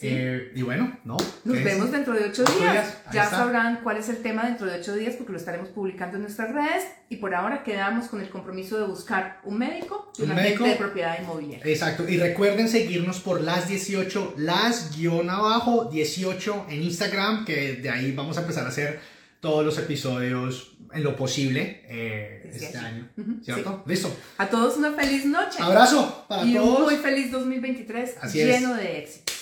Eh, 0.01 0.51
y 0.53 0.61
bueno, 0.61 0.99
¿no? 1.05 1.15
Nos 1.45 1.63
vemos 1.63 1.89
dentro 1.91 2.13
de 2.13 2.25
ocho 2.25 2.43
días. 2.43 2.97
Ya 3.13 3.29
sabrán 3.29 3.79
cuál 3.81 3.97
es 3.97 4.09
el 4.09 4.17
tema 4.17 4.45
dentro 4.45 4.67
de 4.67 4.79
ocho 4.79 4.93
días 4.93 5.15
porque 5.15 5.31
lo 5.31 5.37
estaremos 5.37 5.69
publicando 5.69 6.17
en 6.17 6.23
nuestras 6.23 6.53
redes. 6.53 6.83
Y 7.09 7.17
por 7.17 7.33
ahora 7.33 7.63
quedamos 7.63 8.07
con 8.07 8.19
el 8.19 8.29
compromiso 8.29 8.77
de 8.77 8.85
buscar 8.85 9.39
un 9.45 9.57
médico 9.57 10.11
y 10.17 10.23
un 10.23 10.31
una 10.31 10.41
médico, 10.41 10.65
de 10.65 10.75
propiedad 10.75 11.17
inmobiliaria. 11.21 11.65
Exacto. 11.65 12.07
Y 12.09 12.17
recuerden 12.17 12.67
seguirnos 12.67 13.21
por 13.21 13.41
las 13.41 13.69
18, 13.69 14.35
las 14.37 14.97
guion 14.97 15.29
abajo 15.29 15.85
18 15.85 16.65
en 16.69 16.83
Instagram, 16.83 17.45
que 17.45 17.75
de 17.75 17.89
ahí 17.89 18.11
vamos 18.11 18.37
a 18.37 18.41
empezar 18.41 18.65
a 18.65 18.69
hacer 18.69 18.99
todos 19.39 19.63
los 19.63 19.77
episodios 19.77 20.75
en 20.91 21.03
lo 21.03 21.15
posible 21.15 21.83
eh, 21.87 22.49
este 22.53 22.77
año. 22.77 23.09
¿Cierto? 23.43 23.83
Listo. 23.85 24.13
A 24.37 24.47
todos 24.47 24.77
una 24.77 24.91
feliz 24.93 25.25
noche. 25.25 25.57
Abrazo 25.61 26.25
para 26.27 26.43
y 26.45 26.55
todos. 26.55 26.79
un 26.79 26.83
muy 26.85 26.95
feliz 26.95 27.31
2023 27.31 28.33
lleno 28.33 28.73
de 28.73 28.99
éxito. 28.99 29.33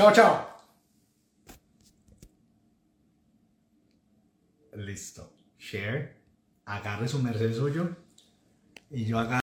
Chao, 0.00 0.12
chao. 0.12 0.46
Listo. 4.72 5.30
Share. 5.58 6.16
Agarre 6.64 7.06
su 7.06 7.18
merced 7.18 7.52
suyo. 7.52 7.94
Y 8.88 9.04
yo 9.04 9.18
agarro. 9.18 9.30